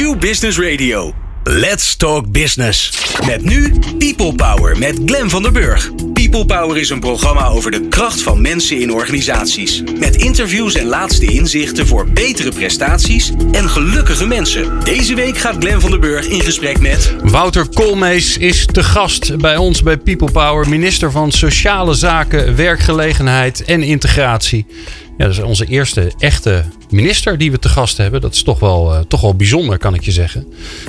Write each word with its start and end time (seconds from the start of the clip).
New 0.00 0.18
Business 0.18 0.58
Radio. 0.58 1.12
Let's 1.44 1.96
Talk 1.96 2.32
Business. 2.32 2.92
Met 3.26 3.44
nu 3.44 3.72
People 3.98 4.34
Power 4.34 4.78
met 4.78 5.00
Glen 5.04 5.30
van 5.30 5.42
der 5.42 5.52
Burg. 5.52 5.90
People 6.12 6.44
Power 6.44 6.76
is 6.76 6.90
een 6.90 7.00
programma 7.00 7.46
over 7.46 7.70
de 7.70 7.88
kracht 7.88 8.22
van 8.22 8.40
mensen 8.40 8.80
in 8.80 8.92
organisaties. 8.92 9.82
Met 9.98 10.16
interviews 10.16 10.74
en 10.74 10.86
laatste 10.86 11.26
inzichten 11.26 11.86
voor 11.86 12.06
betere 12.06 12.50
prestaties 12.50 13.32
en 13.52 13.68
gelukkige 13.68 14.26
mensen. 14.26 14.84
Deze 14.84 15.14
week 15.14 15.38
gaat 15.38 15.56
Glen 15.58 15.80
van 15.80 15.90
der 15.90 16.00
Burg 16.00 16.26
in 16.26 16.40
gesprek 16.40 16.80
met. 16.80 17.14
Wouter 17.22 17.68
Koolmees 17.68 18.36
is 18.36 18.66
te 18.66 18.82
gast 18.82 19.38
bij 19.38 19.56
ons 19.56 19.82
bij 19.82 19.96
People 19.96 20.30
Power, 20.30 20.68
minister 20.68 21.10
van 21.10 21.32
Sociale 21.32 21.94
Zaken, 21.94 22.56
Werkgelegenheid 22.56 23.64
en 23.64 23.82
Integratie. 23.82 24.66
Ja, 25.20 25.26
dat 25.26 25.34
is 25.34 25.42
onze 25.42 25.66
eerste 25.66 26.12
echte 26.18 26.64
minister 26.90 27.38
die 27.38 27.50
we 27.50 27.58
te 27.58 27.68
gast 27.68 27.96
hebben. 27.96 28.20
Dat 28.20 28.34
is 28.34 28.42
toch 28.42 28.58
wel, 28.60 28.94
uh, 28.94 29.00
toch 29.08 29.20
wel 29.20 29.34
bijzonder, 29.34 29.78
kan 29.78 29.94
ik 29.94 30.02
je 30.02 30.12
zeggen. 30.12 30.46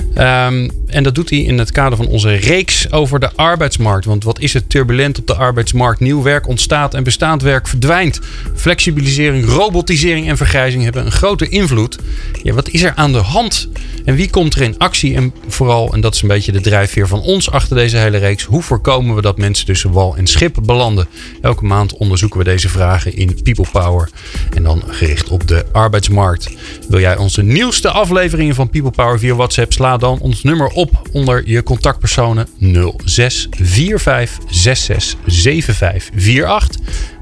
Um, 0.08 0.70
en 0.86 1.02
dat 1.02 1.14
doet 1.14 1.30
hij 1.30 1.38
in 1.38 1.58
het 1.58 1.72
kader 1.72 1.96
van 1.96 2.06
onze 2.06 2.34
reeks 2.34 2.92
over 2.92 3.20
de 3.20 3.30
arbeidsmarkt. 3.34 4.04
Want 4.04 4.24
wat 4.24 4.40
is 4.40 4.52
het 4.52 4.70
turbulent 4.70 5.18
op 5.18 5.26
de 5.26 5.34
arbeidsmarkt? 5.34 6.00
Nieuw 6.00 6.22
werk 6.22 6.48
ontstaat 6.48 6.94
en 6.94 7.04
bestaand 7.04 7.42
werk 7.42 7.68
verdwijnt. 7.68 8.20
Flexibilisering, 8.54 9.46
robotisering 9.46 10.28
en 10.28 10.36
vergrijzing 10.36 10.82
hebben 10.82 11.04
een 11.04 11.12
grote 11.12 11.48
invloed. 11.48 11.98
Ja, 12.42 12.52
wat 12.52 12.68
is 12.68 12.82
er 12.82 12.92
aan 12.94 13.12
de 13.12 13.18
hand? 13.18 13.68
En 14.04 14.14
wie 14.14 14.30
komt 14.30 14.54
er 14.54 14.62
in 14.62 14.78
actie? 14.78 15.14
En 15.14 15.32
vooral, 15.48 15.92
en 15.92 16.00
dat 16.00 16.14
is 16.14 16.22
een 16.22 16.28
beetje 16.28 16.52
de 16.52 16.60
drijfveer 16.60 17.08
van 17.08 17.20
ons 17.20 17.50
achter 17.50 17.76
deze 17.76 17.96
hele 17.96 18.18
reeks. 18.18 18.44
Hoe 18.44 18.62
voorkomen 18.62 19.14
we 19.14 19.22
dat 19.22 19.38
mensen 19.38 19.66
tussen 19.66 19.92
wal 19.92 20.16
en 20.16 20.26
schip 20.26 20.58
belanden? 20.62 21.06
Elke 21.40 21.64
maand 21.64 21.96
onderzoeken 21.96 22.38
we 22.38 22.44
deze 22.44 22.68
vragen 22.68 23.16
in 23.16 23.42
People 23.42 23.66
Power. 23.72 24.08
En 24.54 24.62
dan 24.62 24.82
gericht 24.86 25.28
op 25.28 25.48
de 25.48 25.64
arbeidsmarkt. 25.72 26.50
Wil 26.88 27.00
jij 27.00 27.16
onze 27.16 27.42
nieuwste 27.42 27.90
afleveringen 27.90 28.54
van 28.54 28.70
People 28.70 28.90
Power 28.90 29.18
via 29.18 29.34
WhatsApp? 29.34 29.72
Sla 29.72 29.96
dan 29.96 30.18
ons 30.18 30.42
nummer 30.42 30.68
op 30.68 31.08
onder 31.12 31.48
je 31.48 31.62
contactpersonen 31.62 32.48
0645667548. 32.48 32.52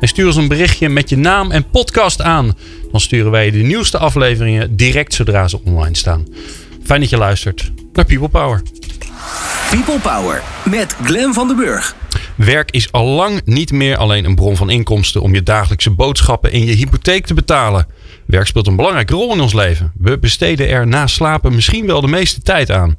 En 0.01 0.09
stuur 0.09 0.27
ons 0.27 0.37
een 0.37 0.48
berichtje 0.48 0.89
met 0.89 1.09
je 1.09 1.17
naam 1.17 1.51
en 1.51 1.70
podcast 1.70 2.23
aan. 2.23 2.57
Dan 2.91 3.01
sturen 3.01 3.31
wij 3.31 3.51
de 3.51 3.59
nieuwste 3.59 3.98
afleveringen 3.98 4.77
direct 4.77 5.14
zodra 5.14 5.48
ze 5.48 5.61
online 5.64 5.97
staan. 5.97 6.27
Fijn 6.85 7.01
dat 7.01 7.11
je 7.11 7.17
luistert 7.17 7.70
naar 7.92 8.05
People 8.05 8.29
Power. 8.29 8.62
People 9.70 9.98
Power 9.98 10.42
met 10.64 10.97
Glen 11.03 11.35
van 11.35 11.47
den 11.47 11.57
Burg. 11.57 12.00
Werk 12.44 12.70
is 12.70 12.92
al 12.92 13.06
lang 13.06 13.41
niet 13.44 13.72
meer 13.72 13.96
alleen 13.96 14.24
een 14.24 14.34
bron 14.34 14.56
van 14.56 14.70
inkomsten 14.70 15.22
om 15.22 15.34
je 15.34 15.42
dagelijkse 15.42 15.91
boodschappen 15.91 16.52
en 16.52 16.64
je 16.64 16.72
hypotheek 16.72 17.27
te 17.27 17.34
betalen. 17.34 17.86
Werk 18.27 18.46
speelt 18.46 18.66
een 18.66 18.77
belangrijke 18.77 19.14
rol 19.14 19.33
in 19.34 19.41
ons 19.41 19.52
leven. 19.52 19.92
We 19.98 20.19
besteden 20.19 20.68
er 20.68 20.86
na 20.86 21.06
slapen 21.06 21.55
misschien 21.55 21.86
wel 21.86 22.00
de 22.00 22.06
meeste 22.06 22.41
tijd 22.41 22.70
aan. 22.70 22.96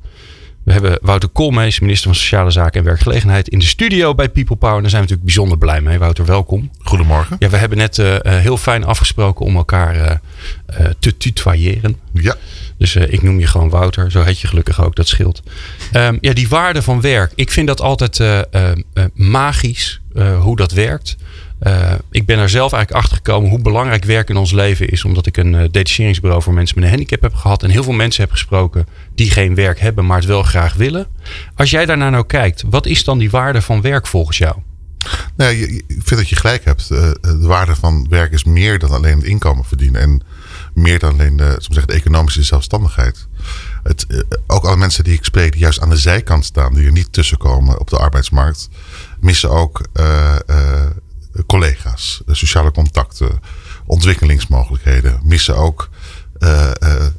We 0.64 0.72
hebben 0.72 0.98
Wouter 1.02 1.30
Koolmees, 1.30 1.80
minister 1.80 2.08
van 2.08 2.20
Sociale 2.20 2.52
Zaken 2.52 2.80
en 2.80 2.86
Werkgelegenheid, 2.86 3.48
in 3.48 3.60
de 3.60 3.66
studio 3.66 4.16
bij 4.16 4.30
People 4.30 4.56
Power. 4.56 4.82
Daar 4.82 4.90
zijn 4.90 5.04
we 5.04 5.10
natuurlijk 5.10 5.36
bijzonder 5.36 5.58
blij 5.58 5.82
mee. 5.82 6.00
Wouter, 6.00 6.26
welkom. 6.26 6.72
Goedemorgen. 6.80 7.36
Ja, 7.40 7.50
we 7.50 7.58
hebben 7.58 7.78
net 7.78 7.98
uh, 7.98 8.16
heel 8.24 8.58
fijn 8.58 8.84
afgesproken 8.84 9.46
om 9.46 9.56
elkaar 9.56 9.96
uh, 9.96 10.12
uh, 10.80 10.86
te 11.00 11.18
tutoyeren. 11.18 11.96
Ja. 12.14 12.36
Dus 12.82 12.96
ik 12.96 13.22
noem 13.22 13.40
je 13.40 13.48
gewoon 13.48 13.70
Wouter. 13.70 14.12
Zo 14.12 14.24
heet 14.24 14.40
je 14.40 14.48
gelukkig 14.48 14.84
ook, 14.84 14.96
dat 14.96 15.08
scheelt. 15.08 15.42
Um, 15.94 16.18
ja, 16.22 16.34
die 16.34 16.50
waarde 16.50 16.82
van 16.82 17.02
werk. 17.02 17.32
Ik 17.36 17.52
vind 17.52 17.68
dat 17.68 17.82
altijd 17.82 18.22
magisch 19.14 20.02
hoe 20.40 20.56
dat 20.56 20.72
werkt. 20.72 21.16
Ik 22.12 22.26
ben 22.26 22.40
er 22.40 22.50
zelf 22.50 22.74
eigenlijk 22.74 23.04
achter 23.04 23.18
gekomen 23.18 23.50
hoe 23.50 23.62
belangrijk 23.62 24.04
werk 24.04 24.30
in 24.30 24.38
ons 24.38 24.52
leven 24.52 24.90
is. 24.90 25.06
Omdat 25.06 25.26
ik 25.26 25.38
een 25.38 25.68
detacheringsbureau 25.72 26.42
voor 26.42 26.54
mensen 26.54 26.76
met 26.76 26.84
een 26.84 26.92
handicap 26.92 27.22
heb 27.22 27.34
gehad. 27.34 27.64
En 27.64 27.70
heel 27.70 27.84
veel 27.84 27.94
mensen 27.94 28.24
heb 28.24 28.32
gesproken 28.32 28.88
die 29.16 29.32
geen 29.32 29.56
werk 29.56 29.80
hebben, 29.80 30.06
maar 30.06 30.18
het 30.18 30.26
wel 30.26 30.44
graag 30.44 30.74
willen. 30.74 31.08
Als 31.56 31.70
jij 31.70 31.86
daarnaar 31.86 32.12
nou 32.12 32.26
kijkt, 32.26 32.64
wat 32.70 32.86
is 32.86 33.04
dan 33.04 33.18
die 33.18 33.30
waarde 33.30 33.62
van 33.62 33.82
werk 33.82 34.08
volgens 34.08 34.38
jou? 34.38 34.56
Nou, 35.36 35.54
ik 35.56 35.84
vind 35.88 36.20
dat 36.20 36.30
je 36.30 36.36
gelijk 36.36 36.66
hebt. 36.66 36.88
De 36.88 37.40
waarde 37.40 37.76
van 37.76 38.08
werk 38.10 38.32
is 38.32 38.44
meer 38.44 38.80
dan 38.80 38.92
alleen 38.92 39.16
het 39.18 39.26
inkomen 39.26 39.66
verdienen. 39.66 40.02
En 40.02 40.22
meer 40.74 41.00
dan 41.00 41.12
alleen 41.12 41.38
de, 41.38 41.56
zeggen, 41.58 41.88
de 41.88 41.94
economische 41.94 42.44
zelfstandigheid. 42.44 43.28
Het, 43.84 44.06
ook 44.48 44.64
alle 44.64 44.78
mensen 44.78 45.04
die 45.04 45.14
ik 45.14 45.26
spreek, 45.26 45.52
die 45.52 45.62
juist 45.62 45.80
aan 45.80 45.90
de 45.90 45.98
zijkant 45.98 46.46
staan, 46.46 46.74
die 46.74 46.86
er 46.86 46.92
niet 46.92 47.14
tussenkomen 47.14 47.80
op 47.80 47.90
de 47.90 47.98
arbeidsmarkt, 47.98 48.70
missen 49.20 49.50
ook 49.50 49.82
collega's, 51.46 52.22
sociale 52.28 52.72
contacten, 52.72 53.40
ontwikkelingsmogelijkheden. 53.86 55.20
Missen 55.24 55.56
ook, 55.56 55.90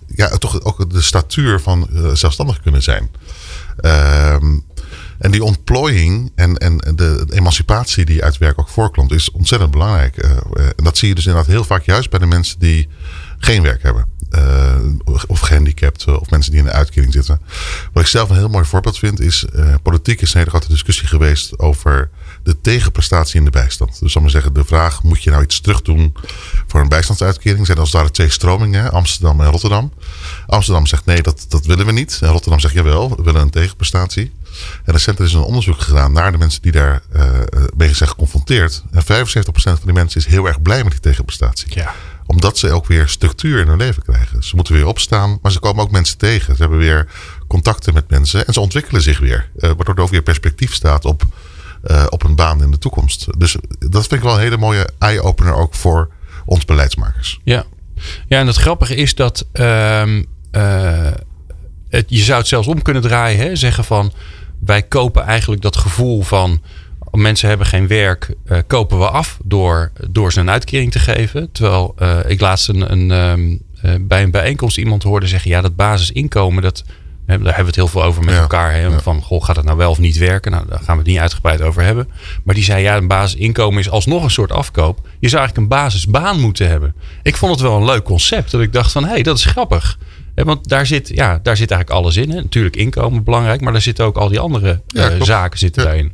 ja, 0.06 0.28
toch 0.28 0.62
ook 0.62 0.90
de 0.90 1.02
statuur 1.02 1.60
van 1.60 1.88
zelfstandig 2.12 2.60
kunnen 2.60 2.82
zijn. 2.82 3.10
Ehm, 3.76 4.58
en 5.18 5.30
die 5.30 5.44
ontplooiing 5.44 6.32
en, 6.34 6.56
en 6.56 6.76
de, 6.76 6.94
de, 6.94 7.26
emancipatie 7.30 8.04
die 8.04 8.24
uit 8.24 8.38
werk 8.38 8.60
ook 8.60 8.68
voorkomt, 8.68 9.12
is 9.12 9.30
ontzettend 9.30 9.70
belangrijk. 9.70 10.16
en 10.16 10.84
dat 10.84 10.98
zie 10.98 11.08
je 11.08 11.14
dus 11.14 11.26
inderdaad 11.26 11.50
heel 11.50 11.64
vaak 11.64 11.84
juist 11.84 12.10
bij 12.10 12.18
de 12.18 12.26
mensen 12.26 12.58
die 12.58 12.88
geen 13.44 13.62
werk 13.62 13.82
hebben. 13.82 14.06
of 15.26 15.40
gehandicapten 15.40 16.20
of 16.20 16.30
mensen 16.30 16.50
die 16.50 16.60
in 16.60 16.66
een 16.66 16.72
uitkering 16.72 17.12
zitten. 17.12 17.40
Wat 17.92 18.02
ik 18.02 18.08
zelf 18.08 18.30
een 18.30 18.36
heel 18.36 18.48
mooi 18.48 18.64
voorbeeld 18.64 18.98
vind 18.98 19.20
is, 19.20 19.44
politiek 19.82 20.20
is 20.20 20.32
een 20.32 20.38
hele 20.38 20.50
grote 20.50 20.68
discussie 20.68 21.06
geweest 21.06 21.58
over 21.58 22.10
de 22.42 22.60
tegenprestatie 22.60 23.38
in 23.38 23.44
de 23.44 23.50
bijstand. 23.50 24.00
Dus 24.00 24.12
zal 24.12 24.22
maar 24.22 24.30
zeggen, 24.30 24.52
de 24.52 24.64
vraag: 24.64 25.02
moet 25.02 25.22
je 25.22 25.30
nou 25.30 25.42
iets 25.42 25.60
terug 25.60 25.82
doen 25.82 26.14
voor 26.66 26.80
een 26.80 26.88
bijstandsuitkering? 26.88 27.66
Zijn 27.66 27.78
als 27.78 27.90
daar 27.90 28.10
twee 28.10 28.30
stromingen, 28.30 28.92
Amsterdam 28.92 29.40
en 29.40 29.50
Rotterdam. 29.50 29.92
Amsterdam 30.46 30.86
zegt 30.86 31.04
nee, 31.04 31.22
dat, 31.22 31.44
dat 31.48 31.66
willen 31.66 31.86
we 31.86 31.92
niet. 31.92 32.18
En 32.22 32.28
Rotterdam 32.28 32.60
zegt 32.60 32.74
jawel, 32.74 33.16
we 33.16 33.22
willen 33.22 33.40
een 33.40 33.50
tegenprestatie. 33.50 34.32
En 34.84 34.92
recent 34.92 35.20
is 35.20 35.32
een 35.32 35.40
onderzoek 35.40 35.80
gedaan 35.80 36.12
naar 36.12 36.32
de 36.32 36.38
mensen 36.38 36.62
die 36.62 36.72
daar 36.72 37.02
uh, 37.16 37.92
zijn 37.92 38.08
geconfronteerd. 38.08 38.82
En 38.90 39.02
75% 39.02 39.04
van 39.52 39.78
die 39.84 39.92
mensen 39.92 40.20
is 40.20 40.26
heel 40.26 40.46
erg 40.46 40.62
blij 40.62 40.82
met 40.82 40.92
die 40.92 41.00
tegenprestatie. 41.00 41.66
Ja 41.74 41.94
omdat 42.32 42.58
ze 42.58 42.70
ook 42.70 42.86
weer 42.86 43.08
structuur 43.08 43.60
in 43.60 43.68
hun 43.68 43.76
leven 43.76 44.02
krijgen. 44.02 44.42
Ze 44.42 44.56
moeten 44.56 44.74
weer 44.74 44.86
opstaan, 44.86 45.38
maar 45.42 45.52
ze 45.52 45.60
komen 45.60 45.82
ook 45.82 45.90
mensen 45.90 46.18
tegen. 46.18 46.56
Ze 46.56 46.62
hebben 46.62 46.78
weer 46.78 47.08
contacten 47.46 47.94
met 47.94 48.10
mensen 48.10 48.46
en 48.46 48.52
ze 48.52 48.60
ontwikkelen 48.60 49.02
zich 49.02 49.18
weer. 49.18 49.50
Uh, 49.56 49.70
waardoor 49.76 49.94
er 49.94 50.02
ook 50.02 50.10
weer 50.10 50.22
perspectief 50.22 50.74
staat 50.74 51.04
op 51.04 51.22
uh, 51.84 52.06
op 52.08 52.24
een 52.24 52.34
baan 52.34 52.62
in 52.62 52.70
de 52.70 52.78
toekomst. 52.78 53.26
Dus 53.38 53.56
dat 53.78 54.06
vind 54.06 54.12
ik 54.12 54.22
wel 54.22 54.34
een 54.34 54.40
hele 54.40 54.56
mooie 54.56 54.88
eye-opener 54.98 55.54
ook 55.54 55.74
voor 55.74 56.10
ons 56.44 56.64
beleidsmakers. 56.64 57.40
Ja, 57.44 57.64
ja 58.28 58.38
en 58.38 58.46
het 58.46 58.56
grappige 58.56 58.94
is 58.94 59.14
dat 59.14 59.46
um, 59.52 60.26
uh, 60.52 61.10
het, 61.88 62.04
je 62.06 62.22
zou 62.22 62.38
het 62.38 62.48
zelfs 62.48 62.68
om 62.68 62.82
kunnen 62.82 63.02
draaien. 63.02 63.38
Hè? 63.38 63.56
Zeggen 63.56 63.84
van 63.84 64.12
wij 64.58 64.82
kopen 64.82 65.24
eigenlijk 65.24 65.62
dat 65.62 65.76
gevoel 65.76 66.22
van 66.22 66.62
mensen 67.20 67.48
hebben 67.48 67.66
geen 67.66 67.86
werk, 67.86 68.34
uh, 68.46 68.58
kopen 68.66 68.98
we 68.98 69.08
af 69.08 69.38
door, 69.44 69.92
door 70.10 70.32
ze 70.32 70.40
een 70.40 70.50
uitkering 70.50 70.92
te 70.92 70.98
geven. 70.98 71.52
Terwijl 71.52 71.94
ik 72.26 72.40
laatst 72.40 72.68
een, 72.68 72.92
een 72.92 73.10
um, 73.10 73.60
bij 74.08 74.22
een 74.22 74.30
bijeenkomst 74.30 74.78
iemand 74.78 75.02
hoorde 75.02 75.26
zeggen: 75.26 75.50
ja, 75.50 75.60
dat 75.60 75.76
basisinkomen 75.76 76.62
dat 76.62 76.84
daar 77.26 77.38
hebben 77.38 77.56
we 77.56 77.66
het 77.66 77.74
heel 77.74 77.88
veel 77.88 78.02
over 78.02 78.24
met 78.24 78.34
elkaar. 78.34 78.74
Hè? 78.74 79.00
Van, 79.00 79.22
goh, 79.22 79.44
gaat 79.44 79.56
het 79.56 79.64
nou 79.64 79.76
wel 79.76 79.90
of 79.90 79.98
niet 79.98 80.18
werken? 80.18 80.50
Nou, 80.50 80.66
daar 80.68 80.78
gaan 80.78 80.96
we 80.96 81.02
het 81.02 81.10
niet 81.10 81.18
uitgebreid 81.18 81.62
over 81.62 81.82
hebben. 81.82 82.08
Maar 82.44 82.54
die 82.54 82.64
zei, 82.64 82.82
ja, 82.82 82.96
een 82.96 83.06
basisinkomen 83.06 83.78
is 83.78 83.90
alsnog 83.90 84.24
een 84.24 84.30
soort 84.30 84.52
afkoop. 84.52 85.00
Je 85.18 85.28
zou 85.28 85.40
eigenlijk 85.40 85.56
een 85.56 85.78
basisbaan 85.78 86.40
moeten 86.40 86.68
hebben. 86.68 86.94
Ik 87.22 87.36
vond 87.36 87.52
het 87.52 87.60
wel 87.60 87.76
een 87.76 87.84
leuk 87.84 88.04
concept. 88.04 88.50
Dat 88.50 88.60
ik 88.60 88.72
dacht 88.72 88.92
van, 88.92 89.04
hé, 89.04 89.10
hey, 89.10 89.22
dat 89.22 89.38
is 89.38 89.44
grappig. 89.44 89.98
Want 90.34 90.68
daar 90.68 90.86
zit, 90.86 91.08
ja, 91.08 91.40
daar 91.42 91.56
zit 91.56 91.70
eigenlijk 91.70 92.00
alles 92.00 92.16
in. 92.16 92.30
Hè? 92.30 92.36
Natuurlijk 92.36 92.76
inkomen 92.76 93.24
belangrijk, 93.24 93.60
maar 93.60 93.72
daar 93.72 93.82
zitten 93.82 94.04
ook 94.04 94.16
al 94.16 94.28
die 94.28 94.40
andere 94.40 94.80
ja, 94.86 95.24
zaken 95.24 95.58
zitten 95.58 95.84
daarin. 95.84 96.12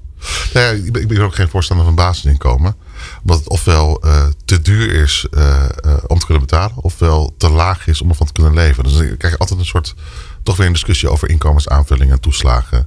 Nou 0.52 0.76
ik, 0.76 0.92
ben, 0.92 1.02
ik 1.02 1.08
ben 1.08 1.20
ook 1.20 1.34
geen 1.34 1.48
voorstander 1.48 1.86
van 1.86 1.94
basisinkomen. 1.94 2.76
Omdat 3.22 3.38
het 3.38 3.48
ofwel 3.48 4.06
uh, 4.06 4.26
te 4.44 4.60
duur 4.62 4.92
is 5.02 5.26
uh, 5.30 5.64
om 6.06 6.18
te 6.18 6.26
kunnen 6.26 6.44
betalen, 6.44 6.76
ofwel 6.76 7.34
te 7.38 7.48
laag 7.48 7.86
is 7.86 8.02
om 8.02 8.08
ervan 8.08 8.26
te 8.26 8.32
kunnen 8.32 8.54
leven. 8.54 8.84
Dus 8.84 8.92
dan 8.96 9.16
krijg 9.16 9.32
je 9.32 9.38
altijd 9.38 9.60
een 9.60 9.66
soort 9.66 9.94
toch 10.42 10.56
weer 10.56 10.66
een 10.66 10.72
discussie 10.72 11.08
over 11.08 11.28
inkomensaanvulling 11.28 12.10
en 12.10 12.20
toeslagen. 12.20 12.86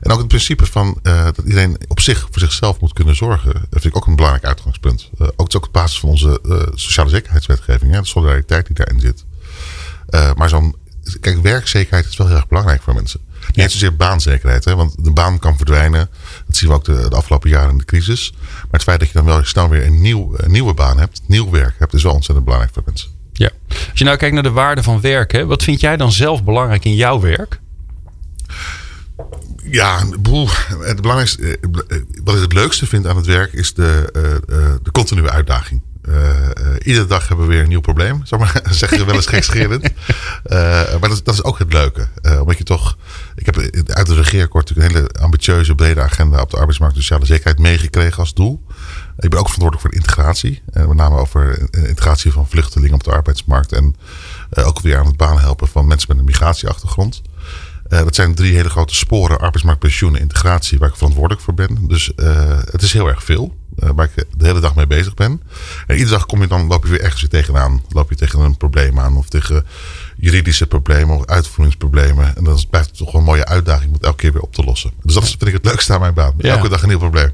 En 0.00 0.10
ook 0.10 0.18
het 0.18 0.28
principe 0.28 0.66
van 0.66 0.98
dat 1.02 1.38
iedereen 1.44 1.78
op 1.88 2.00
zich 2.00 2.28
voor 2.30 2.40
zichzelf 2.40 2.80
moet 2.80 2.92
kunnen 2.92 3.16
zorgen. 3.16 3.52
Dat 3.52 3.80
vind 3.80 3.84
ik 3.84 3.96
ook 3.96 4.06
een 4.06 4.16
belangrijk 4.16 4.46
uitgangspunt. 4.46 5.10
Ook, 5.18 5.54
ook 5.54 5.66
op 5.66 5.72
basis 5.72 6.00
van 6.00 6.08
onze 6.08 6.40
sociale 6.74 7.10
zekerheidswetgeving, 7.10 7.92
hè, 7.92 8.00
de 8.00 8.06
solidariteit 8.06 8.66
die 8.66 8.76
daarin 8.76 9.00
zit. 9.00 9.24
maar 10.36 10.48
zo'n. 10.48 10.76
Kijk, 11.20 11.42
werkzekerheid 11.42 12.06
is 12.06 12.16
wel 12.16 12.26
heel 12.26 12.36
erg 12.36 12.48
belangrijk 12.48 12.82
voor 12.82 12.94
mensen. 12.94 13.20
Niet 13.52 13.64
ja. 13.64 13.68
zozeer 13.68 13.96
baanzekerheid, 13.96 14.64
hè, 14.64 14.74
want 14.74 15.04
de 15.04 15.10
baan 15.10 15.38
kan 15.38 15.56
verdwijnen. 15.56 16.08
Dat 16.46 16.56
zien 16.56 16.68
we 16.68 16.74
ook 16.74 16.84
de, 16.84 17.08
de, 17.08 17.16
afgelopen 17.16 17.50
jaren 17.50 17.70
in 17.70 17.78
de 17.78 17.84
crisis. 17.84 18.32
Maar 18.50 18.66
het 18.70 18.82
feit 18.82 18.98
dat 18.98 19.08
je 19.08 19.14
dan 19.14 19.24
wel 19.24 19.44
snel 19.44 19.68
weer 19.68 19.86
een, 19.86 20.00
nieuw, 20.00 20.34
een 20.36 20.50
nieuwe 20.50 20.74
baan 20.74 20.98
hebt, 20.98 21.20
nieuw 21.26 21.50
werk 21.50 21.74
hebt, 21.78 21.94
is 21.94 22.02
wel 22.02 22.12
ontzettend 22.14 22.44
belangrijk 22.44 22.74
voor 22.74 22.82
mensen. 22.86 23.10
Ja. 23.32 23.50
Als 23.68 23.98
je 23.98 24.04
nou 24.04 24.16
kijkt 24.16 24.34
naar 24.34 24.42
de 24.42 24.50
waarde 24.50 24.82
van 24.82 25.00
werk, 25.00 25.44
wat 25.46 25.62
vind 25.62 25.80
jij 25.80 25.96
dan 25.96 26.12
zelf 26.12 26.44
belangrijk 26.44 26.84
in 26.84 26.94
jouw 26.94 27.20
werk? 27.20 27.60
Ja, 29.64 29.98
het 30.80 31.00
belangrijkste, 31.00 31.58
eh, 31.58 31.98
wat 32.24 32.34
ik 32.34 32.40
het 32.40 32.52
leukste 32.52 32.86
vind 32.86 33.06
aan 33.06 33.16
het 33.16 33.26
werk 33.26 33.52
is 33.52 33.74
de, 33.74 34.10
uh, 34.50 34.74
de 34.82 34.90
continue 34.90 35.30
uitdaging. 35.30 35.82
Iedere 36.82 37.06
dag 37.06 37.28
hebben 37.28 37.46
we 37.46 37.52
weer 37.52 37.62
een 37.62 37.68
nieuw 37.68 37.80
probleem. 37.80 38.26
Zeg 38.26 38.38
maar 38.38 38.62
zeggen 38.70 39.06
wel 39.06 39.14
eens 39.14 39.26
gekscherend. 39.26 39.82
maar 41.00 41.08
dat, 41.08 41.20
dat, 41.24 41.34
is 41.34 41.44
ook 41.44 41.58
het 41.58 41.72
leuke. 41.72 42.08
omdat 42.40 42.58
je 42.58 42.64
toch... 42.64 42.96
Ik 43.34 43.46
heb 43.46 43.56
uit 43.86 44.06
de 44.06 44.14
regeerakkoord 44.14 44.68
natuurlijk 44.68 44.94
een 44.94 45.00
hele 45.00 45.24
ambitieuze, 45.24 45.74
brede 45.74 46.00
agenda 46.00 46.40
op 46.40 46.50
de 46.50 46.56
arbeidsmarkt 46.56 46.94
en 46.94 47.00
sociale 47.00 47.26
zekerheid 47.26 47.58
meegekregen 47.58 48.18
als 48.18 48.34
doel. 48.34 48.64
Ik 49.18 49.30
ben 49.30 49.38
ook 49.38 49.50
verantwoordelijk 49.50 49.80
voor 49.80 49.90
de 49.90 49.96
integratie. 49.96 50.62
met 50.72 50.94
name 50.94 51.16
over 51.16 51.68
integratie 51.70 52.32
van 52.32 52.48
vluchtelingen 52.48 52.94
op 52.94 53.04
de 53.04 53.10
arbeidsmarkt. 53.10 53.72
En 53.72 53.96
ook 54.50 54.80
weer 54.80 54.98
aan 54.98 55.06
het 55.06 55.16
baan 55.16 55.38
helpen 55.38 55.68
van 55.68 55.86
mensen 55.86 56.08
met 56.08 56.18
een 56.18 56.24
migratieachtergrond. 56.24 57.22
Uh, 57.88 57.98
dat 57.98 58.14
zijn 58.14 58.34
drie 58.34 58.54
hele 58.54 58.70
grote 58.70 58.94
sporen: 58.94 59.38
arbeidsmarkt, 59.38 59.80
pensioen 59.80 60.14
en 60.14 60.20
integratie, 60.20 60.78
waar 60.78 60.88
ik 60.88 60.96
verantwoordelijk 60.96 61.42
voor 61.42 61.54
ben. 61.54 61.78
Dus 61.88 62.12
uh, 62.16 62.58
het 62.70 62.82
is 62.82 62.92
heel 62.92 63.08
erg 63.08 63.22
veel, 63.24 63.57
waar 63.78 64.10
ik 64.14 64.24
de 64.36 64.46
hele 64.46 64.60
dag 64.60 64.74
mee 64.74 64.86
bezig 64.86 65.14
ben. 65.14 65.42
En 65.86 65.96
iedere 65.96 66.16
dag 66.16 66.26
kom 66.26 66.40
je 66.40 66.46
dan, 66.46 66.66
loop 66.66 66.84
je 66.84 66.90
weer 66.90 67.02
ergens 67.02 67.20
weer 67.20 67.30
tegenaan. 67.30 67.82
Loop 67.88 68.10
je 68.10 68.16
tegen 68.16 68.40
een 68.40 68.56
probleem 68.56 68.98
aan, 68.98 69.16
of 69.16 69.28
tegen 69.28 69.66
juridische 70.16 70.66
problemen 70.66 71.16
of 71.16 71.26
uitvoeringsproblemen. 71.26 72.36
En 72.36 72.44
dan 72.44 72.64
blijft 72.70 72.88
het 72.88 72.98
toch 72.98 73.14
een 73.14 73.24
mooie 73.24 73.46
uitdaging 73.46 73.86
om 73.86 73.94
het 73.94 74.04
elke 74.04 74.16
keer 74.16 74.32
weer 74.32 74.42
op 74.42 74.54
te 74.54 74.64
lossen. 74.64 74.90
Dus 75.02 75.14
dat 75.14 75.28
vind 75.28 75.46
ik 75.46 75.52
het 75.52 75.64
leukste 75.64 75.92
aan 75.92 76.00
mijn 76.00 76.14
baan. 76.14 76.34
Elke 76.38 76.68
dag 76.68 76.82
een 76.82 76.88
nieuw 76.88 76.98
probleem. 76.98 77.32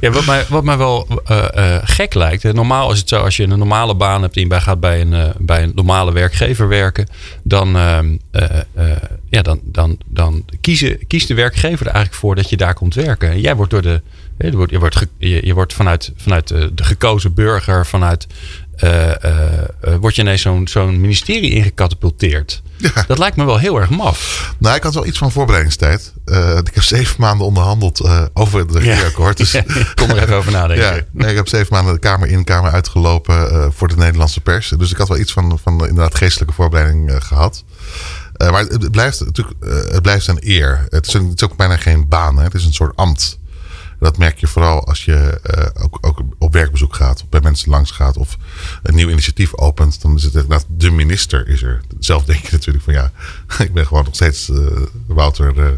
Ja, 0.00 0.10
wat 0.10 0.26
mij, 0.26 0.44
wat 0.48 0.64
mij 0.64 0.76
wel 0.76 1.22
uh, 1.30 1.76
gek 1.82 2.14
lijkt. 2.14 2.52
Normaal 2.52 2.92
is 2.92 2.98
het 2.98 3.08
zo, 3.08 3.22
als 3.22 3.36
je 3.36 3.42
een 3.42 3.58
normale 3.58 3.94
baan 3.94 4.22
hebt 4.22 4.36
en 4.36 4.48
je 4.48 4.60
gaat 4.60 4.80
bij 4.80 5.00
een, 5.00 5.12
uh, 5.12 5.28
bij 5.38 5.62
een 5.62 5.72
normale 5.74 6.12
werkgever 6.12 6.68
werken, 6.68 7.08
dan, 7.42 7.76
ehm, 7.76 8.16
ja, 9.28 9.42
dan, 9.42 9.60
dan, 9.64 9.98
dan 10.06 10.44
kiezen, 10.60 11.06
kiest 11.06 11.28
de 11.28 11.34
werkgever 11.34 11.86
er 11.86 11.92
eigenlijk 11.92 12.14
voor 12.14 12.34
dat 12.34 12.50
je 12.50 12.56
daar 12.56 12.74
komt 12.74 12.94
werken. 12.94 13.30
En 13.30 13.40
jij 13.40 13.56
wordt 13.56 13.70
door 13.70 13.82
de. 13.82 14.02
Je 14.48 14.56
wordt, 14.56 14.70
je 14.70 14.78
wordt, 14.78 15.06
je 15.18 15.54
wordt 15.54 15.72
vanuit, 15.72 16.12
vanuit 16.16 16.48
de, 16.48 16.74
de 16.74 16.84
gekozen 16.84 17.34
burger, 17.34 17.86
vanuit 17.86 18.26
uh, 18.84 19.08
uh, 19.84 19.94
word 20.00 20.14
je 20.14 20.22
ineens 20.22 20.42
zo'n 20.42 20.68
zo'n 20.68 21.00
ministerie 21.00 21.50
ingecatapulteerd. 21.50 22.62
Ja. 22.76 23.04
Dat 23.06 23.18
lijkt 23.18 23.36
me 23.36 23.44
wel 23.44 23.58
heel 23.58 23.80
erg 23.80 23.90
maf. 23.90 24.52
Nou, 24.58 24.76
ik 24.76 24.82
had 24.82 24.94
wel 24.94 25.06
iets 25.06 25.18
van 25.18 25.32
voorbereidingstijd. 25.32 26.12
ik 26.64 26.74
heb 26.74 26.82
zeven 26.82 27.14
maanden 27.18 27.46
onderhandeld 27.46 28.08
over 28.32 28.58
het 28.58 28.74
regeerakkoord. 28.74 29.36
Dus, 29.36 29.52
ja, 29.52 29.64
kom 29.94 30.10
er 30.10 30.22
even 30.22 30.36
over 30.36 30.52
nadenken. 30.52 30.94
Ja, 30.94 31.00
nee, 31.12 31.30
ik 31.30 31.36
heb 31.36 31.48
zeven 31.48 31.68
maanden 31.70 31.94
de 31.94 32.00
Kamer 32.00 32.28
in, 32.28 32.44
Kamer 32.44 32.70
uitgelopen 32.70 33.72
voor 33.72 33.88
de 33.88 33.96
Nederlandse 33.96 34.40
pers. 34.40 34.72
Dus 34.78 34.90
ik 34.90 34.96
had 34.96 35.08
wel 35.08 35.18
iets 35.18 35.32
van, 35.32 35.58
van 35.62 35.72
inderdaad 35.72 36.14
geestelijke 36.14 36.54
voorbereiding 36.54 37.12
gehad. 37.18 37.64
maar 38.36 38.64
het 38.64 38.90
blijft 38.90 39.24
natuurlijk 39.24 39.56
het 39.90 40.02
blijft 40.02 40.26
een 40.26 40.40
eer. 40.40 40.86
Het 40.88 41.06
is, 41.06 41.12
het 41.12 41.42
is 41.42 41.44
ook 41.44 41.56
bijna 41.56 41.76
geen 41.76 42.08
baan. 42.08 42.36
Hè. 42.36 42.44
Het 42.44 42.54
is 42.54 42.64
een 42.64 42.72
soort 42.72 42.96
ambt. 42.96 43.38
Dat 44.00 44.18
merk 44.18 44.38
je 44.38 44.46
vooral 44.46 44.86
als 44.86 45.04
je 45.04 45.40
uh, 45.56 45.84
ook, 45.84 45.98
ook, 46.00 46.22
op 46.38 46.52
werkbezoek 46.52 46.94
gaat, 46.94 47.22
of 47.22 47.28
bij 47.28 47.40
mensen 47.40 47.70
langs 47.70 47.90
gaat 47.90 48.16
of 48.16 48.36
een 48.82 48.94
nieuw 48.94 49.08
initiatief 49.08 49.56
opent. 49.56 50.02
Dan 50.02 50.16
is 50.16 50.22
het 50.22 50.34
inderdaad 50.34 50.66
de 50.68 50.90
minister 50.90 51.48
is 51.48 51.62
er. 51.62 51.80
Zelf 51.98 52.24
denk 52.24 52.44
je 52.44 52.52
natuurlijk 52.52 52.84
van 52.84 52.94
ja, 52.94 53.12
ik 53.64 53.72
ben 53.72 53.86
gewoon 53.86 54.04
nog 54.04 54.14
steeds 54.14 54.48
uh, 54.48 54.66
Wouter 55.06 55.56
uh, 55.56 55.68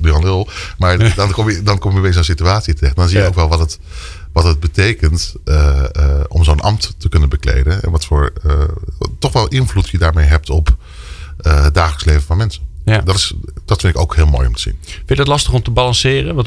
Jan. 0.00 0.48
Maar 0.78 1.14
dan 1.14 1.30
kom 1.30 1.50
je, 1.50 1.62
dan 1.62 1.78
kom 1.78 1.92
je 1.92 1.98
weer 1.98 2.06
in 2.06 2.14
zo'n 2.14 2.24
situatie 2.24 2.74
terecht. 2.74 2.96
Dan 2.96 3.08
zie 3.08 3.18
je 3.18 3.26
ook 3.26 3.34
wel 3.34 3.48
wat 3.48 3.58
het, 3.58 3.78
wat 4.32 4.44
het 4.44 4.60
betekent 4.60 5.34
om 6.28 6.44
zo'n 6.44 6.60
ambt 6.60 6.94
te 6.98 7.08
kunnen 7.08 7.28
bekleden. 7.28 7.82
En 7.82 7.90
wat 7.90 8.04
voor 8.04 8.32
toch 9.18 9.32
wel 9.32 9.48
invloed 9.48 9.88
je 9.88 9.98
daarmee 9.98 10.26
hebt 10.26 10.50
op 10.50 10.76
het 11.36 11.74
dagelijks 11.74 12.04
leven 12.04 12.22
van 12.22 12.36
mensen. 12.36 12.62
Ja. 12.84 12.98
Dat, 12.98 13.14
is, 13.14 13.34
dat 13.64 13.80
vind 13.80 13.94
ik 13.94 14.00
ook 14.00 14.14
heel 14.14 14.26
mooi 14.26 14.46
om 14.46 14.54
te 14.54 14.60
zien. 14.60 14.78
Vind 14.82 15.08
je 15.08 15.14
dat 15.14 15.26
lastig 15.26 15.52
om 15.52 15.62
te 15.62 15.70
balanceren? 15.70 16.34
Want 16.34 16.46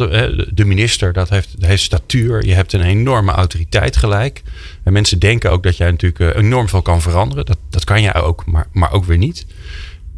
de 0.58 0.66
minister 0.66 1.14
dat 1.14 1.30
heeft, 1.30 1.56
heeft 1.60 1.84
statuur. 1.84 2.46
Je 2.46 2.54
hebt 2.54 2.74
een 2.74 2.82
enorme 2.82 3.32
autoriteit 3.32 3.98
gelijk. 3.98 4.44
En 4.84 4.94
mensen 4.94 5.20
denken 5.20 5.52
ook 5.52 5.64
dat 5.64 5.78
jij 5.78 5.92
natuurlijk 5.92 6.36
eh, 6.36 6.44
enorm 6.44 6.70
veel 6.70 6.82
kan 6.82 7.02
veranderen. 7.02 7.46
Dat, 7.46 7.58
dat 7.70 7.84
kan 7.84 8.02
jij 8.02 8.16
ook, 8.16 8.46
maar, 8.46 8.68
maar 8.72 8.92
ook 8.92 9.06
weer 9.06 9.18
niet. 9.18 9.46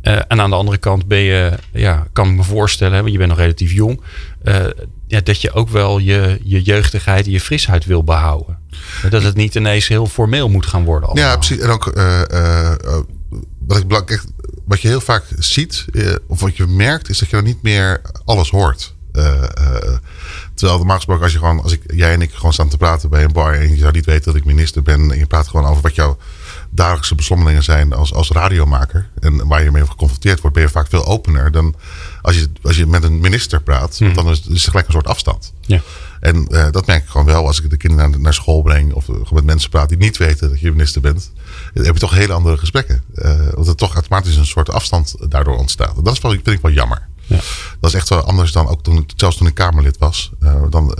Uh, 0.03 0.13
en 0.27 0.41
aan 0.41 0.49
de 0.49 0.55
andere 0.55 0.77
kant 0.77 1.07
ben 1.07 1.17
je, 1.17 1.53
ja, 1.71 2.07
kan 2.13 2.29
ik 2.29 2.35
me 2.35 2.43
voorstellen, 2.43 2.99
want 2.99 3.11
je 3.11 3.17
bent 3.17 3.29
nog 3.29 3.37
relatief 3.37 3.71
jong, 3.71 4.01
uh, 4.43 4.65
ja, 5.07 5.19
dat 5.21 5.41
je 5.41 5.51
ook 5.51 5.69
wel 5.69 5.97
je, 5.97 6.39
je 6.43 6.61
jeugdigheid 6.61 7.25
en 7.25 7.31
je 7.31 7.39
frisheid 7.39 7.85
wil 7.85 8.03
behouden. 8.03 8.57
Dat 9.09 9.23
het 9.23 9.35
niet 9.35 9.55
ineens 9.55 9.87
heel 9.87 10.05
formeel 10.05 10.49
moet 10.49 10.65
gaan 10.65 10.83
worden. 10.83 11.09
Allemaal. 11.09 11.29
Ja, 11.29 11.37
precies. 11.37 11.57
En 11.57 11.69
ook 11.69 11.97
uh, 11.97 12.21
wat 13.67 13.77
ik 13.77 13.87
belangrijk 13.87 14.23
wat 14.69 14.81
je 14.81 14.87
heel 14.87 15.01
vaak 15.01 15.23
ziet, 15.37 15.85
eh, 15.91 16.15
of 16.27 16.39
wat 16.39 16.57
je 16.57 16.67
merkt, 16.67 17.09
is 17.09 17.19
dat 17.19 17.29
je 17.29 17.35
dan 17.35 17.45
niet 17.45 17.61
meer 17.61 18.01
alles 18.25 18.49
hoort. 18.49 18.93
Uh, 19.13 19.25
uh, 19.25 19.97
terwijl 20.53 20.77
normaal 20.77 20.95
gesproken, 20.95 21.23
als 21.23 21.31
je 21.31 21.37
gewoon, 21.37 21.61
als 21.61 21.71
ik, 21.71 21.81
jij 21.93 22.13
en 22.13 22.21
ik 22.21 22.33
gewoon 22.33 22.53
staan 22.53 22.69
te 22.69 22.77
praten 22.77 23.09
bij 23.09 23.23
een 23.23 23.31
bar 23.31 23.53
en 23.53 23.69
je 23.69 23.77
zou 23.77 23.91
niet 23.91 24.05
weten 24.05 24.25
dat 24.25 24.35
ik 24.35 24.45
minister 24.45 24.81
ben 24.81 25.11
en 25.11 25.17
je 25.17 25.25
praat 25.25 25.47
gewoon 25.47 25.65
over 25.65 25.81
wat 25.81 25.95
jouw 25.95 26.17
dagelijkse 26.69 27.15
beslommeringen 27.15 27.63
zijn 27.63 27.93
als, 27.93 28.13
als 28.13 28.29
radiomaker 28.29 29.09
en 29.19 29.47
waar 29.47 29.63
je 29.63 29.71
mee 29.71 29.87
geconfronteerd 29.87 30.39
wordt, 30.39 30.55
ben 30.55 30.65
je 30.65 30.71
vaak 30.71 30.87
veel 30.89 31.05
opener 31.05 31.51
dan 31.51 31.75
als 32.21 32.35
je, 32.35 32.49
als 32.61 32.77
je 32.77 32.85
met 32.85 33.03
een 33.03 33.19
minister 33.19 33.61
praat. 33.61 33.97
Want 33.99 34.15
mhm. 34.15 34.23
dan 34.23 34.29
is, 34.29 34.47
is 34.47 34.63
er 34.63 34.69
gelijk 34.69 34.87
een 34.87 34.93
soort 34.93 35.07
afstand. 35.07 35.53
Ja. 35.61 35.81
En 36.19 36.47
uh, 36.49 36.71
dat 36.71 36.85
merk 36.85 37.03
ik 37.03 37.09
gewoon 37.09 37.25
wel 37.25 37.47
als 37.47 37.61
ik 37.61 37.69
de 37.69 37.77
kinderen 37.77 38.09
naar, 38.09 38.19
naar 38.19 38.33
school 38.33 38.61
breng 38.61 38.93
of 38.93 39.05
gewoon 39.05 39.27
met 39.31 39.43
mensen 39.43 39.69
praat 39.69 39.89
die 39.89 39.97
niet 39.97 40.17
weten 40.17 40.49
dat 40.49 40.59
je 40.59 40.71
minister 40.71 41.01
bent. 41.01 41.31
Dan 41.73 41.85
heb 41.85 41.93
je 41.93 41.99
toch 41.99 42.13
hele 42.13 42.33
andere 42.33 42.57
gesprekken. 42.57 43.03
Uh, 43.13 43.47
want 43.53 43.67
er 43.67 43.75
toch 43.75 43.93
automatisch 43.93 44.35
een 44.35 44.45
soort 44.45 44.69
afstand 44.69 45.15
daardoor 45.29 45.57
ontstaat. 45.57 45.97
En 45.97 46.03
dat 46.03 46.13
is 46.13 46.21
wel, 46.21 46.31
vind 46.31 46.47
ik 46.47 46.61
wel 46.61 46.71
jammer. 46.71 47.07
Ja. 47.25 47.39
Dat 47.79 47.89
is 47.89 47.95
echt 47.95 48.09
wel 48.09 48.23
anders 48.23 48.51
dan 48.51 48.67
ook 48.67 48.83
toen, 48.83 49.07
zelfs 49.15 49.37
toen 49.37 49.47
ik 49.47 49.53
Kamerlid 49.53 49.97
was. 49.97 50.31
Uh, 50.43 50.63
dan 50.69 50.97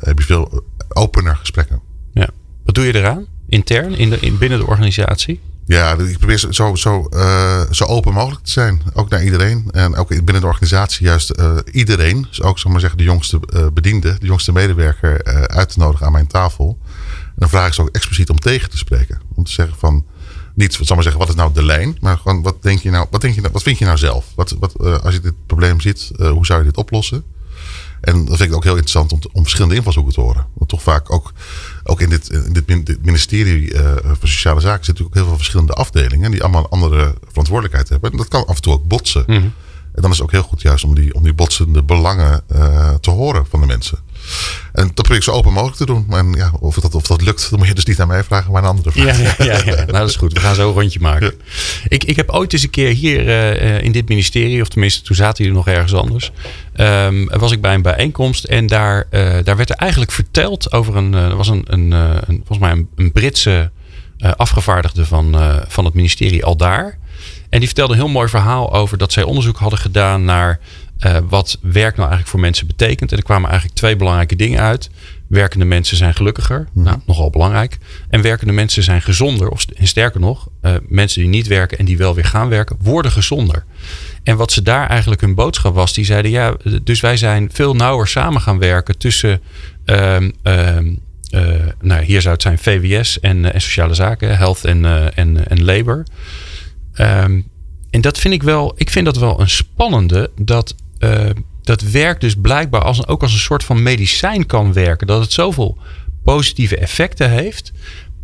heb 0.00 0.18
je 0.18 0.24
veel 0.24 0.64
opener 0.88 1.36
gesprekken. 1.36 1.80
Ja. 2.12 2.28
Wat 2.64 2.74
doe 2.74 2.84
je 2.84 2.94
eraan? 2.94 3.26
Intern, 3.48 3.94
in 3.94 4.10
de, 4.10 4.18
in, 4.20 4.38
binnen 4.38 4.58
de 4.58 4.66
organisatie? 4.66 5.40
Ja, 5.70 5.96
ik 5.98 6.18
probeer 6.18 6.38
zo, 6.38 6.74
zo, 6.74 7.08
uh, 7.14 7.62
zo 7.70 7.84
open 7.84 8.12
mogelijk 8.12 8.44
te 8.44 8.50
zijn. 8.50 8.82
Ook 8.94 9.08
naar 9.08 9.24
iedereen. 9.24 9.68
En 9.70 9.96
ook 9.96 10.08
binnen 10.08 10.40
de 10.40 10.46
organisatie 10.46 11.06
juist 11.06 11.38
uh, 11.38 11.56
iedereen. 11.72 12.26
Dus 12.28 12.42
ook 12.42 12.58
zeg 12.58 12.72
maar 12.72 12.80
zeggen, 12.80 12.98
de 12.98 13.04
jongste 13.04 13.40
uh, 13.54 13.66
bediende, 13.72 14.16
de 14.18 14.26
jongste 14.26 14.52
medewerker 14.52 15.24
uit 15.46 15.68
te 15.68 15.78
nodigen 15.78 16.06
aan 16.06 16.12
mijn 16.12 16.26
tafel. 16.26 16.78
En 17.24 17.34
dan 17.36 17.48
vraag 17.48 17.66
ik 17.66 17.72
ze 17.72 17.80
ook 17.80 17.88
expliciet 17.88 18.30
om 18.30 18.38
tegen 18.38 18.70
te 18.70 18.76
spreken. 18.76 19.20
Om 19.34 19.44
te 19.44 19.52
zeggen 19.52 19.76
van, 19.78 20.04
niet 20.54 20.78
zal 20.80 20.94
maar 20.94 21.04
zeggen, 21.04 21.20
wat 21.20 21.30
is 21.30 21.36
nou 21.36 21.52
de 21.52 21.64
lijn? 21.64 21.96
Maar 22.00 22.16
gewoon, 22.16 22.42
wat 22.42 22.62
denk 22.62 22.80
je 22.80 22.90
nou, 22.90 23.06
wat, 23.10 23.20
denk 23.20 23.34
je 23.34 23.40
nou, 23.40 23.52
wat 23.52 23.62
vind 23.62 23.78
je 23.78 23.84
nou 23.84 23.98
zelf? 23.98 24.26
Wat, 24.34 24.56
wat, 24.58 25.02
als 25.02 25.14
je 25.14 25.20
dit 25.20 25.46
probleem 25.46 25.80
ziet, 25.80 26.10
hoe 26.16 26.46
zou 26.46 26.58
je 26.58 26.64
dit 26.64 26.76
oplossen? 26.76 27.24
En 28.00 28.24
dat 28.24 28.36
vind 28.36 28.50
ik 28.50 28.56
ook 28.56 28.64
heel 28.64 28.72
interessant 28.76 29.12
om, 29.12 29.20
om 29.32 29.42
verschillende 29.42 29.76
invalshoeken 29.76 30.12
te 30.12 30.20
horen. 30.20 30.46
Want 30.54 30.70
toch 30.70 30.82
vaak 30.82 31.12
ook, 31.12 31.32
ook 31.90 32.00
in, 32.00 32.08
dit, 32.08 32.30
in 32.30 32.52
dit 32.84 33.04
ministerie 33.04 33.74
uh, 33.74 33.92
voor 34.02 34.28
Sociale 34.28 34.60
Zaken 34.60 34.84
zitten 34.84 35.04
natuurlijk 35.04 35.08
ook 35.08 35.14
heel 35.14 35.24
veel 35.24 35.36
verschillende 35.36 35.72
afdelingen. 35.72 36.30
Die 36.30 36.42
allemaal 36.42 36.62
een 36.62 36.70
andere 36.70 37.14
verantwoordelijkheid 37.28 37.88
hebben. 37.88 38.10
En 38.10 38.16
dat 38.16 38.28
kan 38.28 38.46
af 38.46 38.56
en 38.56 38.62
toe 38.62 38.72
ook 38.72 38.84
botsen. 38.84 39.24
Mhm. 39.26 39.48
En 39.94 40.02
dan 40.02 40.10
is 40.10 40.16
het 40.16 40.26
ook 40.26 40.32
heel 40.32 40.42
goed 40.42 40.62
juist 40.62 40.84
om 40.84 40.94
die, 40.94 41.14
om 41.14 41.22
die 41.22 41.32
botsende 41.32 41.82
belangen 41.82 42.42
uh, 42.52 42.94
te 42.94 43.10
horen 43.10 43.46
van 43.46 43.60
de 43.60 43.66
mensen. 43.66 43.98
En 44.72 44.84
dat 44.84 44.94
probeer 44.94 45.16
ik 45.16 45.22
zo 45.22 45.30
open 45.30 45.52
mogelijk 45.52 45.76
te 45.76 45.86
doen. 45.86 46.04
Maar 46.08 46.24
ja, 46.34 46.52
of, 46.60 46.74
dat, 46.74 46.94
of 46.94 47.06
dat 47.06 47.22
lukt, 47.22 47.50
dan 47.50 47.58
moet 47.58 47.68
je 47.68 47.74
dus 47.74 47.84
niet 47.84 48.00
aan 48.00 48.08
mij 48.08 48.24
vragen, 48.24 48.52
maar 48.52 48.62
aan 48.62 48.68
andere 48.68 48.92
vragen. 48.92 49.22
Ja, 49.22 49.34
ja, 49.38 49.64
ja, 49.64 49.74
nou 49.84 49.92
dat 49.92 50.08
is 50.08 50.16
goed. 50.16 50.32
We 50.32 50.40
gaan 50.40 50.54
zo 50.54 50.68
een 50.68 50.74
rondje 50.74 51.00
maken. 51.00 51.34
Ik, 51.88 52.04
ik 52.04 52.16
heb 52.16 52.30
ooit 52.30 52.52
eens 52.52 52.62
een 52.62 52.70
keer 52.70 52.94
hier 52.94 53.26
uh, 53.26 53.82
in 53.82 53.92
dit 53.92 54.08
ministerie, 54.08 54.60
of 54.60 54.68
tenminste 54.68 55.02
toen 55.02 55.16
zaten 55.16 55.44
jullie 55.44 55.58
nog 55.58 55.68
ergens 55.68 55.94
anders. 55.94 56.32
Um, 56.76 57.28
was 57.28 57.52
ik 57.52 57.60
bij 57.60 57.74
een 57.74 57.82
bijeenkomst 57.82 58.44
en 58.44 58.66
daar, 58.66 59.06
uh, 59.10 59.36
daar 59.44 59.56
werd 59.56 59.70
er 59.70 59.76
eigenlijk 59.76 60.12
verteld 60.12 60.72
over 60.72 60.96
een, 60.96 61.12
uh, 61.12 61.34
was 61.34 61.48
een, 61.48 61.64
een, 61.66 61.90
een, 61.90 62.42
volgens 62.46 62.58
mij 62.58 62.70
een, 62.70 62.88
een 62.96 63.12
Britse 63.12 63.70
afgevaardigde 64.36 65.06
van, 65.06 65.36
van 65.68 65.84
het 65.84 65.94
ministerie 65.94 66.44
al 66.44 66.56
daar. 66.56 66.98
En 67.50 67.58
die 67.58 67.68
vertelde 67.68 67.92
een 67.92 67.98
heel 67.98 68.08
mooi 68.08 68.28
verhaal 68.28 68.72
over 68.72 68.98
dat 68.98 69.12
zij 69.12 69.22
onderzoek 69.22 69.56
hadden 69.56 69.78
gedaan 69.78 70.24
naar 70.24 70.60
uh, 71.06 71.18
wat 71.28 71.58
werk 71.60 71.96
nou 71.96 72.08
eigenlijk 72.08 72.28
voor 72.28 72.40
mensen 72.40 72.66
betekent. 72.66 73.12
En 73.12 73.16
er 73.16 73.24
kwamen 73.24 73.48
eigenlijk 73.48 73.78
twee 73.78 73.96
belangrijke 73.96 74.36
dingen 74.36 74.60
uit. 74.60 74.90
Werkende 75.26 75.64
mensen 75.64 75.96
zijn 75.96 76.14
gelukkiger, 76.14 76.68
mm 76.72 76.82
nou, 76.82 76.98
nogal 77.06 77.30
belangrijk. 77.30 77.78
En 78.08 78.22
werkende 78.22 78.52
mensen 78.52 78.82
zijn 78.82 79.02
gezonder. 79.02 79.48
Of, 79.48 79.66
en 79.76 79.86
sterker 79.86 80.20
nog, 80.20 80.48
uh, 80.62 80.74
mensen 80.88 81.20
die 81.20 81.30
niet 81.30 81.46
werken 81.46 81.78
en 81.78 81.84
die 81.84 81.96
wel 81.96 82.14
weer 82.14 82.24
gaan 82.24 82.48
werken, 82.48 82.76
worden 82.80 83.12
gezonder. 83.12 83.64
En 84.22 84.36
wat 84.36 84.52
ze 84.52 84.62
daar 84.62 84.88
eigenlijk 84.88 85.20
hun 85.20 85.34
boodschap 85.34 85.74
was, 85.74 85.94
die 85.94 86.04
zeiden 86.04 86.30
ja, 86.30 86.56
dus 86.82 87.00
wij 87.00 87.16
zijn 87.16 87.50
veel 87.52 87.74
nauwer 87.74 88.08
samen 88.08 88.40
gaan 88.40 88.58
werken 88.58 88.98
tussen. 88.98 89.40
Uh, 89.86 90.16
nou, 91.80 92.02
hier 92.02 92.20
zou 92.20 92.34
het 92.34 92.42
zijn 92.42 92.58
VWS 92.58 93.20
en, 93.20 93.52
en 93.52 93.60
sociale 93.60 93.94
zaken, 93.94 94.36
health 94.36 94.64
en, 94.64 94.84
en, 95.14 95.48
en 95.48 95.64
labor. 95.64 96.04
Um, 97.00 97.48
en 97.90 98.00
dat 98.00 98.18
vind 98.18 98.34
ik 98.34 98.42
wel, 98.42 98.72
ik 98.76 98.90
vind 98.90 99.04
dat 99.04 99.16
wel 99.16 99.40
een 99.40 99.50
spannende, 99.50 100.30
dat, 100.36 100.74
dat 101.62 101.80
werk 101.80 102.20
dus 102.20 102.34
blijkbaar 102.34 102.82
als, 102.82 103.06
ook 103.06 103.22
als 103.22 103.32
een 103.32 103.38
soort 103.38 103.64
van 103.64 103.82
medicijn 103.82 104.46
kan 104.46 104.72
werken. 104.72 105.06
Dat 105.06 105.22
het 105.22 105.32
zoveel 105.32 105.78
positieve 106.24 106.76
effecten 106.76 107.30
heeft. 107.30 107.72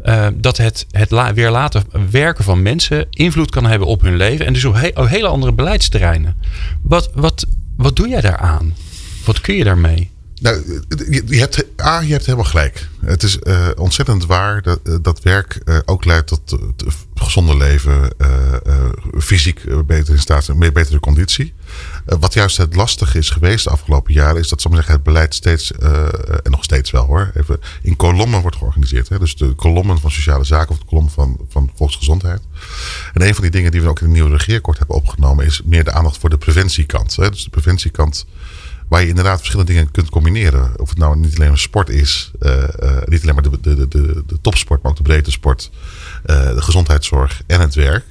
Uh, 0.02 0.26
dat 0.34 0.56
het, 0.56 0.86
het 0.90 1.34
weer 1.34 1.50
laten 1.50 1.84
werken 2.10 2.44
van 2.44 2.62
mensen 2.62 3.06
invloed 3.10 3.50
kan 3.50 3.66
hebben 3.66 3.88
op 3.88 4.00
hun 4.00 4.16
leven. 4.16 4.46
En 4.46 4.52
dus 4.52 4.64
op, 4.64 4.90
op 4.94 5.08
hele 5.08 5.26
andere 5.28 5.52
beleidsterreinen. 5.52 6.36
Wat, 6.82 7.10
wat, 7.14 7.46
wat 7.76 7.96
doe 7.96 8.08
jij 8.08 8.20
daaraan? 8.20 8.74
Wat 9.24 9.40
kun 9.40 9.54
je 9.54 9.64
daarmee? 9.64 10.10
Nou, 10.40 10.82
je, 11.26 11.38
hebt, 11.38 11.64
A, 11.80 12.00
je 12.00 12.12
hebt 12.12 12.26
helemaal 12.26 12.50
gelijk. 12.50 12.88
Het 13.04 13.22
is 13.22 13.38
uh, 13.42 13.68
ontzettend 13.76 14.26
waar 14.26 14.62
dat, 14.62 14.80
uh, 14.84 14.96
dat 15.02 15.22
werk 15.22 15.60
uh, 15.64 15.78
ook 15.84 16.04
leidt 16.04 16.26
tot 16.26 16.58
gezonder 17.14 17.56
leven, 17.56 18.10
fysiek 19.18 19.86
beter 19.86 20.14
in 20.14 20.20
staat, 20.20 20.48
een 20.48 20.58
betere 20.58 21.00
conditie. 21.00 21.54
wat 22.04 22.34
juist 22.34 22.56
het 22.56 22.76
lastige 22.76 23.18
is 23.18 23.30
geweest 23.30 23.64
de 23.64 23.70
afgelopen 23.70 24.12
jaren, 24.12 24.40
is 24.40 24.48
dat 24.48 24.60
zal 24.60 24.72
zeggen, 24.72 24.94
het 24.94 25.02
beleid 25.02 25.34
steeds, 25.34 25.72
en 25.72 26.50
nog 26.50 26.64
steeds 26.64 26.90
wel 26.90 27.04
hoor, 27.04 27.30
even 27.34 27.60
in 27.82 27.96
kolommen 27.96 28.40
wordt 28.40 28.56
georganiseerd. 28.56 29.08
Hè? 29.08 29.18
Dus 29.18 29.36
de 29.36 29.54
kolommen 29.54 30.00
van 30.00 30.10
sociale 30.10 30.44
zaken 30.44 30.70
of 30.70 30.78
de 30.78 30.84
kolommen 30.84 31.12
van, 31.12 31.40
van 31.48 31.70
volksgezondheid. 31.74 32.40
En 33.12 33.26
een 33.26 33.34
van 33.34 33.42
die 33.42 33.52
dingen 33.52 33.70
die 33.70 33.82
we 33.82 33.88
ook 33.88 33.98
in 33.98 34.04
het 34.04 34.14
nieuwe 34.14 34.36
regeerakkoord 34.36 34.78
hebben 34.78 34.96
opgenomen, 34.96 35.46
is 35.46 35.62
meer 35.64 35.84
de 35.84 35.92
aandacht 35.92 36.18
voor 36.18 36.30
de 36.30 36.38
preventiekant. 36.38 37.16
Hè? 37.16 37.30
Dus 37.30 37.44
de 37.44 37.50
preventiekant 37.50 38.26
Waar 38.88 39.02
je 39.02 39.08
inderdaad 39.08 39.38
verschillende 39.38 39.72
dingen 39.72 39.90
kunt 39.90 40.10
combineren. 40.10 40.80
Of 40.80 40.88
het 40.88 40.98
nou 40.98 41.18
niet 41.18 41.36
alleen 41.36 41.50
een 41.50 41.58
sport 41.58 41.88
is. 41.88 42.30
Uh, 42.40 42.52
uh, 42.82 42.96
niet 43.04 43.22
alleen 43.22 43.34
maar 43.34 43.42
de, 43.42 43.60
de, 43.60 43.88
de, 43.88 44.22
de, 44.26 44.40
topsport, 44.40 44.82
maar 44.82 44.90
ook 44.90 44.96
de 44.96 45.02
breedte 45.02 45.30
sport. 45.30 45.70
Uh, 46.26 46.54
de 46.54 46.62
gezondheidszorg 46.62 47.42
en 47.46 47.60
het 47.60 47.74
werk. 47.74 48.04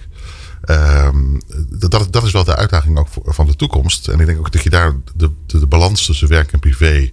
Um, 0.65 1.41
dat, 1.69 2.07
dat 2.11 2.23
is 2.23 2.31
wel 2.31 2.43
de 2.43 2.55
uitdaging 2.55 2.97
ook 2.97 3.07
voor, 3.07 3.33
van 3.33 3.45
de 3.47 3.55
toekomst. 3.55 4.07
En 4.07 4.19
ik 4.19 4.25
denk 4.25 4.39
ook 4.39 4.51
dat 4.51 4.63
je 4.63 4.69
daar 4.69 4.93
de, 5.15 5.31
de, 5.45 5.59
de 5.59 5.67
balans 5.67 6.05
tussen 6.05 6.27
werk 6.27 6.51
en 6.51 6.59
privé 6.59 7.11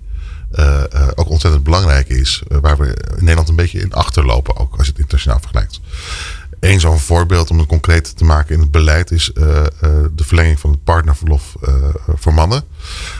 ook 1.14 1.28
ontzettend 1.28 1.64
belangrijk 1.64 2.09
is. 2.09 2.42
waar 2.49 2.76
we 2.76 2.87
in 2.87 3.18
Nederland 3.18 3.49
een 3.49 3.56
beetje 3.56 3.80
in 3.80 3.92
achterlopen, 3.92 4.56
ook 4.56 4.76
als 4.76 4.87
je 4.87 4.92
het 4.92 5.00
internationaal 5.00 5.40
vergelijkt. 5.40 5.80
Eén 6.61 6.80
zo'n 6.80 6.99
voorbeeld 6.99 7.50
om 7.50 7.59
het 7.59 7.68
concreet 7.68 8.16
te 8.16 8.25
maken 8.25 8.54
in 8.54 8.61
het 8.61 8.71
beleid 8.71 9.11
is 9.11 9.30
de 9.35 10.25
verlenging 10.25 10.61
van 10.61 10.71
het 10.71 10.85
partnerverlof 10.85 11.54
voor 12.14 12.35
mannen. 12.35 12.64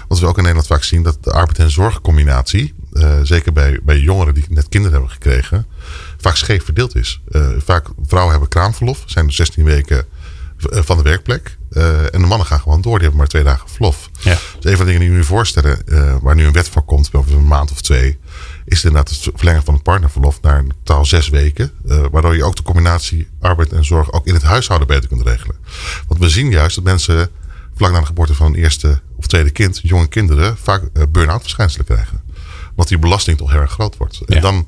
Want 0.09 0.21
we 0.21 0.27
ook 0.27 0.37
in 0.37 0.43
Nederland 0.43 0.67
vaak 0.67 0.83
zien 0.83 1.03
dat 1.03 1.19
de 1.21 1.33
arbeid- 1.33 1.59
en 1.59 1.71
zorgcombinatie, 1.71 2.75
zeker 3.23 3.53
bij, 3.53 3.81
bij 3.83 3.99
jongeren 3.99 4.35
die 4.35 4.45
net 4.49 4.69
kinderen 4.69 4.97
hebben 4.97 5.13
gekregen, 5.13 5.67
vaak 6.19 6.37
scheef 6.37 6.65
verdeeld 6.65 6.95
is. 6.97 7.21
vaak 7.59 7.87
vrouwen 8.07 8.31
hebben 8.33 8.49
kraamverlof, 8.49 9.03
zijn 9.07 9.27
er 9.27 9.33
16 9.33 9.65
weken 9.65 10.07
van 10.71 10.97
de 10.97 11.03
werkplek. 11.03 11.57
en 11.71 12.21
de 12.21 12.27
mannen 12.27 12.47
gaan 12.47 12.61
gewoon 12.61 12.81
door, 12.81 12.93
die 12.93 13.03
hebben 13.03 13.19
maar 13.19 13.29
twee 13.29 13.43
dagen 13.43 13.69
verlof. 13.69 14.11
Ja. 14.19 14.39
Dus 14.61 14.71
een 14.71 14.77
van 14.77 14.87
de 14.87 14.93
dingen 14.93 15.01
die 15.01 15.11
we 15.11 15.17
nu 15.17 15.25
voorstellen, 15.25 15.83
waar 16.23 16.35
nu 16.35 16.47
een 16.47 16.53
wet 16.53 16.69
van 16.69 16.85
komt, 16.85 17.09
over 17.13 17.33
een 17.33 17.47
maand 17.47 17.71
of 17.71 17.81
twee, 17.81 18.19
is 18.65 18.85
inderdaad 18.85 19.11
het 19.11 19.31
verlengen 19.35 19.65
van 19.65 19.75
het 19.75 19.83
partnerverlof 19.83 20.41
naar 20.41 20.59
een 20.59 20.73
totaal 20.83 21.05
zes 21.05 21.29
weken. 21.29 21.73
Uh, 21.87 22.05
waardoor 22.11 22.37
je 22.37 22.45
ook 22.45 22.57
de 22.57 22.63
combinatie 22.63 23.29
arbeid 23.41 23.73
en 23.73 23.85
zorg 23.85 24.13
ook 24.13 24.27
in 24.27 24.35
het 24.35 24.43
huishouden 24.43 24.89
beter 24.89 25.09
kunt 25.09 25.23
regelen. 25.23 25.57
Want 26.09 26.21
we 26.21 26.29
zien 26.29 26.51
juist 26.51 26.75
dat 26.75 26.85
mensen 26.85 27.31
vlak 27.75 27.93
na 27.93 28.01
de 28.01 28.07
geboorte 28.07 28.35
van 28.35 28.47
een 28.47 28.55
eerste 28.55 29.01
of 29.17 29.27
tweede 29.27 29.51
kind, 29.51 29.81
jonge 29.83 30.07
kinderen, 30.09 30.57
vaak 30.63 30.83
burn-out 31.13 31.41
verschijnselen 31.41 31.87
krijgen. 31.87 32.23
Want 32.75 32.89
die 32.89 32.99
belasting 32.99 33.39
toch 33.39 33.51
heel 33.51 33.61
erg 33.61 33.73
groot 33.73 33.97
wordt. 33.97 34.21
Ja. 34.27 34.37
En 34.37 34.43
dan 34.43 34.67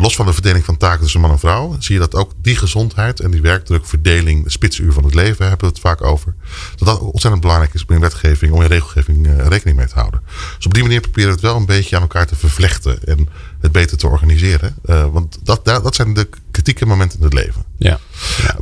los 0.00 0.16
van 0.16 0.26
de 0.26 0.32
verdeling 0.32 0.64
van 0.64 0.76
taken 0.76 1.00
tussen 1.00 1.20
man 1.20 1.30
en 1.30 1.38
vrouw, 1.38 1.76
zie 1.78 1.94
je 1.94 2.00
dat 2.00 2.14
ook 2.14 2.32
die 2.42 2.56
gezondheid 2.56 3.20
en 3.20 3.30
die 3.30 3.40
werkdrukverdeling, 3.40 4.44
de 4.44 4.50
spitsuur 4.50 4.92
van 4.92 5.04
het 5.04 5.14
leven, 5.14 5.48
hebben 5.48 5.68
we 5.68 5.74
het 5.74 5.82
vaak 5.82 6.02
over. 6.02 6.34
Dat 6.76 6.88
dat 6.88 7.00
ontzettend 7.00 7.42
belangrijk 7.42 7.74
is 7.74 7.84
in 7.88 8.00
wetgeving, 8.00 8.52
om 8.52 8.62
in 8.62 8.68
regelgeving 8.68 9.26
uh, 9.26 9.46
rekening 9.46 9.76
mee 9.76 9.86
te 9.86 9.94
houden. 9.94 10.20
Dus 10.56 10.66
op 10.66 10.74
die 10.74 10.82
manier 10.82 11.00
proberen 11.00 11.28
we 11.28 11.34
het 11.34 11.44
wel 11.44 11.56
een 11.56 11.66
beetje 11.66 11.96
aan 11.96 12.02
elkaar 12.02 12.26
te 12.26 12.36
vervlechten 12.36 13.04
en 13.04 13.28
het 13.60 13.72
beter 13.72 13.96
te 13.98 14.06
organiseren. 14.06 14.74
Uh, 14.84 15.06
want 15.12 15.38
dat, 15.42 15.64
dat 15.64 15.94
zijn 15.94 16.14
de 16.14 16.28
kritieke 16.50 16.86
momenten 16.86 17.18
in 17.18 17.24
het 17.24 17.34
leven. 17.34 17.64
Ja. 17.76 17.98
ja. 18.42 18.56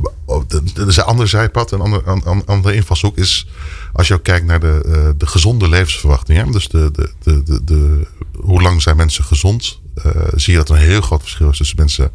Er 0.75 0.97
een 0.97 1.03
andere 1.03 1.27
zijpad, 1.27 1.71
een 1.71 1.81
andere, 1.81 2.43
andere 2.45 2.75
invalshoek 2.75 3.17
is 3.17 3.47
als 3.93 4.07
je 4.07 4.13
ook 4.13 4.23
kijkt 4.23 4.45
naar 4.45 4.59
de, 4.59 4.83
uh, 4.85 5.09
de 5.17 5.27
gezonde 5.27 5.69
levensverwachting. 5.69 6.37
Hè? 6.37 6.51
Dus 6.51 6.67
de, 6.67 6.91
de, 6.91 7.11
de, 7.23 7.43
de, 7.43 7.63
de, 7.63 8.07
hoe 8.41 8.61
lang 8.61 8.81
zijn 8.81 8.95
mensen 8.95 9.23
gezond? 9.23 9.79
Uh, 10.05 10.11
zie 10.35 10.53
je 10.53 10.59
dat 10.59 10.69
er 10.69 10.75
een 10.75 10.81
heel 10.81 11.01
groot 11.01 11.21
verschil 11.21 11.49
is 11.49 11.57
tussen 11.57 11.77
mensen 11.77 12.11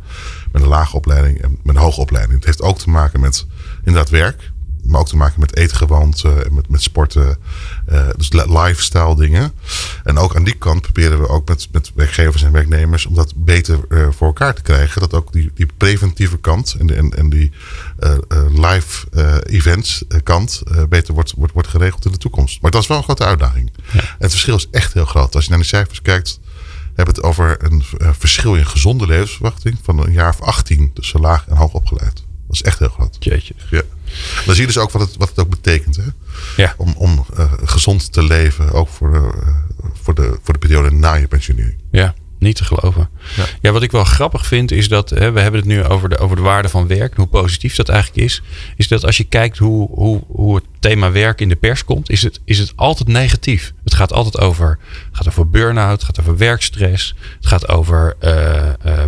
met 0.52 0.62
een 0.62 0.68
lage 0.68 0.96
opleiding 0.96 1.42
en 1.42 1.58
met 1.62 1.74
een 1.74 1.82
hoge 1.82 2.00
opleiding. 2.00 2.36
Het 2.36 2.44
heeft 2.44 2.62
ook 2.62 2.78
te 2.78 2.90
maken 2.90 3.20
met 3.20 3.46
inderdaad 3.78 4.10
werk, 4.10 4.50
maar 4.84 5.00
ook 5.00 5.08
te 5.08 5.16
maken 5.16 5.40
met 5.40 5.56
eetgewoonten 5.56 6.44
en 6.44 6.54
met, 6.54 6.68
met 6.68 6.82
sporten. 6.82 7.38
Uh, 7.92 8.08
dus 8.16 8.32
lifestyle 8.32 9.16
dingen. 9.16 9.52
En 10.04 10.18
ook 10.18 10.36
aan 10.36 10.44
die 10.44 10.54
kant 10.54 10.82
proberen 10.82 11.20
we 11.20 11.28
ook 11.28 11.48
met, 11.48 11.68
met 11.72 11.90
werkgevers 11.94 12.42
en 12.42 12.52
werknemers 12.52 13.06
om 13.06 13.14
dat 13.14 13.32
beter 13.36 13.78
uh, 13.88 14.08
voor 14.10 14.26
elkaar 14.26 14.54
te 14.54 14.62
krijgen. 14.62 15.00
Dat 15.00 15.14
ook 15.14 15.32
die, 15.32 15.50
die 15.54 15.68
preventieve 15.76 16.38
kant 16.38 16.76
en, 16.78 16.96
en, 16.96 17.10
en 17.10 17.30
die 17.30 17.52
uh, 18.00 18.16
live 18.48 19.06
events 19.42 20.04
kant 20.22 20.62
beter 20.88 21.14
wordt, 21.14 21.32
wordt, 21.36 21.52
wordt 21.52 21.68
geregeld 21.68 22.04
in 22.04 22.12
de 22.12 22.18
toekomst. 22.18 22.62
Maar 22.62 22.70
dat 22.70 22.82
is 22.82 22.88
wel 22.88 22.96
een 22.96 23.02
grote 23.02 23.24
uitdaging. 23.24 23.72
Ja. 23.92 24.16
Het 24.18 24.30
verschil 24.30 24.56
is 24.56 24.68
echt 24.70 24.92
heel 24.92 25.04
groot. 25.04 25.34
Als 25.34 25.44
je 25.44 25.50
naar 25.50 25.58
de 25.58 25.64
cijfers 25.64 26.02
kijkt 26.02 26.40
hebben 27.04 27.14
het 27.14 27.24
over 27.24 27.56
een 27.64 27.82
verschil 28.14 28.54
in 28.54 28.66
gezonde 28.66 29.06
levensverwachting 29.06 29.78
van 29.82 29.98
een 29.98 30.12
jaar 30.12 30.28
of 30.28 30.40
18 30.40 30.92
tussen 30.92 31.20
laag 31.20 31.46
en 31.48 31.56
hoog 31.56 31.72
opgeleid. 31.72 32.14
Dat 32.14 32.54
is 32.58 32.62
echt 32.62 32.78
heel 32.78 32.88
groot. 32.88 33.16
Jeetje. 33.18 33.54
Ja. 33.70 33.82
Dan 34.44 34.54
zie 34.54 34.60
je 34.60 34.66
dus 34.66 34.78
ook 34.78 34.90
wat 34.90 35.02
het, 35.02 35.16
wat 35.16 35.28
het 35.28 35.38
ook 35.38 35.50
betekent. 35.50 35.96
Hè? 35.96 36.02
Ja. 36.56 36.74
Om, 36.76 36.94
om 36.96 37.24
uh, 37.38 37.52
gezond 37.64 38.12
te 38.12 38.22
leven, 38.22 38.72
ook 38.72 38.88
voor 38.88 39.12
de, 39.12 39.18
uh, 39.18 39.54
voor, 40.02 40.14
de, 40.14 40.38
voor 40.42 40.52
de 40.52 40.60
periode 40.60 40.90
na 40.90 41.14
je 41.14 41.28
pensionering. 41.28 41.78
Ja, 41.90 42.14
niet 42.40 42.56
te 42.56 42.64
geloven. 42.64 43.08
Ja, 43.36 43.44
ja 43.60 43.72
wat 43.72 43.82
ik 43.82 43.90
wel 43.90 44.04
grappig 44.04 44.46
vind 44.46 44.70
is 44.70 44.88
dat 44.88 45.10
hè, 45.10 45.30
we 45.30 45.40
hebben 45.40 45.60
het 45.60 45.68
nu 45.68 45.84
over 45.84 46.08
de, 46.08 46.18
over 46.18 46.36
de 46.36 46.42
waarde 46.42 46.68
van 46.68 46.86
werk. 46.86 47.16
Hoe 47.16 47.26
positief 47.26 47.74
dat 47.74 47.88
eigenlijk 47.88 48.24
is. 48.24 48.42
Is 48.76 48.88
dat 48.88 49.04
als 49.04 49.16
je 49.16 49.24
kijkt 49.24 49.58
hoe, 49.58 49.88
hoe, 49.90 50.22
hoe 50.26 50.54
het 50.54 50.64
thema 50.78 51.10
werk 51.10 51.40
in 51.40 51.48
de 51.48 51.56
pers 51.56 51.84
komt, 51.84 52.10
is 52.10 52.22
het, 52.22 52.40
is 52.44 52.58
het 52.58 52.72
altijd 52.76 53.08
negatief. 53.08 53.72
Het 53.84 53.94
gaat 53.94 54.12
altijd 54.12 54.38
over, 54.38 54.78
het 55.06 55.16
gaat 55.16 55.28
over 55.28 55.50
burn-out, 55.50 55.92
het 55.92 56.04
gaat 56.04 56.20
over 56.20 56.36
werkstress. 56.36 57.14
Het 57.36 57.46
gaat 57.46 57.68
over 57.68 58.16
uh, 58.20 58.30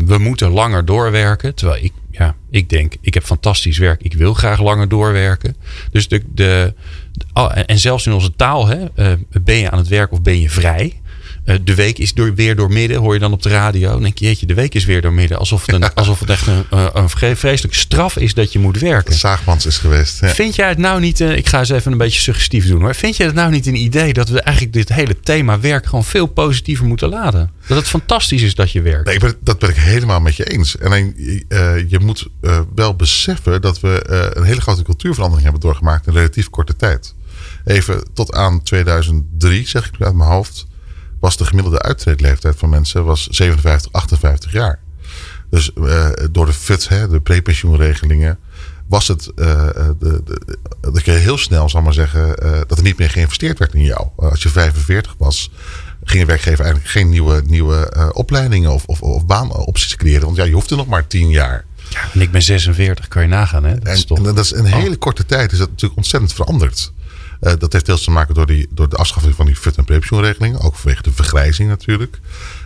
we 0.06 0.18
moeten 0.18 0.50
langer 0.50 0.84
doorwerken. 0.84 1.54
Terwijl 1.54 1.84
ik 1.84 1.92
ja, 2.12 2.34
ik 2.50 2.68
denk, 2.68 2.94
ik 3.00 3.14
heb 3.14 3.22
fantastisch 3.22 3.78
werk. 3.78 4.02
Ik 4.02 4.14
wil 4.14 4.34
graag 4.34 4.60
langer 4.60 4.88
doorwerken. 4.88 5.56
Dus 5.90 6.08
de, 6.08 6.22
de, 6.34 6.74
de 7.12 7.24
en 7.66 7.78
zelfs 7.78 8.06
in 8.06 8.12
onze 8.12 8.36
taal, 8.36 8.66
hè, 8.66 8.78
uh, 8.96 9.12
ben 9.42 9.56
je 9.56 9.70
aan 9.70 9.78
het 9.78 9.88
werk 9.88 10.12
of 10.12 10.22
ben 10.22 10.40
je 10.40 10.50
vrij? 10.50 11.00
Uh, 11.44 11.56
de 11.64 11.74
week 11.74 11.98
is 11.98 12.14
door, 12.14 12.34
weer 12.34 12.56
door 12.56 12.72
midden, 12.72 12.96
hoor 12.96 13.14
je 13.14 13.20
dan 13.20 13.32
op 13.32 13.42
de 13.42 13.48
radio. 13.48 13.90
Dan 13.90 14.02
denk 14.02 14.18
je, 14.18 14.24
jeetje, 14.24 14.46
de 14.46 14.54
week 14.54 14.74
is 14.74 14.84
weer 14.84 15.00
door 15.00 15.12
midden. 15.12 15.38
Alsof 15.38 15.66
het, 15.66 15.74
een, 15.74 15.94
alsof 16.02 16.20
het 16.20 16.30
echt 16.30 16.46
een, 16.46 16.64
een 16.70 17.08
vreselijke 17.10 17.78
straf 17.78 18.16
is 18.16 18.34
dat 18.34 18.52
je 18.52 18.58
moet 18.58 18.78
werken. 18.78 19.14
Zaagmans 19.14 19.66
is 19.66 19.78
geweest. 19.78 20.20
Ja. 20.20 20.28
Vind 20.28 20.54
jij 20.54 20.68
het 20.68 20.78
nou 20.78 21.00
niet, 21.00 21.20
uh, 21.20 21.36
ik 21.36 21.48
ga 21.48 21.58
eens 21.58 21.68
even 21.68 21.92
een 21.92 21.98
beetje 21.98 22.20
suggestief 22.20 22.66
doen 22.66 22.80
hoor. 22.80 22.94
Vind 22.94 23.16
jij 23.16 23.26
het 23.26 23.34
nou 23.34 23.50
niet 23.50 23.66
een 23.66 23.76
idee 23.76 24.12
dat 24.12 24.28
we 24.28 24.40
eigenlijk 24.40 24.74
dit 24.74 24.88
hele 24.88 25.20
thema 25.20 25.60
werk 25.60 25.86
gewoon 25.86 26.04
veel 26.04 26.26
positiever 26.26 26.86
moeten 26.86 27.08
laden? 27.08 27.50
Dat 27.66 27.78
het 27.78 27.88
fantastisch 27.88 28.42
is 28.42 28.54
dat 28.54 28.72
je 28.72 28.82
werkt. 28.82 29.06
Nee, 29.06 29.18
ben, 29.18 29.34
dat 29.40 29.58
ben 29.58 29.68
ik 29.68 29.76
helemaal 29.76 30.20
met 30.20 30.36
je 30.36 30.44
eens. 30.44 30.78
En 30.78 31.14
uh, 31.48 31.90
je 31.90 31.98
moet 31.98 32.28
wel 32.74 32.94
beseffen 32.94 33.60
dat 33.60 33.80
we 33.80 34.02
een 34.34 34.44
hele 34.44 34.60
grote 34.60 34.82
cultuurverandering 34.82 35.44
hebben 35.44 35.60
doorgemaakt 35.60 36.06
in 36.06 36.12
relatief 36.12 36.50
korte 36.50 36.76
tijd. 36.76 37.14
Even 37.64 38.04
tot 38.14 38.34
aan 38.34 38.62
2003, 38.62 39.68
zeg 39.68 39.86
ik 39.86 39.94
uit 39.98 40.14
mijn 40.14 40.30
hoofd 40.30 40.66
was 41.22 41.36
de 41.36 41.44
gemiddelde 41.44 41.82
uittreedleeftijd 41.82 42.56
van 42.56 42.68
mensen 42.68 43.04
was 43.04 43.26
57, 43.26 43.92
58 43.92 44.52
jaar. 44.52 44.78
Dus 45.50 45.70
uh, 45.74 46.08
door 46.30 46.46
de 46.46 46.52
FUT, 46.52 46.88
hè, 46.88 47.08
de 47.08 47.20
prepensioenregelingen, 47.20 48.38
was 48.88 49.08
het 49.08 49.30
uh, 49.36 49.68
de, 49.98 50.22
de, 50.24 50.58
dat 50.80 51.04
je 51.04 51.10
heel 51.10 51.38
snel, 51.38 51.68
zal 51.68 51.82
maar 51.82 51.92
zeggen, 51.92 52.44
uh, 52.44 52.60
dat 52.66 52.78
er 52.78 52.84
niet 52.84 52.98
meer 52.98 53.10
geïnvesteerd 53.10 53.58
werd 53.58 53.74
in 53.74 53.84
jou. 53.84 54.08
als 54.16 54.42
je 54.42 54.48
45 54.48 55.14
was, 55.18 55.50
ging 56.04 56.20
de 56.20 56.26
werkgever 56.26 56.64
eigenlijk 56.64 56.92
geen 56.92 57.08
nieuwe, 57.08 57.42
nieuwe 57.46 58.10
opleidingen 58.12 58.70
of, 58.70 58.84
of, 58.84 59.02
of 59.02 59.26
baanopties 59.26 59.96
creëren. 59.96 60.24
Want 60.24 60.36
ja, 60.36 60.44
je 60.44 60.52
hoeft 60.52 60.70
er 60.70 60.76
nog 60.76 60.86
maar 60.86 61.06
10 61.06 61.30
jaar. 61.30 61.64
Ja, 61.88 62.00
en 62.12 62.20
ik 62.20 62.30
ben 62.30 62.42
46, 62.42 63.08
kan 63.08 63.22
je 63.22 63.28
nagaan. 63.28 63.64
Hè? 63.64 63.74
Dat 63.74 63.86
en, 63.86 63.94
is 63.94 64.04
toch... 64.04 64.18
en 64.18 64.24
dat 64.24 64.38
is 64.38 64.52
in 64.52 64.64
een 64.64 64.72
oh. 64.72 64.78
hele 64.78 64.96
korte 64.96 65.26
tijd 65.26 65.52
is 65.52 65.58
dat 65.58 65.68
natuurlijk 65.68 65.96
ontzettend 65.96 66.32
veranderd. 66.32 66.92
Uh, 67.42 67.52
dat 67.58 67.72
heeft 67.72 67.86
deels 67.86 68.04
te 68.04 68.10
maken 68.10 68.34
door, 68.34 68.46
die, 68.46 68.68
door 68.70 68.88
de 68.88 68.96
afschaffing 68.96 69.34
van 69.34 69.46
die 69.46 69.56
fut- 69.56 69.76
en 69.76 69.84
prepensioenregelingen. 69.84 70.60
Ook 70.60 70.74
vanwege 70.74 71.02
de 71.02 71.12
vergrijzing 71.12 71.68
natuurlijk. 71.68 72.20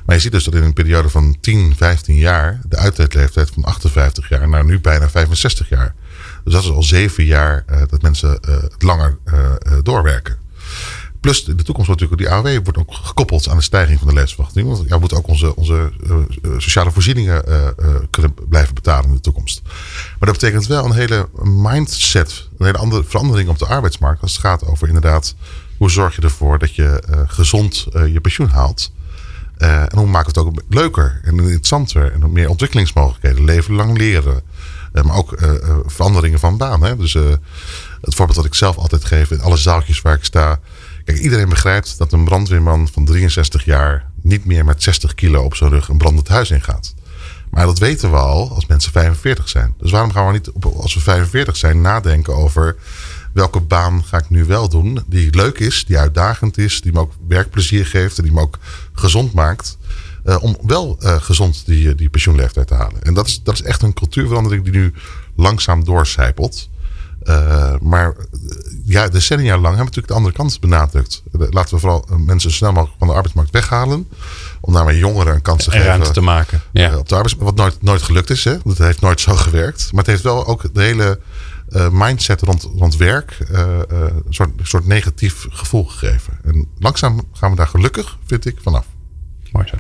Maar 0.07 0.17
je 0.17 0.23
ziet 0.23 0.33
dus 0.33 0.45
dat 0.45 0.55
in 0.55 0.63
een 0.63 0.73
periode 0.73 1.09
van 1.09 1.37
10, 1.41 1.77
15 1.77 2.17
jaar... 2.17 2.61
de 2.69 2.77
uitreidleeftijd 2.77 3.51
van 3.51 3.65
58 3.65 4.29
jaar 4.29 4.49
naar 4.49 4.65
nu 4.65 4.81
bijna 4.81 5.09
65 5.09 5.69
jaar. 5.69 5.95
Dus 6.45 6.53
dat 6.53 6.63
is 6.63 6.71
al 6.71 6.83
zeven 6.83 7.25
jaar 7.25 7.65
uh, 7.71 7.83
dat 7.89 8.03
mensen 8.03 8.31
het 8.31 8.83
langer 8.83 9.19
doorwerken. 9.83 10.39
Plus 11.27 11.45
de 11.45 11.55
toekomst 11.55 11.87
wordt 11.87 12.01
natuurlijk 12.01 12.45
die 12.45 12.53
AOW 12.53 12.63
wordt 12.63 12.79
ook 12.79 12.95
gekoppeld 12.95 13.49
aan 13.49 13.57
de 13.57 13.63
stijging 13.63 13.99
van 13.99 14.09
de 14.09 14.15
levensverwachting. 14.15 14.67
Want 14.67 14.83
ja, 14.83 14.95
we 14.95 14.99
moeten 14.99 15.17
ook 15.17 15.27
onze, 15.27 15.57
onze 15.57 15.93
uh, 16.07 16.53
sociale 16.59 16.91
voorzieningen 16.91 17.43
uh, 17.49 17.69
kunnen 18.11 18.35
blijven 18.49 18.75
betalen 18.75 19.09
in 19.09 19.15
de 19.15 19.21
toekomst. 19.21 19.63
Maar 20.19 20.29
dat 20.29 20.33
betekent 20.33 20.67
wel 20.67 20.85
een 20.85 20.93
hele 20.93 21.29
mindset, 21.43 22.49
een 22.59 22.67
hele 22.67 22.79
andere 22.79 23.05
verandering 23.05 23.49
op 23.49 23.59
de 23.59 23.67
arbeidsmarkt. 23.67 24.23
Als 24.23 24.33
het 24.33 24.41
gaat 24.41 24.67
over 24.67 24.87
inderdaad, 24.87 25.35
hoe 25.79 25.91
zorg 25.91 26.17
je 26.17 26.23
ervoor 26.23 26.59
dat 26.59 26.75
je 26.75 27.03
gezond 27.27 27.87
je 27.93 28.21
pensioen 28.21 28.49
haalt. 28.49 28.93
en 29.57 29.99
hoe 29.99 30.11
we 30.11 30.17
het 30.17 30.39
ook 30.39 30.63
leuker 30.69 31.21
en 31.25 31.39
interessanter 31.39 32.13
en 32.13 32.33
meer 32.33 32.49
ontwikkelingsmogelijkheden. 32.49 33.45
Leven 33.45 33.75
lang 33.75 33.99
leren. 33.99 34.43
maar 34.93 35.17
ook 35.17 35.39
veranderingen 35.87 36.39
van 36.39 36.57
baan. 36.57 36.83
Hè? 36.83 36.97
Dus 36.97 37.13
het 38.01 38.15
voorbeeld 38.15 38.37
dat 38.37 38.45
ik 38.45 38.55
zelf 38.55 38.77
altijd 38.77 39.05
geef 39.05 39.31
in 39.31 39.41
alle 39.41 39.57
zaaltjes 39.57 40.01
waar 40.01 40.15
ik 40.15 40.25
sta 40.25 40.61
Iedereen 41.15 41.49
begrijpt 41.49 41.99
dat 41.99 42.13
een 42.13 42.25
brandweerman 42.25 42.89
van 42.93 43.05
63 43.05 43.65
jaar 43.65 44.11
niet 44.23 44.45
meer 44.45 44.65
met 44.65 44.83
60 44.83 45.15
kilo 45.15 45.43
op 45.43 45.55
zijn 45.55 45.71
rug 45.71 45.89
een 45.89 45.99
brandend 45.99 46.29
huis 46.29 46.51
ingaat. 46.51 46.95
Maar 47.51 47.67
dat 47.67 47.79
weten 47.79 48.11
we 48.11 48.17
al 48.17 48.51
als 48.51 48.67
mensen 48.67 48.93
45 48.93 49.49
zijn. 49.49 49.75
Dus 49.79 49.91
waarom 49.91 50.13
gaan 50.13 50.27
we 50.27 50.33
niet, 50.33 50.51
als 50.77 50.95
we 50.95 51.01
45 51.01 51.57
zijn, 51.57 51.81
nadenken 51.81 52.35
over 52.35 52.77
welke 53.33 53.61
baan 53.61 54.05
ga 54.05 54.19
ik 54.19 54.31
nu 54.31 54.45
wel 54.45 54.69
doen 54.69 55.05
die 55.07 55.35
leuk 55.35 55.59
is, 55.59 55.85
die 55.85 55.99
uitdagend 55.99 56.59
is, 56.59 56.81
die 56.81 56.93
me 56.93 57.01
ook 57.01 57.13
werkplezier 57.29 57.87
geeft 57.87 58.19
en 58.19 58.25
die 58.25 58.33
me 58.33 58.41
ook 58.41 58.59
gezond 58.93 59.33
maakt. 59.33 59.79
Uh, 60.25 60.43
om 60.43 60.57
wel 60.63 60.99
uh, 61.01 61.21
gezond 61.21 61.67
die, 61.67 61.95
die 61.95 62.09
pensioenleeftijd 62.09 62.67
te 62.67 62.75
halen. 62.75 63.03
En 63.03 63.15
dat 63.15 63.27
is, 63.27 63.43
dat 63.43 63.55
is 63.55 63.63
echt 63.63 63.83
een 63.83 63.93
cultuurverandering 63.93 64.65
die 64.65 64.73
nu 64.73 64.93
langzaam 65.37 65.85
doorcijpelt. 65.85 66.69
Maar 67.81 68.15
ja, 68.89 69.09
decennia 69.09 69.59
lang 69.59 69.77
hebben 69.77 69.79
we 69.79 69.85
natuurlijk 69.85 70.09
de 70.09 70.15
andere 70.15 70.35
kant 70.35 70.61
benadrukt. 70.61 71.23
Laten 71.31 71.75
we 71.75 71.81
vooral 71.81 72.05
mensen 72.17 72.51
zo 72.51 72.57
snel 72.57 72.73
mogelijk 72.73 72.99
van 72.99 73.07
de 73.07 73.15
arbeidsmarkt 73.15 73.51
weghalen. 73.51 74.09
Om 74.61 74.73
daarmee 74.73 74.99
jongeren 74.99 75.35
een 75.35 75.43
kans 75.43 75.65
te 75.65 75.71
en 75.71 75.77
geven. 75.77 75.89
ruimte 75.89 76.11
te 76.11 76.21
maken. 76.21 76.63
Ja. 76.73 76.99
Op 76.99 77.09
de 77.09 77.15
arbeidsmarkt. 77.15 77.57
Wat 77.57 77.67
nooit, 77.67 77.83
nooit 77.83 78.03
gelukt 78.03 78.31
is. 78.31 78.45
Hè? 78.45 78.57
Dat 78.65 78.79
heeft 78.79 79.01
nooit 79.01 79.21
zo 79.21 79.35
gewerkt. 79.35 79.89
Maar 79.91 80.01
het 80.01 80.11
heeft 80.11 80.23
wel 80.23 80.47
ook 80.47 80.75
de 80.75 80.83
hele 80.83 81.21
uh, 81.69 81.89
mindset 81.91 82.43
rond, 82.43 82.69
rond 82.77 82.97
werk 82.97 83.39
uh, 83.51 83.59
uh, 83.59 83.77
een, 83.89 84.23
soort, 84.29 84.51
soort 84.63 84.87
negatief 84.87 85.47
gevoel 85.51 85.85
gegeven. 85.85 86.39
En 86.45 86.69
langzaam 86.79 87.21
gaan 87.33 87.51
we 87.51 87.57
daar 87.57 87.69
gelukkig, 87.69 88.19
vind 88.27 88.47
ik, 88.47 88.59
vanaf. 88.63 88.87
Mooi 89.53 89.67
zo. 89.67 89.77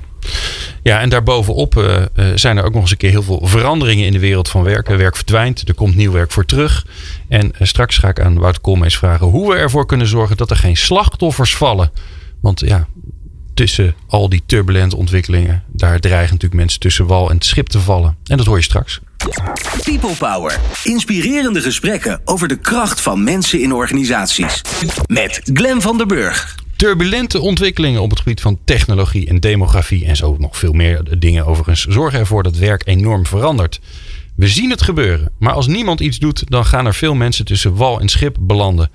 Ja, 0.82 1.00
en 1.00 1.08
daarbovenop 1.08 1.74
uh, 1.76 2.02
zijn 2.34 2.56
er 2.56 2.64
ook 2.64 2.72
nog 2.72 2.82
eens 2.82 2.90
een 2.90 2.96
keer 2.96 3.10
heel 3.10 3.22
veel 3.22 3.40
veranderingen 3.42 4.06
in 4.06 4.12
de 4.12 4.18
wereld 4.18 4.48
van 4.48 4.62
werken. 4.62 4.98
Werk 4.98 5.16
verdwijnt, 5.16 5.68
er 5.68 5.74
komt 5.74 5.96
nieuw 5.96 6.12
werk 6.12 6.32
voor 6.32 6.44
terug. 6.44 6.86
En 7.28 7.46
uh, 7.46 7.66
straks 7.66 7.98
ga 7.98 8.08
ik 8.08 8.20
aan 8.20 8.38
Wouter 8.38 8.62
Koolmees 8.62 8.96
vragen 8.98 9.26
hoe 9.26 9.52
we 9.52 9.58
ervoor 9.58 9.86
kunnen 9.86 10.06
zorgen 10.06 10.36
dat 10.36 10.50
er 10.50 10.56
geen 10.56 10.76
slachtoffers 10.76 11.56
vallen. 11.56 11.90
Want 12.40 12.60
ja, 12.60 12.86
tussen 13.54 13.94
al 14.06 14.28
die 14.28 14.42
turbulente 14.46 14.96
ontwikkelingen, 14.96 15.64
daar 15.66 16.00
dreigen 16.00 16.32
natuurlijk 16.32 16.60
mensen 16.60 16.80
tussen 16.80 17.06
wal 17.06 17.30
en 17.30 17.40
schip 17.40 17.66
te 17.66 17.80
vallen. 17.80 18.16
En 18.26 18.36
dat 18.36 18.46
hoor 18.46 18.56
je 18.56 18.62
straks. 18.62 19.00
People 19.84 20.14
Power. 20.18 20.58
Inspirerende 20.84 21.60
gesprekken 21.60 22.20
over 22.24 22.48
de 22.48 22.56
kracht 22.56 23.00
van 23.00 23.24
mensen 23.24 23.60
in 23.60 23.72
organisaties. 23.72 24.62
Met 25.06 25.40
Glen 25.44 25.82
van 25.82 25.96
der 25.96 26.06
Burg. 26.06 26.65
Turbulente 26.76 27.40
ontwikkelingen 27.40 28.02
op 28.02 28.10
het 28.10 28.18
gebied 28.18 28.40
van 28.40 28.58
technologie 28.64 29.28
en 29.28 29.40
demografie 29.40 30.06
en 30.06 30.16
zo 30.16 30.36
nog 30.38 30.56
veel 30.56 30.72
meer 30.72 31.18
dingen 31.18 31.46
overigens 31.46 31.84
zorgen 31.84 32.18
ervoor 32.18 32.42
dat 32.42 32.56
werk 32.56 32.82
enorm 32.86 33.26
verandert. 33.26 33.80
We 34.34 34.48
zien 34.48 34.70
het 34.70 34.82
gebeuren, 34.82 35.30
maar 35.38 35.52
als 35.52 35.66
niemand 35.66 36.00
iets 36.00 36.18
doet, 36.18 36.44
dan 36.50 36.64
gaan 36.64 36.86
er 36.86 36.94
veel 36.94 37.14
mensen 37.14 37.44
tussen 37.44 37.76
wal 37.76 38.00
en 38.00 38.08
schip 38.08 38.36
belanden. 38.40 38.90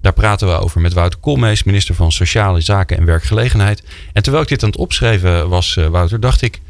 Daar 0.00 0.12
praten 0.12 0.48
we 0.48 0.52
over 0.54 0.80
met 0.80 0.92
Wouter 0.92 1.18
Koolmees, 1.18 1.62
minister 1.62 1.94
van 1.94 2.12
Sociale 2.12 2.60
Zaken 2.60 2.96
en 2.96 3.04
Werkgelegenheid. 3.04 3.82
En 4.12 4.22
terwijl 4.22 4.42
ik 4.42 4.48
dit 4.48 4.62
aan 4.62 4.70
het 4.70 4.78
opschrijven 4.78 5.48
was, 5.48 5.74
Wouter, 5.90 6.20
dacht 6.20 6.42
ik, 6.42 6.60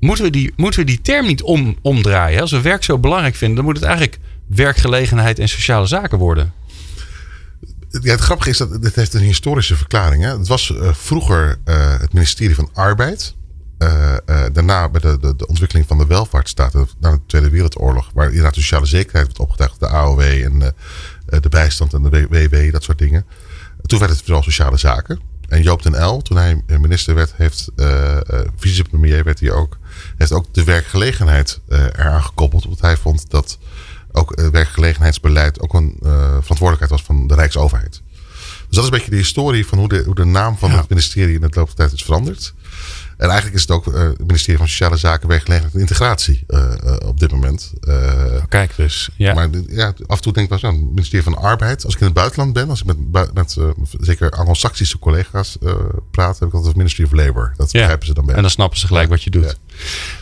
moeten 0.00 0.24
we 0.24 0.30
die, 0.30 0.52
moeten 0.56 0.80
we 0.80 0.86
die 0.86 1.00
term 1.00 1.26
niet 1.26 1.42
om, 1.42 1.76
omdraaien? 1.80 2.40
Als 2.40 2.50
we 2.50 2.60
werk 2.60 2.84
zo 2.84 2.98
belangrijk 2.98 3.34
vinden, 3.34 3.56
dan 3.56 3.64
moet 3.64 3.76
het 3.76 3.84
eigenlijk 3.84 4.18
werkgelegenheid 4.46 5.38
en 5.38 5.48
sociale 5.48 5.86
zaken 5.86 6.18
worden. 6.18 6.52
Ja, 8.00 8.10
het 8.10 8.20
grappige 8.20 8.50
is 8.50 8.56
dat 8.56 8.82
dit 8.82 8.94
heeft 8.94 9.14
een 9.14 9.20
historische 9.20 9.76
verklaring. 9.76 10.22
Hè? 10.22 10.38
Het 10.38 10.48
was 10.48 10.68
uh, 10.70 10.92
vroeger 10.92 11.58
uh, 11.64 11.98
het 11.98 12.12
ministerie 12.12 12.54
van 12.54 12.70
Arbeid. 12.72 13.34
Uh, 13.78 14.14
daarna 14.52 14.88
bij 14.88 15.00
de, 15.00 15.18
de, 15.20 15.36
de, 15.36 15.46
ontwikkeling 15.46 15.86
van 15.86 15.98
de 15.98 16.06
welvaartsstaat, 16.06 16.74
na 17.00 17.10
de 17.10 17.20
Tweede 17.26 17.50
Wereldoorlog, 17.50 18.10
waar 18.14 18.28
inderdaad 18.28 18.54
sociale 18.54 18.86
zekerheid 18.86 19.26
werd 19.26 19.38
opgetuigd, 19.38 19.80
de 19.80 19.88
AOW 19.88 20.20
en 20.20 20.74
de 21.26 21.48
bijstand 21.48 21.92
en 21.92 22.02
de 22.02 22.26
WW, 22.28 22.72
dat 22.72 22.82
soort 22.82 22.98
dingen. 22.98 23.26
Toen 23.82 23.98
werd 23.98 24.10
het 24.10 24.22
vooral 24.22 24.42
sociale 24.42 24.76
zaken. 24.76 25.20
En 25.48 25.62
Joop 25.62 25.82
den 25.82 26.04
L, 26.04 26.22
toen 26.22 26.36
hij 26.36 26.62
minister 26.66 27.14
werd, 27.14 27.32
heeft 27.36 27.68
vicepremier 28.56 29.24
werd 29.24 29.40
hij 29.40 29.50
ook, 29.50 29.78
heeft 30.16 30.32
ook 30.32 30.54
de 30.54 30.64
werkgelegenheid 30.64 31.60
eraan 31.68 32.22
gekoppeld. 32.22 32.64
Want 32.64 32.80
hij 32.80 32.96
vond 32.96 33.30
dat 33.30 33.58
ook 34.12 34.40
uh, 34.40 34.46
werkgelegenheidsbeleid 34.48 35.60
ook 35.60 35.74
een 35.74 35.96
uh, 36.02 36.10
verantwoordelijkheid 36.40 36.90
was 36.90 37.02
van 37.02 37.26
de 37.26 37.34
Rijksoverheid. 37.34 38.02
Dus 38.66 38.80
dat 38.80 38.84
is 38.84 38.84
een 38.84 38.96
beetje 38.96 39.10
de 39.10 39.16
historie 39.16 39.66
van 39.66 39.78
hoe 39.78 39.88
de, 39.88 40.02
hoe 40.04 40.14
de 40.14 40.24
naam 40.24 40.58
van 40.58 40.70
ja. 40.70 40.76
het 40.76 40.88
ministerie 40.88 41.34
in 41.34 41.42
het 41.42 41.54
loop 41.54 41.66
der 41.66 41.76
tijd 41.76 41.92
is 41.92 42.02
veranderd. 42.02 42.54
En 43.16 43.28
eigenlijk 43.28 43.54
is 43.54 43.60
het 43.60 43.70
ook 43.70 43.86
uh, 43.86 44.00
het 44.00 44.26
ministerie 44.26 44.58
van 44.58 44.68
Sociale 44.68 44.96
Zaken, 44.96 45.28
Werkgelegenheid 45.28 45.74
en 45.74 45.80
Integratie 45.80 46.46
op 47.04 47.20
dit 47.20 47.30
moment. 47.30 47.72
Kijk 48.48 48.76
dus. 48.76 49.10
Ja. 49.16 49.34
Maar 49.34 49.48
ja, 49.68 49.92
af 50.06 50.16
en 50.16 50.22
toe 50.22 50.32
denk 50.32 50.44
ik 50.44 50.48
wel 50.48 50.58
zo, 50.58 50.66
het 50.78 50.94
ministerie 50.94 51.24
van 51.24 51.36
Arbeid. 51.36 51.84
Als 51.84 51.94
ik 51.94 52.00
in 52.00 52.06
het 52.06 52.14
buitenland 52.14 52.52
ben, 52.52 52.70
als 52.70 52.82
ik 52.82 52.86
met, 52.86 53.34
met 53.34 53.56
zeker 54.00 54.30
Anglo-Saxische 54.30 54.98
collega's 54.98 55.56
praat, 56.10 56.38
heb 56.38 56.48
ik 56.48 56.54
altijd 56.54 56.64
het 56.64 56.76
Ministry 56.76 57.04
of 57.04 57.12
Labor. 57.12 57.52
Dat 57.56 57.72
ja. 57.72 57.78
begrijpen 57.78 58.06
ze 58.06 58.14
dan 58.14 58.22
beter. 58.22 58.36
En 58.36 58.42
dan 58.42 58.50
snappen 58.50 58.78
ze 58.78 58.86
gelijk 58.86 59.08
wat 59.08 59.22
je 59.22 59.30
doet. 59.30 59.56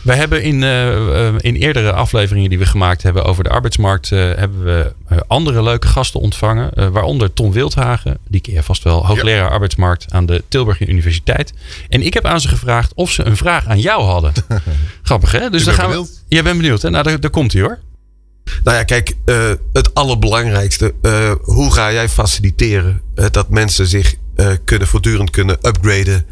Wij 0.01 0.15
hebben 0.15 0.43
in, 0.43 0.61
uh, 0.61 1.33
in 1.37 1.55
eerdere 1.55 1.91
afleveringen 1.91 2.49
die 2.49 2.59
we 2.59 2.65
gemaakt 2.65 3.03
hebben 3.03 3.25
over 3.25 3.43
de 3.43 3.49
arbeidsmarkt, 3.49 4.11
uh, 4.11 4.19
hebben 4.19 4.63
we 4.63 4.93
andere 5.27 5.63
leuke 5.63 5.87
gasten 5.87 6.19
ontvangen. 6.19 6.91
waaronder 6.91 7.33
Tom 7.33 7.51
Wildhagen, 7.51 8.17
die 8.27 8.41
je 8.43 8.63
vast 8.63 8.83
wel, 8.83 9.05
hoogleraar 9.05 9.45
ja. 9.45 9.47
arbeidsmarkt 9.47 10.05
aan 10.09 10.25
de 10.25 10.43
Tilburg 10.47 10.87
Universiteit. 10.87 11.53
En 11.89 12.01
ik 12.05 12.13
heb 12.13 12.25
aan 12.25 12.41
ze 12.41 12.47
gevraagd 12.47 12.93
of 12.95 13.11
ze 13.11 13.25
een 13.25 13.37
vraag 13.37 13.67
aan 13.67 13.79
jou 13.79 14.03
hadden. 14.03 14.33
Grappig 15.03 15.31
hè? 15.31 15.49
Dus 15.49 15.63
dan 15.63 15.73
gaan 15.73 15.89
benieuwd. 15.89 16.07
we. 16.07 16.35
Jij 16.35 16.43
bent 16.43 16.57
benieuwd 16.57 16.81
hè? 16.81 16.89
Nou, 16.89 17.03
daar, 17.03 17.19
daar 17.19 17.31
komt 17.31 17.53
hij 17.53 17.61
hoor. 17.61 17.79
Nou 18.63 18.77
ja, 18.77 18.83
kijk, 18.83 19.15
het 19.73 19.93
allerbelangrijkste. 19.93 20.93
Hoe 21.41 21.73
ga 21.73 21.91
jij 21.91 22.09
faciliteren 22.09 23.01
dat 23.31 23.49
mensen 23.49 23.87
zich 23.87 24.15
kunnen 24.63 24.87
voortdurend 24.87 25.29
kunnen 25.29 25.57
upgraden 25.61 26.25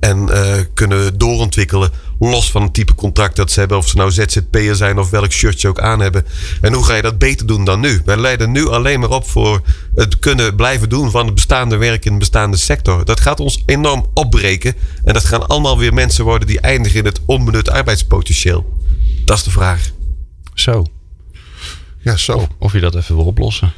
en 0.00 0.28
kunnen 0.74 1.18
doorontwikkelen. 1.18 1.90
Los 2.18 2.50
van 2.50 2.62
het 2.62 2.74
type 2.74 2.94
contract 2.94 3.36
dat 3.36 3.50
ze 3.50 3.58
hebben, 3.58 3.78
of 3.78 3.88
ze 3.88 3.96
nou 3.96 4.10
ZZP'er 4.10 4.76
zijn 4.76 4.98
of 4.98 5.10
welk 5.10 5.32
shirt 5.32 5.60
ze 5.60 5.68
ook 5.68 5.80
aan 5.80 6.00
hebben. 6.00 6.26
En 6.60 6.72
hoe 6.72 6.84
ga 6.84 6.94
je 6.94 7.02
dat 7.02 7.18
beter 7.18 7.46
doen 7.46 7.64
dan 7.64 7.80
nu? 7.80 8.00
Wij 8.04 8.16
leiden 8.16 8.52
nu 8.52 8.68
alleen 8.68 9.00
maar 9.00 9.10
op 9.10 9.28
voor 9.28 9.60
het 9.94 10.18
kunnen 10.18 10.56
blijven 10.56 10.88
doen 10.88 11.10
van 11.10 11.26
het 11.26 11.34
bestaande 11.34 11.76
werk 11.76 12.04
in 12.04 12.12
de 12.12 12.18
bestaande 12.18 12.56
sector. 12.56 13.04
Dat 13.04 13.20
gaat 13.20 13.40
ons 13.40 13.62
enorm 13.66 14.06
opbreken. 14.14 14.74
En 15.04 15.12
dat 15.12 15.24
gaan 15.24 15.46
allemaal 15.46 15.78
weer 15.78 15.94
mensen 15.94 16.24
worden 16.24 16.48
die 16.48 16.60
eindigen 16.60 16.98
in 16.98 17.04
het 17.04 17.20
onbenut 17.26 17.70
arbeidspotentieel. 17.70 18.78
Dat 19.24 19.36
is 19.36 19.42
de 19.42 19.50
vraag. 19.50 19.90
Zo. 20.54 20.84
Ja, 21.98 22.16
zo. 22.16 22.32
Of, 22.32 22.48
of, 22.58 22.72
je 22.72 22.80
dat 22.80 22.94
even 22.94 23.16
wil 23.16 23.24
oplossen. 23.24 23.72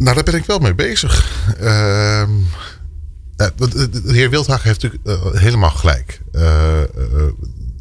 Nou, 0.00 0.14
daar 0.14 0.24
ben 0.24 0.34
ik 0.34 0.44
wel 0.44 0.58
mee 0.58 0.74
bezig. 0.74 1.26
Uh, 1.60 2.28
de 3.36 4.00
heer 4.04 4.30
Wildhagen 4.30 4.68
heeft 4.68 4.82
natuurlijk 4.82 5.24
uh, 5.24 5.40
helemaal 5.40 5.70
gelijk. 5.70 6.20
Uh, 6.32 6.78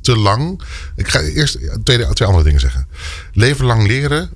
te 0.01 0.17
lang. 0.17 0.61
Ik 0.95 1.07
ga 1.07 1.19
eerst 1.19 1.59
twee, 1.83 2.07
twee 2.13 2.27
andere 2.27 2.43
dingen 2.43 2.59
zeggen. 2.59 2.87
Leven 3.33 3.65
lang 3.65 3.87
leren, 3.87 4.29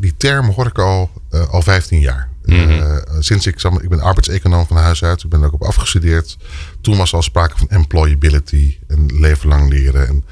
die 0.00 0.14
term 0.16 0.50
hoor 0.50 0.66
ik 0.66 0.78
al, 0.78 1.10
al 1.50 1.62
15 1.62 2.00
jaar. 2.00 2.28
Mm 2.44 2.68
-hmm. 2.68 3.02
sinds 3.18 3.46
ik, 3.46 3.62
ik 3.62 3.88
ben 3.88 4.00
arbeidseconoom 4.00 4.66
van 4.66 4.76
huis 4.76 5.04
uit. 5.04 5.22
Ik 5.22 5.30
ben 5.30 5.40
er 5.40 5.46
ook 5.46 5.52
op 5.52 5.62
afgestudeerd. 5.62 6.36
Toen 6.80 6.96
was 6.96 7.14
al 7.14 7.22
sprake 7.22 7.58
van 7.58 7.68
employability 7.68 8.78
en 8.88 9.06
leven 9.06 9.48
lang 9.48 9.70
leren 9.70 10.08
en 10.08 10.24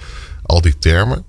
al 0.42 0.60
die 0.60 0.78
termen. 0.78 1.24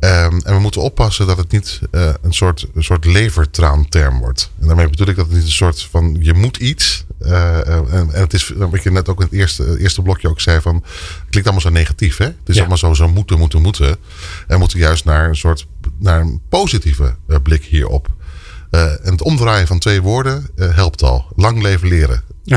Um, 0.00 0.40
en 0.44 0.54
we 0.54 0.58
moeten 0.58 0.80
oppassen 0.80 1.26
dat 1.26 1.36
het 1.36 1.50
niet 1.50 1.80
uh, 1.90 2.12
een 2.22 2.32
soort, 2.32 2.66
een 2.74 2.84
soort 2.84 3.04
levertraanterm 3.04 4.18
wordt. 4.18 4.50
En 4.60 4.66
daarmee 4.66 4.88
bedoel 4.88 5.08
ik 5.08 5.16
dat 5.16 5.26
het 5.26 5.34
niet 5.34 5.44
een 5.44 5.50
soort 5.50 5.82
van 5.82 6.16
je 6.20 6.34
moet 6.34 6.56
iets. 6.56 7.04
Uh, 7.22 7.68
en, 7.68 7.90
en, 7.90 8.08
het 8.10 8.32
is 8.32 8.52
wat 8.56 8.82
je 8.82 8.90
net 8.90 9.08
ook 9.08 9.18
in 9.18 9.24
het 9.24 9.34
eerste, 9.34 9.78
eerste 9.78 10.02
blokje 10.02 10.28
ook 10.28 10.40
zei 10.40 10.60
van. 10.60 10.74
Het 10.74 11.28
klinkt 11.30 11.48
allemaal 11.48 11.60
zo 11.60 11.78
negatief, 11.78 12.16
hè? 12.16 12.24
Het 12.24 12.34
is 12.44 12.54
ja. 12.54 12.60
allemaal 12.60 12.78
zo, 12.78 12.94
zo 12.94 13.08
moeten, 13.08 13.38
moeten, 13.38 13.62
moeten. 13.62 13.88
En 13.88 13.96
we 14.46 14.56
moeten 14.56 14.78
juist 14.78 15.04
naar 15.04 15.28
een 15.28 15.36
soort 15.36 15.66
naar 15.98 16.20
een 16.20 16.40
positieve 16.48 17.16
blik 17.42 17.64
hierop. 17.64 18.08
en 18.70 19.10
het 19.10 19.22
omdraaien 19.22 19.66
van 19.66 19.78
twee 19.78 20.02
woorden 20.02 20.46
helpt 20.56 21.02
al. 21.02 21.26
Lang 21.36 21.62
leven 21.62 21.88
leren. 21.88 22.22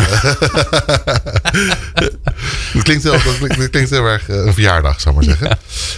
dat, 2.73 2.83
klinkt 2.83 3.03
heel, 3.03 3.11
dat, 3.11 3.37
klinkt, 3.37 3.57
dat 3.57 3.69
klinkt 3.69 3.89
heel 3.89 4.05
erg 4.05 4.29
een 4.29 4.53
verjaardag, 4.53 5.01
zou 5.01 5.15
ik 5.15 5.25
maar 5.25 5.37
zeggen. 5.37 5.57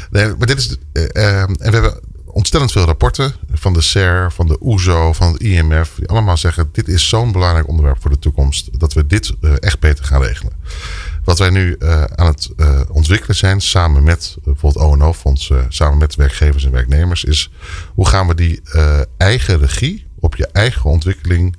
Nee, 0.09 0.35
maar 0.37 0.47
dit 0.47 0.57
is. 0.57 0.77
Uh, 0.93 1.41
en 1.41 1.55
we 1.57 1.69
hebben 1.69 1.99
ontstellend 2.25 2.71
veel 2.71 2.85
rapporten 2.85 3.33
van 3.51 3.73
de 3.73 3.81
CER, 3.81 4.31
van 4.31 4.47
de 4.47 4.57
OESO, 4.61 5.13
van 5.13 5.31
het 5.31 5.41
IMF. 5.41 5.93
Die 5.95 6.07
allemaal 6.07 6.37
zeggen: 6.37 6.69
dit 6.71 6.87
is 6.87 7.09
zo'n 7.09 7.31
belangrijk 7.31 7.67
onderwerp 7.67 8.01
voor 8.01 8.09
de 8.09 8.19
toekomst. 8.19 8.79
Dat 8.79 8.93
we 8.93 9.07
dit 9.07 9.33
uh, 9.41 9.53
echt 9.59 9.79
beter 9.79 10.05
gaan 10.05 10.21
regelen. 10.21 10.53
Wat 11.23 11.39
wij 11.39 11.49
nu 11.49 11.75
aan 12.15 12.27
het 12.27 12.49
ontwikkelen 12.91 13.35
zijn, 13.35 13.61
samen 13.61 14.03
met 14.03 14.35
bijvoorbeeld 14.43 14.85
ONO-fonds, 14.85 15.51
samen 15.69 15.97
met 15.97 16.15
werkgevers 16.15 16.65
en 16.65 16.71
werknemers, 16.71 17.23
is 17.23 17.51
hoe 17.93 18.07
gaan 18.07 18.27
we 18.27 18.35
die 18.35 18.61
eigen 19.17 19.59
regie 19.59 20.07
op 20.19 20.35
je 20.35 20.47
eigen 20.47 20.89
ontwikkeling 20.89 21.55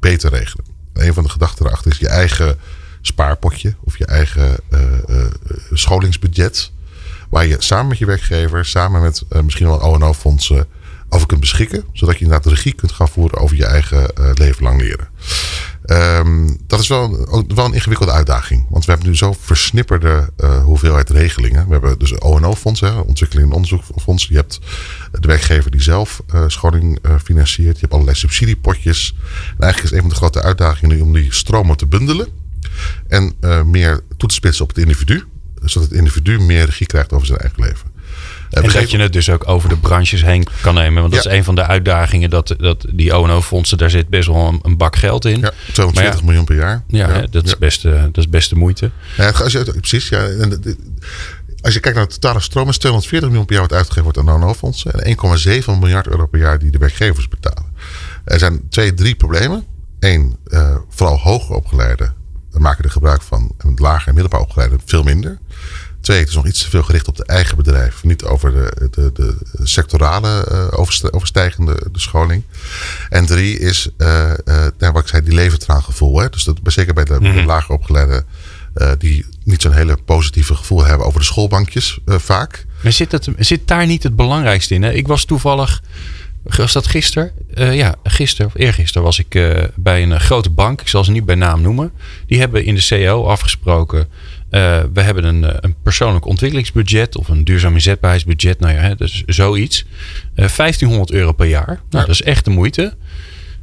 beter 0.00 0.30
regelen 0.30 0.67
een 0.98 1.14
van 1.14 1.22
de 1.22 1.28
gedachten 1.28 1.66
erachter 1.66 1.90
is 1.90 1.98
je 1.98 2.08
eigen 2.08 2.58
spaarpotje 3.00 3.74
of 3.80 3.98
je 3.98 4.06
eigen 4.06 4.56
uh, 4.70 4.80
uh, 5.08 5.24
scholingsbudget. 5.72 6.70
Waar 7.30 7.46
je 7.46 7.56
samen 7.58 7.88
met 7.88 7.98
je 7.98 8.06
werkgever, 8.06 8.64
samen 8.64 9.02
met 9.02 9.22
uh, 9.32 9.42
misschien 9.42 9.66
wel 9.66 9.80
ONO-fondsen 9.80 10.66
over 11.08 11.26
kunt 11.26 11.40
beschikken. 11.40 11.84
Zodat 11.92 12.14
je 12.14 12.20
inderdaad 12.20 12.44
de 12.44 12.54
regie 12.54 12.74
kunt 12.74 12.92
gaan 12.92 13.08
voeren 13.08 13.38
over 13.38 13.56
je 13.56 13.66
eigen 13.66 14.10
leven 14.34 14.62
lang 14.62 14.80
leren. 14.80 15.08
Dat 15.82 16.47
wel, 16.88 17.64
een 17.64 17.72
ingewikkelde 17.72 18.12
uitdaging. 18.12 18.66
Want 18.70 18.84
we 18.84 18.90
hebben 18.90 19.08
nu 19.08 19.16
zo 19.16 19.34
versnipperde 19.40 20.30
uh, 20.40 20.64
hoeveelheid 20.64 21.10
regelingen. 21.10 21.66
We 21.66 21.72
hebben 21.72 21.98
dus 21.98 22.18
ONO-fonds, 22.18 22.82
ontwikkeling 22.82 23.48
en 23.48 23.54
onderzoekfonds. 23.54 24.26
Je 24.26 24.34
hebt 24.34 24.60
de 25.20 25.28
werkgever 25.28 25.70
die 25.70 25.82
zelf 25.82 26.22
uh, 26.34 26.44
scholing 26.46 26.98
uh, 27.02 27.14
financiert. 27.24 27.74
Je 27.74 27.80
hebt 27.80 27.92
allerlei 27.92 28.16
subsidiepotjes. 28.16 29.14
En 29.56 29.62
eigenlijk 29.62 29.84
is 29.84 29.90
een 29.90 30.00
van 30.00 30.08
de 30.08 30.14
grote 30.14 30.42
uitdagingen 30.42 30.96
nu 30.96 31.02
om 31.02 31.12
die 31.12 31.34
stromen 31.34 31.76
te 31.76 31.86
bundelen. 31.86 32.28
En 33.08 33.34
meer 33.64 34.00
toe 34.16 34.28
te 34.28 34.34
spitsen 34.34 34.64
op 34.64 34.68
het 34.68 34.78
individu. 34.78 35.24
Zodat 35.62 35.88
het 35.88 35.98
individu 35.98 36.38
meer 36.38 36.64
regie 36.64 36.86
krijgt 36.86 37.12
over 37.12 37.26
zijn 37.26 37.38
eigen 37.38 37.62
leven. 37.62 37.87
En 38.50 38.62
dat 38.62 38.90
je 38.90 38.98
het 38.98 39.12
dus 39.12 39.30
ook 39.30 39.48
over 39.48 39.68
de 39.68 39.76
branches 39.76 40.22
heen 40.22 40.46
kan 40.60 40.74
nemen. 40.74 41.00
Want 41.00 41.14
dat 41.14 41.26
is 41.26 41.32
een 41.32 41.44
van 41.44 41.54
de 41.54 41.66
uitdagingen. 41.66 42.30
Dat, 42.30 42.54
dat 42.58 42.84
die 42.92 43.16
ONO-fondsen, 43.16 43.78
daar 43.78 43.90
zit 43.90 44.08
best 44.08 44.28
wel 44.28 44.60
een, 44.62 44.76
bak 44.76 44.96
geld 44.96 45.24
in. 45.24 45.40
Ja, 45.40 45.52
240 45.72 46.22
miljoen 46.22 46.44
per 46.44 46.56
jaar. 46.56 46.84
Ja, 46.86 47.26
dat, 47.30 47.44
Is 47.44 47.58
best, 47.58 47.84
uh, 47.84 48.02
dat 48.02 48.16
is 48.16 48.28
best 48.28 48.50
de 48.50 48.56
moeite. 48.56 48.90
Ja, 49.16 49.30
als 49.30 49.52
je, 49.52 49.74
precies, 49.80 50.08
ja. 50.08 50.28
Als 51.60 51.74
je 51.74 51.80
kijkt 51.80 51.96
naar 51.96 52.06
de 52.06 52.12
totale 52.12 52.40
stroom, 52.40 52.68
is 52.68 52.78
240 52.78 53.28
miljoen 53.28 53.46
per 53.46 53.56
jaar 53.56 53.68
wat 53.68 53.76
uitgegeven 53.76 54.12
wordt 54.12 54.18
aan 54.18 54.42
ONO-fondsen. 54.42 54.92
En 54.92 55.16
1,7 55.62 55.64
miljard 55.66 56.06
euro 56.06 56.26
per 56.26 56.40
jaar 56.40 56.58
die 56.58 56.70
de 56.70 56.78
werkgevers 56.78 57.28
betalen. 57.28 57.72
Er 58.24 58.38
zijn 58.38 58.68
twee, 58.68 58.94
drie 58.94 59.14
problemen. 59.14 59.64
Eén, 60.00 60.36
uh, 60.48 60.76
vooral 60.88 61.18
hoger 61.18 61.54
opgeleiden 61.54 62.16
maken 62.52 62.84
er 62.84 62.90
gebruik 62.90 63.22
van. 63.22 63.52
En 63.58 63.72
lager 63.74 64.08
en 64.08 64.14
middelbaar 64.14 64.40
opgeleiden 64.40 64.80
veel 64.84 65.02
minder. 65.02 65.38
Twee, 66.08 66.20
het 66.20 66.28
is 66.28 66.34
nog 66.34 66.46
iets 66.46 66.62
te 66.62 66.70
veel 66.70 66.82
gericht 66.82 67.08
op 67.08 67.16
de 67.16 67.24
eigen 67.24 67.56
bedrijf. 67.56 68.04
Niet 68.04 68.24
over 68.24 68.52
de, 68.52 68.88
de, 68.90 69.12
de 69.12 69.36
sectorale 69.62 70.48
uh, 70.52 70.78
overstijgende 71.10 71.86
de 71.92 72.00
scholing. 72.00 72.42
En 73.08 73.26
drie 73.26 73.58
is, 73.58 73.88
uh, 73.98 74.30
uh, 74.44 74.66
wat 74.78 75.02
ik 75.02 75.08
zei, 75.08 75.22
die 75.22 75.34
leventraangevoel. 75.34 76.20
Hè? 76.20 76.28
Dus 76.28 76.44
dat, 76.44 76.58
zeker 76.64 76.94
bij 76.94 77.04
de, 77.04 77.20
mm 77.20 77.46
lager 77.46 77.74
opgeleide 77.74 78.24
die 78.98 79.26
niet 79.44 79.62
zo'n 79.62 79.72
hele 79.72 79.96
positieve 80.04 80.54
gevoel 80.54 80.84
hebben 80.84 81.06
over 81.06 81.20
de 81.20 81.26
schoolbankjes 81.26 81.98
vaak. 82.06 82.66
Maar 82.82 82.92
zit, 82.92 83.28
zit 83.38 83.68
daar 83.68 83.86
niet 83.86 84.02
het 84.02 84.16
belangrijkste 84.16 84.74
in? 84.74 84.82
Hè? 84.82 84.92
Ik 84.92 85.06
was 85.06 85.24
toevallig, 85.24 85.82
was 86.42 86.72
dat 86.72 86.86
gisteren? 86.86 87.32
ja, 87.54 87.94
gisteren 88.02 88.46
of 88.46 88.60
eergisteren 88.60 89.02
was 89.02 89.18
ik 89.18 89.28
bij 89.74 90.02
een 90.02 90.20
grote 90.20 90.50
bank. 90.50 90.80
Ik 90.80 90.88
zal 90.88 91.04
ze 91.04 91.10
niet 91.10 91.24
bij 91.24 91.34
naam 91.34 91.62
noemen. 91.62 91.92
Die 92.26 92.38
hebben 92.38 92.64
in 92.64 92.74
de 92.74 92.80
CEO 92.80 93.24
afgesproken 93.24 94.08
uh, 94.50 94.80
we 94.92 95.00
hebben 95.00 95.24
een, 95.24 95.44
eh, 95.44 95.56
een, 95.60 95.74
persoonlijk 95.82 96.26
ontwikkelingsbudget 96.26 97.16
of 97.16 97.28
een 97.28 97.44
duurzaam 97.44 97.74
inzetbaarheidsbudget. 97.74 98.60
Nou 98.60 98.74
ja, 98.74 98.80
hè, 98.80 98.94
dus 98.94 99.22
zoiets. 99.26 99.84
Uh, 100.34 100.44
eh, 100.44 100.50
1500 100.56 101.10
euro 101.10 101.32
per 101.32 101.46
jaar. 101.46 101.80
Nou, 101.90 102.06
Dat 102.06 102.14
is 102.14 102.22
echt 102.22 102.44
de 102.44 102.50
moeite. 102.50 102.94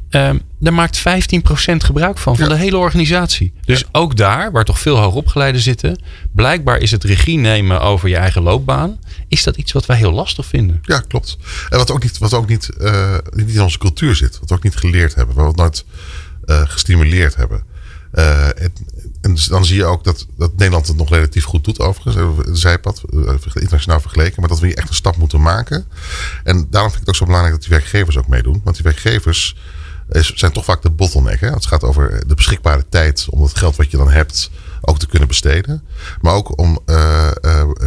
Um, 0.10 0.42
daar 0.60 0.74
maakt 0.74 1.00
15% 1.00 1.84
gebruik 1.84 2.18
van, 2.18 2.38
van 2.38 2.50
de 2.50 2.56
hele 2.56 2.78
organisatie. 2.78 3.54
Dus 3.66 3.84
ook 3.92 4.18
daar, 4.18 4.52
waar 4.52 4.66
toch 4.66 4.80
veel 4.80 4.98
hoogopgeleiden 4.98 5.62
zitten, 5.62 6.02
blijkbaar 6.32 6.78
is 6.78 6.92
het 6.92 7.04
regie 7.04 7.38
nemen 7.38 7.82
over 7.82 8.10
je 8.10 8.16
eigen 8.16 8.42
loopbaan, 8.42 9.00
is 9.28 9.44
dat 9.44 9.58
iets 9.58 9.72
wat 9.72 9.86
wij 9.86 9.98
heel 9.98 10.12
lastig 10.12 10.46
vinden. 10.46 10.80
Ja, 10.82 11.00
klopt. 11.00 11.38
En 11.70 11.78
wat 11.78 11.92
ook 11.92 12.04
niet, 12.04 12.18
wat 12.18 12.34
ook 12.34 12.48
niet, 12.48 12.70
uh, 12.82 13.18
niet 13.30 13.50
in 13.50 13.62
onze 13.62 13.78
cultuur 13.78 14.16
zit, 14.16 14.40
wat 14.40 14.50
we 14.50 14.56
ook 14.56 14.64
niet 14.64 14.76
geleerd 14.76 15.16
hebben, 15.16 15.36
wat 15.36 15.56
we 15.56 15.62
nooit 15.62 15.86
uh, 16.46 16.62
gestimuleerd 16.66 17.36
hebben. 17.36 17.64
Uh, 18.14 18.62
en 18.62 18.74
dus 19.34 19.46
dan 19.46 19.66
zie 19.66 19.76
je 19.76 19.86
ook 19.86 20.04
dat, 20.04 20.26
dat 20.38 20.52
Nederland 20.56 20.88
het 20.88 20.98
nog 20.98 21.10
relatief 21.10 21.46
goed 21.46 21.64
doet, 21.64 21.80
overigens. 21.80 22.16
Een 22.48 22.58
zijpad, 22.58 23.02
eh, 23.10 23.20
internationaal 23.54 24.00
vergeleken. 24.00 24.40
Maar 24.40 24.50
dat 24.50 24.60
we 24.60 24.68
hier 24.68 24.78
echt 24.78 24.90
een 24.90 24.96
stap 24.96 25.18
moeten 25.18 25.42
maken. 25.42 25.86
En 26.44 26.68
daarom 26.70 26.92
vind 26.92 27.02
ik 27.02 27.08
het 27.08 27.10
ook 27.10 27.16
zo 27.16 27.26
belangrijk 27.26 27.56
dat 27.56 27.64
die 27.64 27.78
werkgevers 27.78 28.18
ook 28.18 28.28
meedoen. 28.28 28.62
Want 28.64 28.76
die 28.76 28.86
werkgevers 28.86 29.56
is, 30.10 30.34
zijn 30.36 30.52
toch 30.52 30.66
vaak 30.66 30.82
de 30.82 30.90
bottleneck. 30.90 31.40
Hè? 31.40 31.50
Het 31.50 31.66
gaat 31.66 31.84
over 31.84 32.28
de 32.28 32.36
beschikbare 32.36 32.86
tijd 32.90 33.28
om 33.30 33.42
het 33.42 33.58
geld 33.58 33.76
wat 33.76 33.92
je 33.92 33.98
dan 33.98 34.12
hebt 34.12 34.50
ook 34.82 35.00
te 35.00 35.08
kunnen 35.08 35.28
besteden. 35.28 35.84
Maar 36.22 36.34
ook 36.34 36.60
om 36.60 36.80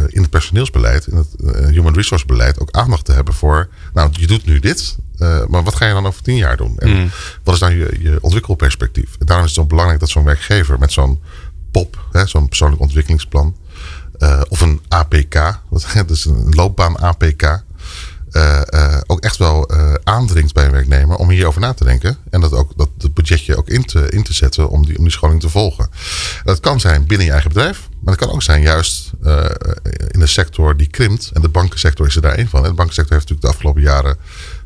in 0.07 0.21
het 0.21 0.29
personeelsbeleid, 0.29 1.07
in 1.07 1.17
het 1.17 1.35
human 1.69 1.93
resource 1.93 2.25
beleid, 2.25 2.59
ook 2.59 2.71
aandacht 2.71 3.05
te 3.05 3.11
hebben 3.11 3.33
voor. 3.33 3.69
Nou, 3.93 4.09
je 4.11 4.27
doet 4.27 4.45
nu 4.45 4.59
dit. 4.59 4.97
Uh, 5.19 5.45
maar 5.47 5.63
wat 5.63 5.75
ga 5.75 5.85
je 5.85 5.93
dan 5.93 6.05
over 6.05 6.23
tien 6.23 6.35
jaar 6.35 6.57
doen? 6.57 6.77
En 6.77 6.89
mm. 6.89 7.11
wat 7.43 7.53
is 7.53 7.59
dan 7.59 7.75
je, 7.75 7.97
je 7.99 8.17
ontwikkelperspectief? 8.21 9.15
En 9.19 9.25
daarom 9.25 9.45
is 9.45 9.51
het 9.51 9.61
zo 9.61 9.67
belangrijk 9.67 9.99
dat 9.99 10.09
zo'n 10.09 10.23
werkgever 10.23 10.79
met 10.79 10.91
zo'n 10.91 11.19
POP, 11.71 11.99
zo'n 12.25 12.47
persoonlijk 12.47 12.81
ontwikkelingsplan, 12.81 13.55
uh, 14.19 14.41
of 14.49 14.61
een 14.61 14.81
APK, 14.87 15.33
dat 15.93 16.09
is 16.09 16.25
een 16.25 16.49
loopbaan 16.49 16.99
APK, 16.99 17.43
uh, 18.31 18.61
uh, 18.69 18.97
ook 19.07 19.19
echt 19.19 19.37
wel 19.37 19.71
aandringt 20.03 20.53
bij 20.53 20.65
een 20.65 20.71
werknemer 20.71 21.15
om 21.15 21.29
hierover 21.29 21.61
na 21.61 21.73
te 21.73 21.83
denken. 21.83 22.17
En 22.29 22.41
dat 22.41 22.53
ook 22.53 22.71
dat 22.77 22.89
het 22.97 23.13
budgetje 23.13 23.57
ook 23.57 23.67
in 23.67 23.85
te, 23.85 24.09
in 24.09 24.23
te 24.23 24.33
zetten 24.33 24.69
om 24.69 24.85
die, 24.85 24.97
om 24.97 25.03
die 25.03 25.13
scholing 25.13 25.41
te 25.41 25.49
volgen. 25.49 25.89
Dat 26.43 26.59
kan 26.59 26.79
zijn 26.79 27.05
binnen 27.05 27.25
je 27.25 27.31
eigen 27.31 27.51
bedrijf, 27.53 27.89
maar 28.01 28.15
dat 28.15 28.25
kan 28.25 28.35
ook 28.35 28.43
zijn 28.43 28.61
juist 28.61 29.11
in 30.07 30.21
een 30.21 30.27
sector 30.27 30.77
die 30.77 30.87
krimpt. 30.87 31.29
En 31.33 31.41
de 31.41 31.49
bankensector 31.49 32.07
is 32.07 32.15
er 32.15 32.21
daar 32.21 32.37
een 32.37 32.49
van. 32.49 32.63
En 32.63 32.69
de 32.69 32.75
bankensector 32.75 33.15
heeft 33.17 33.29
natuurlijk 33.29 33.41
de 33.41 33.47
afgelopen 33.47 33.81
jaren 33.81 34.17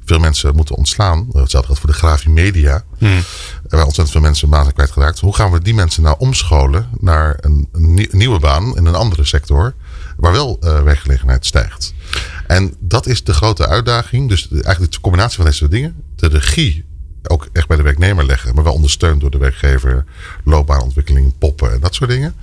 veel 0.05 0.19
mensen 0.19 0.55
moeten 0.55 0.75
ontslaan. 0.75 1.17
Hetzelfde 1.19 1.65
geldt 1.65 1.79
voor 1.79 1.89
de 1.89 1.95
grafie 1.95 2.31
media. 2.31 2.83
Hmm. 2.97 3.17
Er 3.17 3.23
zijn 3.69 3.83
ontzettend 3.83 4.11
veel 4.11 4.21
mensen 4.21 4.49
banen 4.49 4.73
kwijtgeraakt. 4.73 5.19
Hoe 5.19 5.35
gaan 5.35 5.51
we 5.51 5.61
die 5.61 5.73
mensen 5.73 6.03
nou 6.03 6.15
omscholen 6.19 6.89
naar 6.99 7.37
een, 7.41 7.67
een 7.71 8.07
nieuwe 8.11 8.39
baan 8.39 8.77
in 8.77 8.85
een 8.85 8.95
andere 8.95 9.25
sector, 9.25 9.73
waar 10.17 10.31
wel 10.31 10.59
uh, 10.63 10.81
werkgelegenheid 10.81 11.45
stijgt? 11.45 11.93
En 12.47 12.75
dat 12.79 13.07
is 13.07 13.23
de 13.23 13.33
grote 13.33 13.67
uitdaging. 13.67 14.29
Dus 14.29 14.47
eigenlijk 14.51 14.93
de 14.93 14.99
combinatie 14.99 15.35
van 15.35 15.45
deze 15.45 15.67
dingen. 15.67 15.95
De 16.15 16.27
regie 16.27 16.85
ook 17.27 17.47
echt 17.51 17.67
bij 17.67 17.77
de 17.77 17.83
werknemer 17.83 18.25
leggen, 18.25 18.55
maar 18.55 18.63
wel 18.63 18.73
ondersteund 18.73 19.21
door 19.21 19.31
de 19.31 19.37
werkgever, 19.37 20.05
loopbaanontwikkeling, 20.43 21.37
poppen 21.37 21.73
en 21.73 21.79
dat 21.79 21.95
soort 21.95 22.09
dingen. 22.09 22.35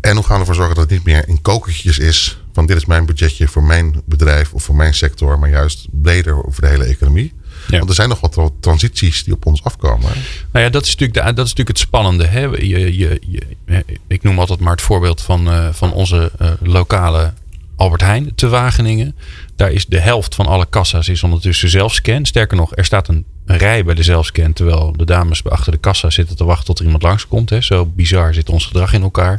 En 0.00 0.14
hoe 0.14 0.24
gaan 0.24 0.34
we 0.34 0.40
ervoor 0.40 0.54
zorgen 0.54 0.74
dat 0.74 0.84
het 0.84 0.92
niet 0.92 1.04
meer 1.04 1.28
in 1.28 1.42
kokertjes 1.42 1.98
is 1.98 2.38
van 2.52 2.66
dit 2.66 2.76
is 2.76 2.84
mijn 2.84 3.06
budgetje 3.06 3.48
voor 3.48 3.64
mijn 3.64 4.02
bedrijf 4.04 4.52
of 4.52 4.62
voor 4.62 4.76
mijn 4.76 4.94
sector, 4.94 5.38
maar 5.38 5.50
juist 5.50 5.86
breder 5.90 6.46
over 6.46 6.62
de 6.62 6.68
hele 6.68 6.84
economie. 6.84 7.32
Want 7.68 7.88
er 7.88 7.94
zijn 7.94 8.08
nog 8.08 8.20
wat 8.20 8.52
transities 8.60 9.24
die 9.24 9.34
op 9.34 9.46
ons 9.46 9.64
afkomen. 9.64 10.10
Nou 10.52 10.64
ja, 10.64 10.70
dat 10.70 10.82
is 10.82 10.96
natuurlijk, 10.96 11.18
de, 11.18 11.20
dat 11.34 11.46
is 11.46 11.54
natuurlijk 11.54 11.68
het 11.68 11.78
spannende. 11.78 12.26
Hè? 12.26 12.40
Je, 12.40 12.96
je, 12.96 13.20
je, 13.26 13.84
ik 14.06 14.22
noem 14.22 14.38
altijd 14.38 14.60
maar 14.60 14.72
het 14.72 14.82
voorbeeld 14.82 15.22
van, 15.22 15.48
uh, 15.48 15.68
van 15.72 15.92
onze 15.92 16.32
uh, 16.42 16.50
lokale 16.60 17.32
Albert 17.78 18.00
Heijn 18.00 18.34
te 18.34 18.48
Wageningen. 18.48 19.16
Daar 19.56 19.72
is 19.72 19.86
de 19.86 20.00
helft 20.00 20.34
van 20.34 20.46
alle 20.46 20.66
kassa's 20.70 21.08
is 21.08 21.22
ondertussen 21.22 21.68
zelfscan. 21.68 22.26
Sterker 22.26 22.56
nog, 22.56 22.76
er 22.76 22.84
staat 22.84 23.08
een, 23.08 23.24
rij 23.46 23.84
bij 23.84 23.94
de 23.94 24.02
zelfscan. 24.02 24.52
Terwijl 24.52 24.92
de 24.96 25.04
dames 25.04 25.44
achter 25.44 25.72
de 25.72 25.78
kassa 25.78 26.10
zitten 26.10 26.36
te 26.36 26.44
wachten 26.44 26.66
tot 26.66 26.78
er 26.78 26.84
iemand 26.84 27.02
langskomt. 27.02 27.50
Hè. 27.50 27.60
Zo 27.60 27.86
bizar 27.86 28.34
zit 28.34 28.50
ons 28.50 28.66
gedrag 28.66 28.92
in 28.92 29.02
elkaar. 29.02 29.38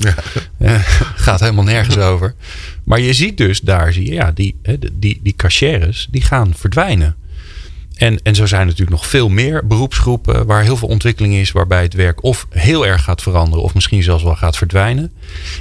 Ja. 0.57 0.77
gaat 1.25 1.39
helemaal 1.39 1.63
nergens 1.63 1.97
over. 1.97 2.35
Maar 2.83 2.99
je 2.99 3.13
ziet 3.13 3.37
dus 3.37 3.59
daar, 3.61 3.93
zie 3.93 4.05
je, 4.05 4.13
ja, 4.13 4.31
die, 4.31 4.55
die, 4.93 5.19
die 5.23 5.33
cashiers 5.35 6.07
die 6.11 6.21
gaan 6.21 6.53
verdwijnen. 6.55 7.15
En, 7.95 8.19
en 8.23 8.35
zo 8.35 8.45
zijn 8.45 8.61
er 8.61 8.67
natuurlijk 8.67 8.97
nog 8.97 9.07
veel 9.07 9.29
meer 9.29 9.67
beroepsgroepen 9.67 10.45
waar 10.45 10.63
heel 10.63 10.77
veel 10.77 10.87
ontwikkeling 10.87 11.33
is, 11.33 11.51
waarbij 11.51 11.81
het 11.81 11.93
werk 11.93 12.23
of 12.23 12.47
heel 12.49 12.85
erg 12.85 13.03
gaat 13.03 13.21
veranderen, 13.21 13.63
of 13.63 13.73
misschien 13.73 14.03
zelfs 14.03 14.23
wel 14.23 14.35
gaat 14.35 14.57
verdwijnen. 14.57 15.11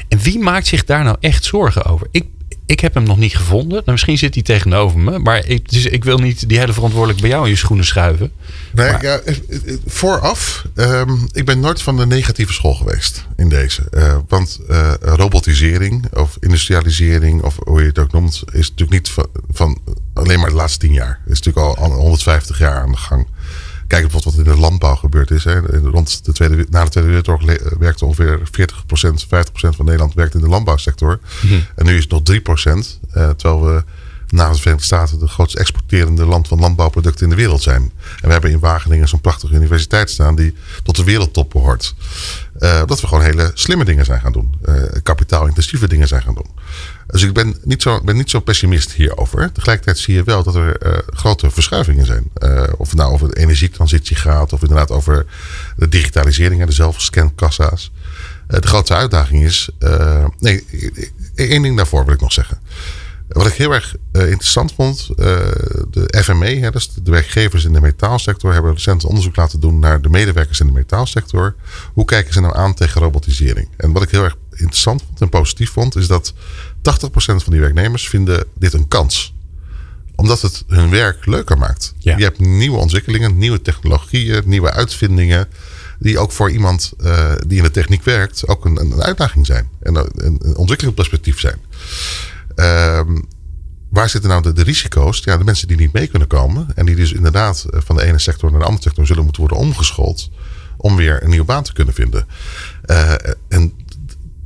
En 0.08 0.18
wie 0.18 0.38
maakt 0.38 0.66
zich 0.66 0.84
daar 0.84 1.04
nou 1.04 1.16
echt 1.20 1.44
zorgen 1.44 1.84
over? 1.84 2.06
Ik 2.10 2.24
ik 2.68 2.80
heb 2.80 2.94
hem 2.94 3.02
nog 3.02 3.18
niet 3.18 3.36
gevonden. 3.36 3.76
Nou, 3.76 3.90
misschien 3.90 4.18
zit 4.18 4.34
hij 4.34 4.42
tegenover 4.42 4.98
me. 4.98 5.18
Maar 5.18 5.46
ik, 5.46 5.70
dus 5.70 5.86
ik 5.86 6.04
wil 6.04 6.18
niet 6.18 6.48
die 6.48 6.58
hele 6.58 6.72
verantwoordelijk 6.72 7.20
bij 7.20 7.30
jou 7.30 7.44
in 7.44 7.50
je 7.50 7.56
schoenen 7.56 7.84
schuiven. 7.84 8.32
Nee, 8.72 8.92
ja, 9.00 9.18
eh, 9.18 9.36
eh, 9.36 9.78
vooraf. 9.86 10.64
Um, 10.74 11.28
ik 11.32 11.44
ben 11.44 11.60
nooit 11.60 11.82
van 11.82 11.96
de 11.96 12.06
negatieve 12.06 12.52
school 12.52 12.74
geweest 12.74 13.26
in 13.36 13.48
deze. 13.48 13.82
Uh, 13.90 14.16
want 14.28 14.60
uh, 14.70 14.92
robotisering 15.00 16.16
of 16.16 16.36
industrialisering, 16.40 17.42
of 17.42 17.56
hoe 17.64 17.80
je 17.80 17.86
het 17.86 17.98
ook 17.98 18.12
noemt, 18.12 18.42
is 18.52 18.70
natuurlijk 18.70 18.90
niet 18.90 19.08
van, 19.08 19.26
van 19.50 19.78
alleen 20.14 20.40
maar 20.40 20.50
de 20.50 20.54
laatste 20.54 20.78
tien 20.78 20.92
jaar. 20.92 21.20
Het 21.24 21.32
is 21.32 21.40
natuurlijk 21.42 21.78
al 21.78 21.92
150 21.92 22.58
jaar 22.58 22.80
aan 22.80 22.90
de 22.90 22.96
gang. 22.96 23.26
Kijk 23.88 24.02
bijvoorbeeld 24.02 24.36
wat 24.36 24.46
in 24.46 24.52
de 24.52 24.60
landbouw 24.60 24.94
gebeurd 24.94 25.30
is. 25.30 25.44
Hè. 25.44 25.58
Rond 25.68 26.24
de 26.24 26.32
tweede, 26.32 26.66
na 26.70 26.84
de 26.84 26.90
Tweede 26.90 27.08
Wereldoorlog 27.08 27.76
werkte 27.78 28.04
ongeveer 28.04 28.38
40%, 28.38 28.42
50% 28.42 29.28
van 29.50 29.84
Nederland 29.84 30.14
werkt 30.14 30.34
in 30.34 30.40
de 30.40 30.48
landbouwsector. 30.48 31.20
Mhm. 31.42 31.60
En 31.74 31.86
nu 31.86 31.96
is 31.96 32.02
het 32.02 32.10
nog 32.10 32.22
3%. 32.22 33.00
Uh, 33.16 33.30
terwijl 33.30 33.64
we 33.64 33.84
na 34.30 34.50
de 34.50 34.56
Verenigde 34.56 34.84
Staten 34.84 35.18
de 35.18 35.28
grootste 35.28 35.58
exporterende 35.58 36.24
land 36.24 36.48
van 36.48 36.60
landbouwproducten 36.60 37.24
in 37.24 37.30
de 37.30 37.36
wereld 37.36 37.62
zijn. 37.62 37.82
En 37.82 38.26
we 38.26 38.32
hebben 38.32 38.50
in 38.50 38.58
Wageningen 38.58 39.08
zo'n 39.08 39.20
prachtige 39.20 39.54
universiteit 39.54 40.10
staan 40.10 40.34
die 40.34 40.54
tot 40.82 40.96
de 40.96 41.04
wereldtop 41.04 41.50
behoort. 41.50 41.94
Uh, 42.60 42.82
dat 42.86 43.00
we 43.00 43.06
gewoon 43.06 43.24
hele 43.24 43.50
slimme 43.54 43.84
dingen 43.84 44.04
zijn 44.04 44.20
gaan 44.20 44.32
doen. 44.32 44.54
Uh, 44.64 44.82
kapitaalintensieve 45.02 45.88
dingen 45.88 46.08
zijn 46.08 46.22
gaan 46.22 46.34
doen. 46.34 46.50
Dus 47.06 47.22
ik 47.22 47.32
ben 47.32 47.56
niet 47.62 47.82
zo, 47.82 48.00
ben 48.04 48.16
niet 48.16 48.30
zo 48.30 48.40
pessimist 48.40 48.92
hierover. 48.92 49.52
Tegelijkertijd 49.52 49.98
zie 49.98 50.14
je 50.14 50.22
wel 50.22 50.42
dat 50.42 50.54
er 50.54 50.86
uh, 50.86 50.98
grote 51.06 51.50
verschuivingen 51.50 52.06
zijn. 52.06 52.30
of 52.76 52.88
het 52.88 52.98
nou 52.98 53.12
over 53.12 53.28
de 53.28 53.36
energietransitie 53.36 54.16
gaat, 54.16 54.52
of 54.52 54.62
inderdaad 54.62 54.90
over 54.90 55.26
de 55.76 55.88
digitalisering 55.88 56.60
en 56.60 56.66
de 56.66 56.72
zelfscankassa's. 56.72 57.90
de 58.46 58.66
grote 58.66 58.94
uitdaging 58.94 59.44
is. 59.44 59.68
nee, 60.38 60.64
één 61.34 61.62
ding 61.62 61.76
daarvoor 61.76 62.04
wil 62.04 62.14
ik 62.14 62.20
nog 62.20 62.32
zeggen. 62.32 62.58
Wat 63.28 63.46
ik 63.46 63.52
heel 63.52 63.72
erg 63.72 63.94
uh, 64.12 64.22
interessant 64.22 64.72
vond, 64.72 65.08
uh, 65.10 65.16
de 65.90 66.22
FME, 66.22 66.56
hè, 66.58 66.70
dus 66.70 66.90
de 66.94 67.10
werkgevers 67.10 67.64
in 67.64 67.72
de 67.72 67.80
metaalsector, 67.80 68.52
hebben 68.52 68.72
recent 68.72 69.04
onderzoek 69.04 69.36
laten 69.36 69.60
doen 69.60 69.78
naar 69.78 70.00
de 70.00 70.08
medewerkers 70.08 70.60
in 70.60 70.66
de 70.66 70.72
metaalsector. 70.72 71.54
Hoe 71.92 72.04
kijken 72.04 72.32
ze 72.32 72.40
nou 72.40 72.56
aan 72.56 72.74
tegen 72.74 73.00
robotisering? 73.00 73.68
En 73.76 73.92
wat 73.92 74.02
ik 74.02 74.10
heel 74.10 74.24
erg 74.24 74.36
interessant 74.50 75.02
vond 75.02 75.20
en 75.20 75.28
positief 75.28 75.70
vond, 75.70 75.96
is 75.96 76.06
dat 76.06 76.32
80% 76.32 76.36
van 77.16 77.52
die 77.52 77.60
werknemers 77.60 78.08
vinden 78.08 78.44
dit 78.54 78.72
een 78.72 78.88
kans 78.88 79.36
omdat 80.18 80.42
het 80.42 80.64
hun 80.66 80.90
werk 80.90 81.26
leuker 81.26 81.58
maakt. 81.58 81.94
Ja. 81.98 82.16
Je 82.16 82.22
hebt 82.22 82.38
nieuwe 82.38 82.78
ontwikkelingen, 82.78 83.38
nieuwe 83.38 83.62
technologieën, 83.62 84.42
nieuwe 84.44 84.70
uitvindingen. 84.70 85.48
Die 85.98 86.18
ook 86.18 86.32
voor 86.32 86.50
iemand 86.50 86.92
uh, 87.00 87.32
die 87.46 87.56
in 87.56 87.62
de 87.62 87.70
techniek 87.70 88.04
werkt 88.04 88.46
ook 88.46 88.64
een, 88.64 88.80
een 88.80 89.02
uitdaging 89.02 89.46
zijn. 89.46 89.68
En 89.80 89.94
een, 89.96 90.10
een 90.14 90.56
ontwikkelingsperspectief 90.56 91.40
zijn. 91.40 91.58
Um, 92.60 93.28
waar 93.90 94.08
zitten 94.08 94.30
nou 94.30 94.42
de, 94.42 94.52
de, 94.52 94.62
risico's? 94.62 95.20
Ja, 95.24 95.36
de 95.36 95.44
mensen 95.44 95.68
die 95.68 95.76
niet 95.76 95.92
mee 95.92 96.06
kunnen 96.06 96.28
komen. 96.28 96.66
En 96.74 96.86
die 96.86 96.96
dus 96.96 97.12
inderdaad 97.12 97.66
van 97.70 97.96
de 97.96 98.04
ene 98.04 98.18
sector 98.18 98.50
naar 98.50 98.60
de 98.60 98.66
andere 98.66 98.82
sector 98.82 99.06
zullen 99.06 99.22
moeten 99.22 99.42
worden 99.42 99.60
omgeschoold. 99.60 100.30
Om 100.76 100.96
weer 100.96 101.22
een 101.22 101.30
nieuwe 101.30 101.44
baan 101.44 101.62
te 101.62 101.72
kunnen 101.72 101.94
vinden. 101.94 102.26
Uh, 102.86 103.12
en 103.48 103.72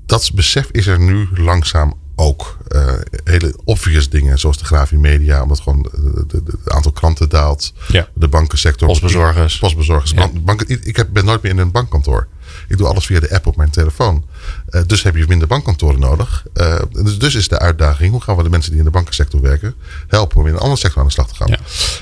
dat 0.06 0.30
besef 0.34 0.68
is 0.70 0.86
er 0.86 1.00
nu 1.00 1.28
langzaam 1.34 1.94
ook 2.16 2.58
uh, 2.68 2.92
hele 3.24 3.54
obvious 3.64 4.08
dingen, 4.08 4.38
zoals 4.38 4.58
de 4.58 4.64
grafie 4.64 4.98
media, 4.98 5.42
omdat 5.42 5.60
gewoon 5.60 5.90
het 6.28 6.70
aantal 6.70 6.92
kranten 6.92 7.28
daalt. 7.28 7.72
Ja. 7.88 8.08
De 8.14 8.28
bankensector. 8.28 8.88
Postbezorgers. 8.88 9.58
Postbezorgers. 9.58 10.10
Ja. 10.10 10.30
Banken, 10.34 10.86
ik 10.86 10.96
heb, 10.96 11.08
ben 11.12 11.24
nooit 11.24 11.42
meer 11.42 11.52
in 11.52 11.58
een 11.58 11.70
bankkantoor. 11.70 12.28
Ik 12.68 12.78
doe 12.78 12.86
alles 12.86 13.06
via 13.06 13.20
de 13.20 13.34
app 13.34 13.46
op 13.46 13.56
mijn 13.56 13.70
telefoon. 13.70 14.24
Uh, 14.70 14.82
dus 14.86 15.02
heb 15.02 15.16
je 15.16 15.24
minder 15.28 15.48
bankkantoren 15.48 16.00
nodig. 16.00 16.44
Uh, 16.54 16.78
dus, 16.90 17.18
dus 17.18 17.34
is 17.34 17.48
de 17.48 17.58
uitdaging: 17.58 18.10
hoe 18.10 18.20
gaan 18.20 18.36
we 18.36 18.42
de 18.42 18.50
mensen 18.50 18.70
die 18.70 18.78
in 18.78 18.86
de 18.86 18.90
bankensector 18.90 19.40
werken 19.40 19.74
helpen 20.08 20.36
om 20.36 20.46
in 20.46 20.52
een 20.52 20.58
andere 20.58 20.80
sector 20.80 21.00
aan 21.00 21.06
de 21.06 21.12
slag 21.12 21.28
te 21.28 21.34
gaan? 21.34 21.48
Ja. 21.48 21.58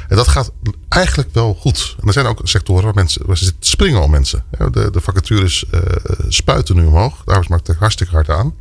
En 0.09 0.16
dat 0.16 0.29
gaat 0.29 0.51
eigenlijk 0.88 1.29
wel 1.33 1.55
goed. 1.55 1.96
En 2.01 2.07
er 2.07 2.12
zijn 2.12 2.27
ook 2.27 2.40
sectoren 2.42 2.85
waar 2.85 2.94
mensen 2.94 3.27
waar 3.27 3.38
ze 3.38 3.53
springen 3.61 4.03
om 4.03 4.11
mensen. 4.11 4.44
De, 4.70 4.90
de 4.90 5.01
vacatures 5.01 5.64
uh, 5.75 5.81
spuiten 6.29 6.77
nu 6.77 6.85
omhoog. 6.85 7.16
De 7.16 7.25
arbeidsmarkt 7.25 7.64
trekt 7.64 7.81
hartstikke 7.81 8.14
hard 8.14 8.29
aan. 8.29 8.55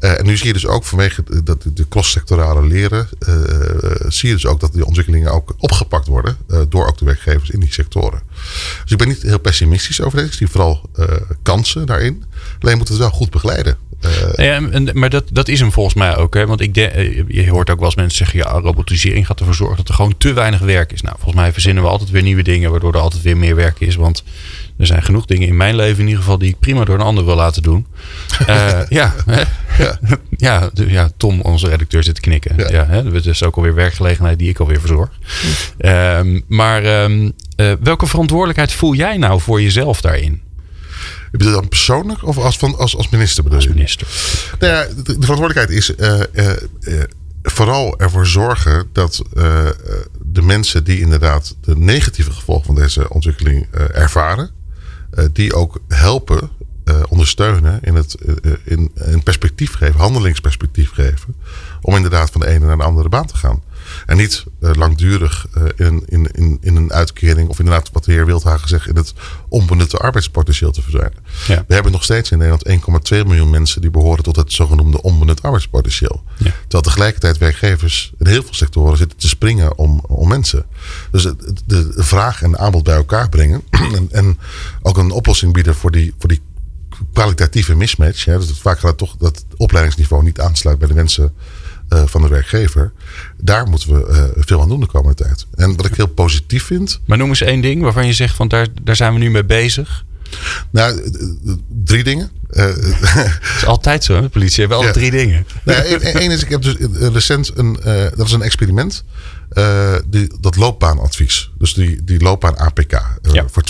Uh, 0.00 0.18
en 0.18 0.24
nu 0.24 0.36
zie 0.36 0.46
je 0.46 0.52
dus 0.52 0.66
ook 0.66 0.84
vanwege 0.84 1.24
dat 1.44 1.64
de 1.74 1.88
cross-sectorale 1.88 2.66
leren, 2.66 3.08
uh, 3.28 3.34
zie 4.08 4.28
je 4.28 4.34
dus 4.34 4.46
ook 4.46 4.60
dat 4.60 4.72
die 4.72 4.84
ontwikkelingen 4.84 5.32
ook 5.32 5.54
opgepakt 5.58 6.06
worden 6.06 6.36
door 6.68 6.86
ook 6.86 6.98
de 6.98 7.04
werkgevers 7.04 7.50
in 7.50 7.60
die 7.60 7.72
sectoren. 7.72 8.22
Dus 8.82 8.92
ik 8.92 8.98
ben 8.98 9.08
niet 9.08 9.22
heel 9.22 9.40
pessimistisch 9.40 10.00
over 10.00 10.18
deze. 10.18 10.30
Ik 10.30 10.36
zie 10.36 10.48
vooral 10.48 10.90
kansen 11.42 11.86
daarin. 11.86 12.24
Alleen 12.60 12.78
moet 12.78 12.88
het 12.88 12.98
wel 12.98 13.10
goed 13.10 13.30
begeleiden. 13.30 13.76
Ja, 14.36 14.60
maar 14.92 15.10
dat, 15.10 15.24
dat 15.32 15.48
is 15.48 15.60
hem 15.60 15.72
volgens 15.72 15.94
mij 15.94 16.16
ook. 16.16 16.34
Hè? 16.34 16.46
Want 16.46 16.60
ik 16.60 16.74
de, 16.74 17.24
je 17.28 17.50
hoort 17.50 17.70
ook 17.70 17.76
wel 17.76 17.86
eens 17.86 17.94
mensen 17.94 18.16
zeggen: 18.16 18.38
ja, 18.38 18.60
robotisering 18.60 19.26
gaat 19.26 19.38
ervoor 19.38 19.54
zorgen 19.54 19.76
dat 19.76 19.88
er 19.88 19.94
gewoon 19.94 20.14
te 20.18 20.32
weinig 20.32 20.60
werk 20.60 20.92
is. 20.92 21.02
Nou, 21.02 21.16
volgens 21.16 21.40
mij 21.40 21.52
verzinnen 21.52 21.82
we 21.82 21.88
altijd 21.88 22.10
weer 22.10 22.22
nieuwe 22.22 22.42
dingen, 22.42 22.70
waardoor 22.70 22.94
er 22.94 23.00
altijd 23.00 23.22
weer 23.22 23.36
meer 23.36 23.54
werk 23.56 23.80
is. 23.80 23.96
Want 23.96 24.24
er 24.78 24.86
zijn 24.86 25.02
genoeg 25.02 25.26
dingen 25.26 25.48
in 25.48 25.56
mijn 25.56 25.76
leven 25.76 26.00
in 26.00 26.06
ieder 26.06 26.22
geval 26.22 26.38
die 26.38 26.48
ik 26.48 26.58
prima 26.60 26.84
door 26.84 26.94
een 26.94 27.00
ander 27.00 27.24
wil 27.24 27.34
laten 27.34 27.62
doen. 27.62 27.86
Uh, 28.48 28.80
ja, 28.88 29.14
hè? 29.26 29.42
Ja. 29.82 29.98
ja, 30.36 30.70
ja, 30.74 31.10
Tom, 31.16 31.40
onze 31.40 31.68
redacteur, 31.68 32.04
zit 32.04 32.14
te 32.14 32.20
knikken. 32.20 32.54
Ja. 32.56 32.70
Ja, 32.70 32.86
hè? 32.86 33.12
Dat 33.12 33.26
is 33.26 33.42
ook 33.42 33.56
alweer 33.56 33.74
werkgelegenheid 33.74 34.38
die 34.38 34.48
ik 34.48 34.58
alweer 34.58 34.80
verzorg. 34.80 35.10
Um, 35.78 36.44
maar 36.46 37.02
um, 37.02 37.32
uh, 37.56 37.72
welke 37.80 38.06
verantwoordelijkheid 38.06 38.72
voel 38.72 38.94
jij 38.94 39.16
nou 39.16 39.40
voor 39.40 39.62
jezelf 39.62 40.00
daarin? 40.00 40.40
Je 41.30 41.38
bedoelt 41.38 41.54
dan 41.54 41.68
persoonlijk 41.68 42.26
of 42.26 42.38
als, 42.38 42.58
van, 42.58 42.78
als, 42.78 42.96
als 42.96 43.08
minister 43.08 43.42
bedoel 43.42 43.58
Als 43.58 43.68
minister. 43.68 44.06
Nou 44.58 44.72
ja, 44.72 44.86
de, 44.86 45.02
de 45.02 45.26
verantwoordelijkheid 45.26 45.70
is 45.70 45.90
uh, 45.96 46.20
uh, 46.32 47.02
vooral 47.42 47.98
ervoor 47.98 48.26
zorgen 48.26 48.88
dat 48.92 49.22
de 50.22 50.42
mensen 50.42 50.84
die 50.84 51.00
inderdaad 51.00 51.56
de 51.60 51.76
negatieve 51.76 52.32
gevolgen 52.32 52.66
van 52.66 52.74
deze 52.74 53.10
ontwikkeling 53.10 53.66
ervaren, 53.92 54.50
die 55.32 55.54
ook 55.54 55.80
helpen 55.88 56.50
uh, 56.88 57.02
ondersteunen 57.08 57.78
in 57.82 57.94
het 57.94 58.16
uh, 58.26 58.52
in, 58.64 58.92
in 59.04 59.22
perspectief 59.22 59.74
geven, 59.74 60.00
handelingsperspectief 60.00 60.90
geven. 60.90 61.34
Om 61.80 61.96
inderdaad 61.96 62.30
van 62.30 62.40
de 62.40 62.46
ene 62.46 62.66
naar 62.66 62.76
de 62.76 62.82
andere 62.82 63.08
baan 63.08 63.26
te 63.26 63.36
gaan. 63.36 63.62
En 64.06 64.16
niet 64.16 64.44
uh, 64.60 64.70
langdurig 64.74 65.46
in, 65.76 66.04
in, 66.06 66.26
in, 66.32 66.58
in 66.60 66.76
een 66.76 66.92
uitkering 66.92 67.48
of 67.48 67.58
inderdaad 67.58 67.90
wat 67.92 68.04
de 68.04 68.12
heer 68.12 68.26
Wildhagen 68.26 68.68
zegt 68.68 68.86
in 68.88 68.96
het 68.96 69.14
onbenutte 69.48 69.96
arbeidspotentieel 69.96 70.70
te 70.70 70.82
verdwijnen. 70.82 71.18
Ja. 71.46 71.64
We 71.66 71.74
hebben 71.74 71.92
nog 71.92 72.04
steeds 72.04 72.30
in 72.30 72.38
Nederland 72.38 73.12
1,2 73.12 73.26
miljoen 73.26 73.50
mensen 73.50 73.80
die 73.80 73.90
behoren 73.90 74.24
tot 74.24 74.36
het 74.36 74.52
zogenoemde 74.52 75.02
onbenut 75.02 75.42
arbeidspotentieel. 75.42 76.22
Ja. 76.36 76.50
Terwijl 76.60 76.82
tegelijkertijd 76.82 77.38
werkgevers 77.38 78.12
in 78.18 78.26
heel 78.26 78.42
veel 78.42 78.54
sectoren 78.54 78.96
zitten 78.96 79.18
te 79.18 79.28
springen 79.28 79.78
om, 79.78 80.04
om 80.06 80.28
mensen. 80.28 80.64
Dus 81.10 81.22
de, 81.22 81.36
de, 81.66 81.94
de 81.94 82.04
vraag 82.04 82.42
en 82.42 82.50
de 82.50 82.58
aanbod 82.58 82.82
bij 82.82 82.94
elkaar 82.94 83.28
brengen 83.28 83.62
en, 83.96 84.08
en 84.10 84.38
ook 84.82 84.98
een 84.98 85.10
oplossing 85.10 85.52
bieden 85.52 85.74
voor 85.74 85.90
die, 85.90 86.14
voor 86.18 86.28
die 86.28 86.42
kwalitatieve 87.12 87.74
mismatch. 87.74 88.24
Hè, 88.24 88.38
dus 88.38 88.60
vaak 88.60 88.78
gaat 88.78 88.88
het 88.88 88.98
toch 88.98 89.16
dat 89.18 89.36
het 89.36 89.44
opleidingsniveau 89.56 90.22
niet 90.22 90.40
aansluit 90.40 90.78
bij 90.78 90.88
de 90.88 90.94
wensen 90.94 91.34
uh, 91.92 92.02
van 92.06 92.22
de 92.22 92.28
werkgever. 92.28 92.92
Daar 93.36 93.66
moeten 93.68 93.92
we 93.94 94.08
uh, 94.36 94.42
veel 94.44 94.60
aan 94.60 94.68
doen 94.68 94.80
de 94.80 94.86
komende 94.86 95.24
tijd. 95.24 95.46
En 95.54 95.76
wat 95.76 95.86
ik 95.86 95.94
heel 95.94 96.06
positief 96.06 96.64
vind. 96.64 97.00
Maar 97.06 97.18
noem 97.18 97.28
eens 97.28 97.40
één 97.40 97.60
ding 97.60 97.82
waarvan 97.82 98.06
je 98.06 98.12
zegt 98.12 98.34
van 98.34 98.48
daar, 98.48 98.66
daar 98.82 98.96
zijn 98.96 99.12
we 99.12 99.18
nu 99.18 99.30
mee 99.30 99.44
bezig. 99.44 100.04
Nou, 100.70 101.10
drie 101.84 102.04
dingen. 102.04 102.30
Het 102.50 103.56
is 103.56 103.64
altijd 103.66 104.04
zo, 104.04 104.20
de 104.20 104.28
politie 104.28 104.58
hebben 104.60 104.76
altijd 104.76 104.94
Ja. 104.94 105.00
drie 105.00 105.20
dingen. 105.20 105.46
nou, 105.62 105.98
Eén 106.00 106.30
is, 106.30 106.42
ik 106.42 106.48
heb 106.48 106.62
dus 106.62 106.74
recent 107.12 107.52
een, 107.54 107.78
dat 108.16 108.26
is 108.26 108.32
een 108.32 108.42
experiment. 108.42 109.04
Uh, 109.52 109.94
die, 110.06 110.32
dat 110.40 110.56
loopbaanadvies. 110.56 111.50
Dus 111.58 111.74
die, 111.74 112.04
die 112.04 112.20
loopbaan 112.20 112.58
APK. 112.58 112.92
Uh, 112.92 113.32
Ja. 113.32 113.44
Voor 113.50 113.62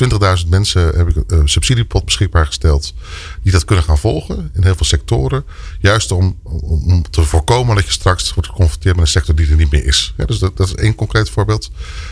20.000 0.43 0.49
mensen 0.49 0.97
heb 0.97 1.09
ik 1.09 1.17
een 1.27 1.49
subsidiepot 1.49 2.05
beschikbaar 2.05 2.47
gesteld. 2.47 2.95
Die 3.43 3.53
dat 3.53 3.64
kunnen 3.64 3.85
gaan 3.85 3.99
volgen 3.99 4.51
in 4.55 4.62
heel 4.62 4.75
veel 4.75 4.87
sectoren. 4.87 5.45
Juist 5.81 6.11
om, 6.11 6.38
om, 6.43 6.83
om 6.87 7.11
te 7.11 7.23
voorkomen 7.23 7.75
dat 7.75 7.85
je 7.85 7.91
straks 7.93 8.35
wordt 8.35 8.49
geconfronteerd 8.49 8.97
met 8.97 9.05
een 9.05 9.11
sector 9.11 9.35
die 9.35 9.51
er 9.51 9.57
niet 9.57 9.71
meer 9.71 9.85
is. 9.87 10.14
Ja, 10.17 10.25
dus 10.25 10.38
dat, 10.38 10.57
dat 10.57 10.67
is 10.67 10.75
één 10.75 10.95
concreet 10.95 11.31
voorbeeld. 11.31 11.71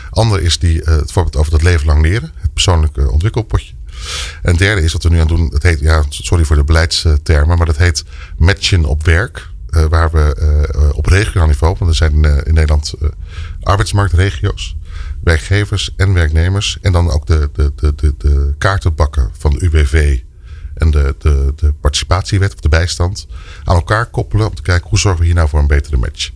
Ander 0.09 0.41
is 0.41 0.59
die, 0.59 0.81
uh, 0.81 0.87
het 0.87 1.11
voorbeeld 1.11 1.35
over 1.35 1.51
dat 1.51 1.63
leven 1.63 1.85
lang 1.85 2.01
leren. 2.01 2.31
Het 2.35 2.53
persoonlijke 2.53 3.11
ontwikkelpotje. 3.11 3.73
En 4.41 4.49
het 4.49 4.57
derde 4.57 4.81
is 4.81 4.93
wat 4.93 5.03
we 5.03 5.09
nu 5.09 5.19
aan 5.19 5.27
doen. 5.27 5.49
Het 5.53 5.63
heet, 5.63 5.79
ja, 5.79 6.03
sorry 6.09 6.43
voor 6.43 6.55
de 6.55 6.63
beleidstermen, 6.63 7.57
maar 7.57 7.65
dat 7.65 7.77
heet 7.77 8.03
matchen 8.37 8.85
op 8.85 9.05
werk. 9.05 9.47
Uh, 9.69 9.85
waar 9.85 10.11
we 10.11 10.37
uh, 10.75 10.89
op 10.95 11.05
regionaal 11.05 11.47
niveau, 11.47 11.75
want 11.79 11.91
er 11.91 11.97
zijn 11.97 12.25
uh, 12.25 12.37
in 12.43 12.53
Nederland 12.53 12.93
arbeidsmarktregio's, 13.67 14.77
werkgevers 15.23 15.93
en 15.95 16.13
werknemers. 16.13 16.77
En 16.81 16.91
dan 16.91 17.11
ook 17.11 17.27
de, 17.27 17.49
de, 17.53 17.71
de, 17.75 17.95
de, 17.95 18.13
de 18.17 18.55
kaartenbakken 18.57 19.31
van 19.37 19.51
de 19.51 19.65
UWV 19.65 20.19
en 20.73 20.91
de, 20.91 21.15
de, 21.19 21.53
de 21.55 21.73
participatiewet 21.73 22.53
of 22.53 22.59
de 22.59 22.69
bijstand 22.69 23.27
aan 23.63 23.75
elkaar 23.75 24.05
koppelen. 24.05 24.47
Om 24.47 24.55
te 24.55 24.61
kijken 24.61 24.89
hoe 24.89 24.99
zorgen 24.99 25.19
we 25.19 25.25
hier 25.25 25.35
nou 25.35 25.49
voor 25.49 25.59
een 25.59 25.67
betere 25.67 25.97
match. 25.97 26.31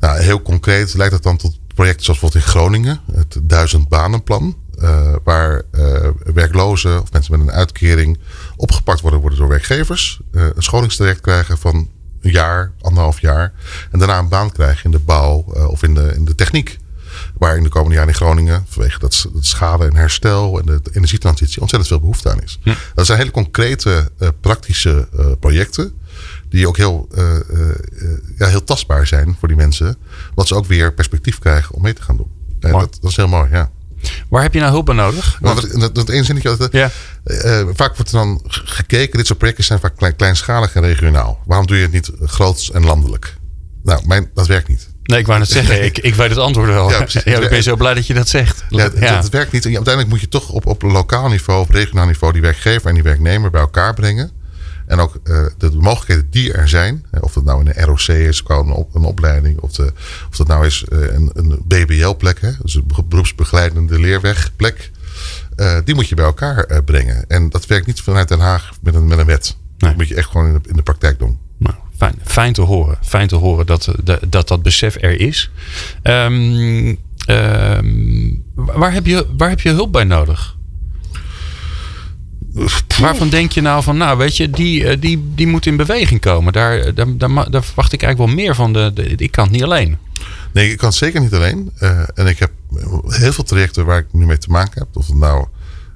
Nou, 0.00 0.20
heel 0.20 0.42
concreet 0.42 0.94
leidt 0.94 1.12
dat 1.12 1.22
dan 1.22 1.36
tot 1.36 1.58
projecten 1.74 2.04
zoals 2.04 2.20
bijvoorbeeld 2.20 2.54
in 2.54 2.60
Groningen, 2.60 3.00
het 3.12 3.38
duizend 3.42 3.88
banenplan. 3.88 4.62
Uh, 4.78 5.14
waar 5.24 5.62
uh, 5.72 6.08
werklozen 6.34 7.02
of 7.02 7.12
mensen 7.12 7.38
met 7.38 7.48
een 7.48 7.54
uitkering 7.54 8.18
opgepakt 8.56 9.00
worden, 9.00 9.36
door 9.36 9.48
werkgevers. 9.48 10.20
Uh, 10.32 10.42
een 10.54 10.62
scholingstraject 10.62 11.20
krijgen 11.20 11.58
van 11.58 11.88
een 12.24 12.30
jaar, 12.30 12.72
anderhalf 12.80 13.20
jaar. 13.20 13.52
En 13.90 13.98
daarna 13.98 14.18
een 14.18 14.28
baan 14.28 14.52
krijgen 14.52 14.84
in 14.84 14.90
de 14.90 14.98
bouw 14.98 15.36
of 15.68 15.82
in 15.82 15.94
de, 15.94 16.12
in 16.14 16.24
de 16.24 16.34
techniek. 16.34 16.78
Waar 17.38 17.56
in 17.56 17.62
de 17.62 17.68
komende 17.68 17.94
jaren 17.94 18.10
in 18.10 18.14
Groningen, 18.14 18.64
vanwege 18.68 18.98
dat, 18.98 19.28
dat 19.32 19.44
schade 19.44 19.84
en 19.84 19.96
herstel 19.96 20.58
en 20.58 20.66
de 20.66 20.80
energietransitie, 20.92 21.60
ontzettend 21.60 21.90
veel 21.90 22.00
behoefte 22.00 22.30
aan 22.30 22.42
is. 22.42 22.58
Dat 22.94 23.06
zijn 23.06 23.18
hele 23.18 23.30
concrete, 23.30 24.10
praktische 24.40 25.08
projecten. 25.40 25.98
Die 26.48 26.68
ook 26.68 26.76
heel, 26.76 27.08
ja, 28.38 28.46
heel 28.46 28.64
tastbaar 28.64 29.06
zijn 29.06 29.36
voor 29.38 29.48
die 29.48 29.56
mensen. 29.56 29.96
Wat 30.34 30.48
ze 30.48 30.54
ook 30.54 30.66
weer 30.66 30.92
perspectief 30.92 31.38
krijgen 31.38 31.74
om 31.74 31.82
mee 31.82 31.92
te 31.92 32.02
gaan 32.02 32.16
doen. 32.16 32.30
En 32.60 32.72
dat, 32.72 32.98
dat 33.00 33.10
is 33.10 33.16
heel 33.16 33.28
mooi, 33.28 33.50
ja. 33.50 33.70
Waar 34.28 34.42
heb 34.42 34.52
je 34.52 34.60
nou 34.60 34.72
hulp 34.72 34.86
bij 34.86 34.94
nodig? 34.94 35.38
Want 35.40 35.60
dat, 35.60 35.94
dat, 35.94 36.06
dat 36.06 36.24
zinnetje. 36.24 36.56
Dat, 36.56 36.72
Ja. 36.72 36.90
Uh, 37.24 37.68
vaak 37.74 37.96
wordt 37.96 38.12
er 38.12 38.18
dan 38.18 38.40
gekeken, 38.48 39.16
dit 39.16 39.26
soort 39.26 39.38
projecten 39.38 39.64
zijn 39.64 39.80
vaak 39.80 39.96
klein, 39.96 40.16
kleinschalig 40.16 40.74
en 40.74 40.82
regionaal. 40.82 41.42
Waarom 41.46 41.66
doe 41.66 41.76
je 41.76 41.82
het 41.82 41.92
niet 41.92 42.10
groots 42.24 42.70
en 42.70 42.84
landelijk? 42.84 43.36
Nou, 43.82 44.06
mijn, 44.06 44.30
dat 44.34 44.46
werkt 44.46 44.68
niet. 44.68 44.88
Nee, 45.02 45.18
ik 45.18 45.26
wou 45.26 45.38
net 45.38 45.48
zeggen, 45.48 45.84
ik, 45.84 45.98
ik 45.98 46.14
weet 46.14 46.28
het 46.28 46.38
antwoord 46.38 46.68
wel. 46.68 46.90
Ja, 46.90 47.06
ik 47.24 47.48
ben 47.48 47.62
zo 47.62 47.76
blij 47.76 47.94
dat 47.94 48.06
je 48.06 48.14
dat 48.14 48.28
zegt. 48.28 48.64
Ja, 48.68 48.88
dat, 48.88 49.00
dat 49.00 49.28
werkt 49.28 49.52
niet. 49.52 49.64
En 49.64 49.74
uiteindelijk 49.74 50.12
moet 50.12 50.20
je 50.20 50.28
toch 50.28 50.48
op, 50.48 50.66
op 50.66 50.82
lokaal 50.82 51.28
niveau 51.28 51.60
of 51.60 51.70
regionaal 51.70 52.06
niveau 52.06 52.32
die 52.32 52.42
werkgever 52.42 52.88
en 52.88 52.94
die 52.94 53.02
werknemer 53.02 53.50
bij 53.50 53.60
elkaar 53.60 53.94
brengen. 53.94 54.30
En 54.86 54.98
ook 54.98 55.14
uh, 55.24 55.46
de, 55.58 55.70
de, 55.70 55.76
mogelijkheden 55.76 56.30
die 56.30 56.52
er 56.52 56.68
zijn, 56.68 57.04
of 57.20 57.32
dat 57.32 57.44
nou 57.44 57.60
in 57.60 57.72
een 57.74 57.84
ROC 57.84 58.08
is, 58.08 58.42
een, 58.46 58.70
op, 58.70 58.94
een 58.94 59.04
opleiding, 59.04 59.58
of, 59.58 59.72
de, 59.72 59.92
of 60.30 60.36
dat 60.36 60.46
nou 60.46 60.66
is 60.66 60.84
uh, 60.92 61.12
een, 61.12 61.30
een 61.34 61.62
BBL-plek, 61.64 62.40
hè, 62.40 62.50
dus 62.62 62.74
een 62.74 62.90
beroepsbegeleidende 63.08 63.98
leerwegplek, 63.98 64.90
uh, 65.56 65.78
die 65.84 65.94
moet 65.94 66.08
je 66.08 66.14
bij 66.14 66.24
elkaar 66.24 66.82
brengen. 66.84 67.24
En 67.28 67.48
dat 67.48 67.66
werkt 67.66 67.86
niet 67.86 68.00
vanuit 68.00 68.28
Den 68.28 68.40
Haag 68.40 68.70
met 68.82 68.94
een, 68.94 69.06
met 69.06 69.18
een 69.18 69.26
wet. 69.26 69.56
Nee. 69.78 69.90
Dat 69.90 69.98
moet 69.98 70.08
je 70.08 70.14
echt 70.14 70.30
gewoon 70.30 70.46
in 70.46 70.52
de, 70.52 70.68
in 70.68 70.76
de 70.76 70.82
praktijk 70.82 71.18
doen. 71.18 71.38
Nou, 71.58 71.74
fijn, 71.96 72.14
fijn 72.24 72.52
te 72.52 72.60
horen. 72.60 72.98
Fijn 73.02 73.28
te 73.28 73.36
horen 73.36 73.66
dat 73.66 73.94
dat, 74.02 74.20
dat, 74.28 74.48
dat 74.48 74.62
besef 74.62 74.96
er 75.00 75.20
is. 75.20 75.50
Ehm, 76.02 76.94
ehm, 77.26 78.30
waar, 78.54 78.92
heb 78.92 79.06
je, 79.06 79.26
waar 79.36 79.48
heb 79.48 79.60
je 79.60 79.70
hulp 79.70 79.92
bij 79.92 80.04
nodig? 80.04 80.56
Waarvan 83.00 83.28
denk 83.28 83.52
je 83.52 83.60
nou 83.60 83.82
van, 83.82 83.96
nou 83.96 84.18
weet 84.18 84.36
je, 84.36 84.50
die, 84.50 84.88
eh, 84.88 85.00
die, 85.00 85.24
die 85.34 85.46
moet 85.46 85.66
in 85.66 85.76
beweging 85.76 86.20
komen. 86.20 86.52
Daar, 86.52 86.94
daar, 86.94 87.16
daar, 87.16 87.50
daar 87.50 87.64
verwacht 87.64 87.92
ik 87.92 88.02
eigenlijk 88.02 88.18
wel 88.32 88.44
meer 88.44 88.54
van. 88.54 88.72
De, 88.72 88.90
de, 88.94 89.14
ik 89.16 89.30
kan 89.30 89.44
het 89.44 89.52
niet 89.52 89.62
alleen. 89.62 89.98
Nee, 90.52 90.70
ik 90.70 90.78
kan 90.78 90.88
het 90.88 90.96
zeker 90.96 91.20
niet 91.20 91.34
alleen. 91.34 91.72
Uh, 91.80 92.00
en 92.14 92.26
ik 92.26 92.38
heb 92.38 92.50
heel 93.08 93.32
veel 93.32 93.44
trajecten 93.44 93.84
waar 93.84 93.98
ik 93.98 94.12
nu 94.12 94.26
mee 94.26 94.38
te 94.38 94.50
maken 94.50 94.82
heb. 94.82 94.96
Of 94.96 95.06
het 95.06 95.16
nou 95.16 95.46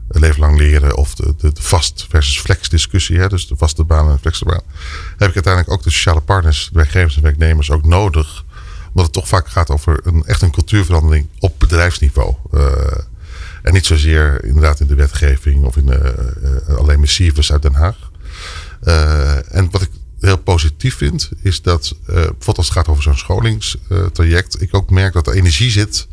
leven 0.09 0.41
lang 0.41 0.59
leren 0.59 0.97
of 0.97 1.15
de, 1.15 1.35
de, 1.39 1.51
vast 1.55 2.07
versus 2.09 2.41
flex 2.41 2.69
discussie. 2.69 3.19
Hè, 3.19 3.29
dus 3.29 3.47
de 3.47 3.57
vaste 3.57 3.85
baan 3.85 4.11
en 4.11 4.19
flexibele 4.19 4.57
baan. 4.57 4.75
Heb 5.17 5.29
ik 5.29 5.35
uiteindelijk 5.35 5.73
ook 5.73 5.83
de 5.83 5.91
sociale 5.91 6.21
partners, 6.21 6.71
werkgevers 6.73 7.17
en 7.17 7.23
werknemers 7.23 7.71
ook 7.71 7.85
nodig. 7.85 8.45
Omdat 8.89 9.05
het 9.05 9.13
toch 9.13 9.29
vaak 9.29 9.49
gaat 9.49 9.71
over 9.71 10.01
een, 10.05 10.25
echt 10.25 10.43
een 10.43 10.51
cultuurverandering 10.51 11.27
op 11.39 11.59
bedrijfsniveau. 11.59 12.35
Uh, 12.53 12.63
en 13.63 13.73
niet 13.73 13.87
zozeer 13.87 14.45
inderdaad 14.45 14.81
in 14.81 14.87
de 14.87 14.95
wetgeving 14.95 15.65
of 15.65 15.77
in 15.77 15.89
uh, 15.89 15.99
uh, 16.69 16.77
alleen 16.77 17.01
missives 17.01 17.53
uit 17.53 17.63
Den 17.63 17.75
Haag. 17.75 17.97
en 19.51 19.71
wat 19.71 19.83
ik 19.83 19.91
heel 20.21 20.39
positief 20.39 20.97
vind, 20.97 21.31
is 21.43 21.63
dat 21.63 21.95
bijvoorbeeld 22.07 22.57
als 22.57 22.67
het 22.67 22.77
gaat 22.77 22.89
over 22.89 23.03
zo'n 23.03 23.17
scholingstraject, 23.17 24.63
ik 24.63 24.75
ook 24.75 24.91
merk 24.91 25.13
dat 25.13 25.27
er 25.27 25.35
energie 25.35 25.71
zit 25.71 26.09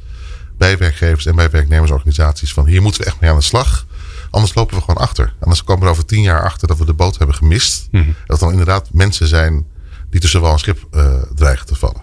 bij 0.57 0.77
werkgevers 0.77 1.25
en 1.25 1.35
bij 1.35 1.49
werknemersorganisaties 1.49 2.53
van 2.53 2.65
hier 2.65 2.81
moeten 2.81 3.01
we 3.01 3.07
echt 3.07 3.19
mee 3.19 3.29
aan 3.29 3.37
de 3.37 3.43
slag. 3.43 3.85
Anders 4.29 4.55
lopen 4.55 4.75
we 4.75 4.83
gewoon 4.83 5.01
achter. 5.01 5.33
Anders 5.39 5.63
komen 5.63 5.83
we 5.83 5.89
over 5.89 6.05
tien 6.05 6.21
jaar 6.21 6.43
achter 6.43 6.67
dat 6.67 6.77
we 6.77 6.85
de 6.85 6.93
boot 6.93 7.17
hebben 7.17 7.35
gemist. 7.35 7.87
Mm 7.91 8.01
-hmm. 8.01 8.15
Dat 8.25 8.39
dan 8.39 8.51
inderdaad 8.51 8.89
mensen 8.93 9.27
zijn 9.27 9.65
die 10.09 10.19
tussen 10.19 10.41
wel 10.41 10.51
een 10.51 10.59
schip 10.59 10.87
uh, 10.91 11.21
dreigen 11.35 11.65
te 11.65 11.75
vallen. 11.75 12.01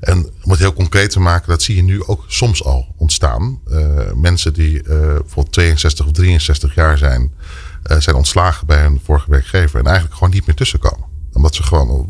En 0.00 0.30
om 0.42 0.50
het 0.50 0.60
heel 0.60 0.72
concreet 0.72 1.10
te 1.10 1.20
maken, 1.20 1.48
dat 1.48 1.62
zie 1.62 1.76
je 1.76 1.82
nu 1.82 2.04
ook 2.04 2.24
soms 2.26 2.64
al 2.64 2.94
ontstaan. 2.96 3.60
Uh, 3.68 4.12
mensen 4.14 4.52
die 4.52 4.74
uh, 4.74 4.82
bijvoorbeeld 4.86 5.52
62 5.52 6.06
of 6.06 6.12
63 6.12 6.74
jaar 6.74 6.98
zijn, 6.98 7.32
zijn 7.98 8.16
ontslagen 8.16 8.66
bij 8.66 8.82
hun 8.82 9.00
vorige 9.04 9.30
werkgever 9.30 9.78
en 9.78 9.86
eigenlijk 9.86 10.14
gewoon 10.14 10.32
niet 10.32 10.46
meer 10.46 10.56
tussenkomen 10.56 11.13
omdat 11.34 11.54
ze 11.54 11.62
gewoon. 11.62 12.06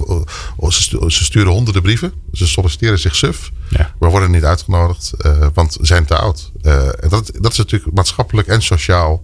Ze 1.09 1.25
sturen 1.25 1.53
honderden 1.53 1.83
brieven. 1.83 2.13
Ze 2.33 2.47
solliciteren 2.47 2.99
zich 2.99 3.17
suf. 3.17 3.51
Ja. 3.69 3.95
We 3.99 4.09
worden 4.09 4.31
niet 4.31 4.45
uitgenodigd, 4.45 5.13
uh, 5.27 5.47
want 5.55 5.77
we 5.77 5.87
zijn 5.87 6.05
te 6.05 6.17
oud. 6.17 6.53
Uh, 6.63 6.87
en 6.87 7.09
dat, 7.09 7.31
dat 7.41 7.53
is 7.53 7.59
natuurlijk 7.59 7.95
maatschappelijk 7.95 8.49
en 8.49 8.63
sociaal 8.63 9.23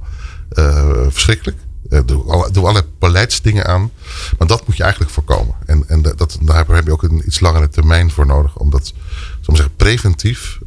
uh, 0.52 0.90
verschrikkelijk. 1.08 1.58
doe, 2.04 2.24
alle, 2.24 2.50
doe 2.50 2.66
alle 2.66 2.84
beleidsdingen 2.98 3.66
aan. 3.66 3.90
Maar 4.38 4.48
dat 4.48 4.66
moet 4.66 4.76
je 4.76 4.82
eigenlijk 4.82 5.12
voorkomen. 5.12 5.54
En, 5.66 5.84
en 5.88 6.02
dat, 6.02 6.38
daar 6.40 6.66
heb 6.66 6.86
je 6.86 6.92
ook 6.92 7.02
een 7.02 7.22
iets 7.26 7.40
langere 7.40 7.68
termijn 7.68 8.10
voor 8.10 8.26
nodig. 8.26 8.56
Om 8.56 8.70
dat 8.70 8.92
zeggen, 9.40 9.76
preventief 9.76 10.58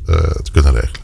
te 0.43 0.52
kunnen 0.52 0.74
regelen. 0.74 1.02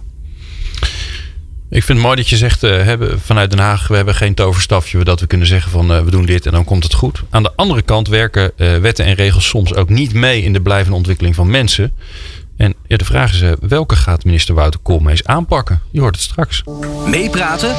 Ik 1.71 1.83
vind 1.83 1.97
het 1.97 2.07
mooi 2.07 2.15
dat 2.15 2.29
je 2.29 2.37
zegt, 2.37 2.63
uh, 2.63 2.83
hebben, 2.83 3.21
vanuit 3.21 3.49
Den 3.49 3.59
Haag, 3.59 3.87
we 3.87 3.95
hebben 3.95 4.15
geen 4.15 4.33
toverstafje 4.33 5.03
dat 5.03 5.19
we 5.19 5.27
kunnen 5.27 5.47
zeggen 5.47 5.71
van 5.71 5.91
uh, 5.91 6.01
we 6.01 6.11
doen 6.11 6.25
dit 6.25 6.45
en 6.45 6.51
dan 6.51 6.65
komt 6.65 6.83
het 6.83 6.93
goed. 6.93 7.21
Aan 7.29 7.43
de 7.43 7.51
andere 7.55 7.81
kant 7.81 8.07
werken 8.07 8.51
uh, 8.57 8.77
wetten 8.77 9.05
en 9.05 9.13
regels 9.13 9.47
soms 9.47 9.75
ook 9.75 9.89
niet 9.89 10.13
mee 10.13 10.43
in 10.43 10.53
de 10.53 10.61
blijvende 10.61 10.97
ontwikkeling 10.97 11.35
van 11.35 11.49
mensen. 11.49 11.93
En 12.57 12.73
ja, 12.87 12.97
de 12.97 13.05
vraag 13.05 13.33
is, 13.33 13.43
welke 13.59 13.95
gaat 13.95 14.23
minister 14.23 14.55
Wouter 14.55 14.79
Koolmees 14.83 15.25
aanpakken? 15.25 15.81
Je 15.91 15.99
hoort 15.99 16.15
het 16.15 16.23
straks. 16.23 16.63
Meepraten 17.05 17.75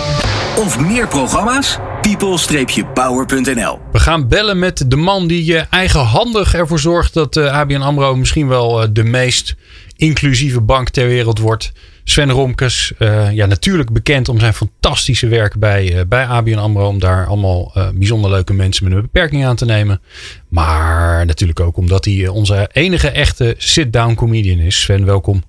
of 0.56 0.80
meer 0.80 1.08
programma's? 1.08 1.78
people-power.nl 2.00 3.78
We 3.92 3.98
gaan 3.98 4.28
bellen 4.28 4.58
met 4.58 4.84
de 4.86 4.96
man 4.96 5.26
die 5.26 5.56
eigenhandig 5.56 6.54
ervoor 6.54 6.78
zorgt 6.78 7.14
dat 7.14 7.36
ABN 7.36 7.80
AMRO 7.80 8.16
misschien 8.16 8.48
wel 8.48 8.92
de 8.92 9.04
meest 9.04 9.54
inclusieve 9.96 10.60
bank 10.60 10.88
ter 10.88 11.06
wereld 11.06 11.38
wordt. 11.38 11.72
Sven 12.10 12.30
Romkes, 12.30 12.92
uh, 12.98 13.32
ja, 13.32 13.46
natuurlijk 13.46 13.92
bekend 13.92 14.28
om 14.28 14.38
zijn 14.38 14.54
fantastische 14.54 15.28
werk 15.28 15.58
bij, 15.58 15.94
uh, 15.94 16.00
bij 16.08 16.26
ABN 16.26 16.58
AMRO. 16.58 16.86
Om 16.86 16.98
daar 16.98 17.26
allemaal 17.26 17.72
uh, 17.76 17.88
bijzonder 17.94 18.30
leuke 18.30 18.52
mensen 18.52 18.84
met 18.84 18.92
een 18.92 19.00
beperking 19.00 19.44
aan 19.44 19.56
te 19.56 19.64
nemen. 19.64 20.00
Maar 20.48 21.26
natuurlijk 21.26 21.60
ook 21.60 21.76
omdat 21.76 22.04
hij 22.04 22.28
onze 22.28 22.70
enige 22.72 23.08
echte 23.08 23.54
sit-down 23.58 24.14
comedian 24.14 24.58
is. 24.58 24.80
Sven, 24.80 25.04
welkom. 25.04 25.42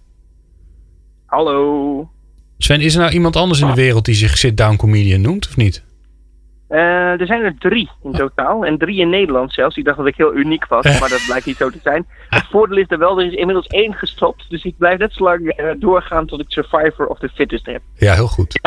Hallo. 1.25 2.09
Sven, 2.57 2.81
is 2.81 2.93
er 2.93 2.99
nou 2.99 3.11
iemand 3.11 3.35
anders 3.35 3.59
in 3.59 3.67
de 3.67 3.73
wereld 3.73 4.05
die 4.05 4.15
zich 4.15 4.37
sit-down 4.37 4.75
comedian 4.75 5.21
noemt 5.21 5.47
of 5.47 5.57
niet? 5.57 5.83
Uh, 6.71 7.19
er 7.19 7.25
zijn 7.25 7.41
er 7.41 7.57
drie 7.57 7.89
in 8.03 8.11
totaal. 8.11 8.65
En 8.65 8.77
drie 8.77 8.99
in 8.99 9.09
Nederland 9.09 9.53
zelfs. 9.53 9.77
Ik 9.77 9.85
dacht 9.85 9.97
dat 9.97 10.07
ik 10.07 10.15
heel 10.15 10.35
uniek 10.35 10.67
was, 10.67 10.83
maar 10.99 11.09
dat 11.09 11.23
blijkt 11.25 11.45
niet 11.45 11.57
zo 11.57 11.69
te 11.69 11.79
zijn. 11.83 12.05
Het 12.29 12.45
voordeel 12.49 12.77
is 12.77 12.85
er 12.87 12.97
wel, 12.97 13.19
er 13.19 13.25
is 13.25 13.33
inmiddels 13.33 13.67
één 13.67 13.93
gestopt. 13.93 14.49
Dus 14.49 14.63
ik 14.63 14.77
blijf 14.77 14.97
net 14.97 15.13
zo 15.13 15.23
lang 15.23 15.59
uh, 15.59 15.71
doorgaan 15.77 16.25
tot 16.25 16.39
ik 16.39 16.45
Survivor 16.51 17.07
of 17.07 17.19
the 17.19 17.29
Fittest 17.29 17.65
heb. 17.65 17.81
Ja, 17.95 18.13
heel 18.13 18.27
goed. 18.27 18.59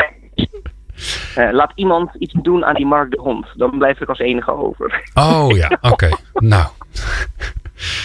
Uh, 1.37 1.51
laat 1.51 1.71
iemand 1.75 2.15
iets 2.17 2.33
doen 2.33 2.65
aan 2.65 2.75
die 2.75 2.85
Mark 2.85 3.11
de 3.11 3.19
Hond. 3.19 3.47
Dan 3.55 3.77
blijf 3.77 4.01
ik 4.01 4.09
als 4.09 4.19
enige 4.19 4.51
over. 4.51 5.09
Oh 5.13 5.47
ja, 5.55 5.67
oké. 5.81 5.91
Okay. 5.91 6.13
nou. 6.33 6.67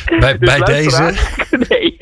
bij, 0.21 0.39
dus 0.39 0.59
bij 0.59 0.61
deze... 0.61 1.15
Nee. 1.69 1.97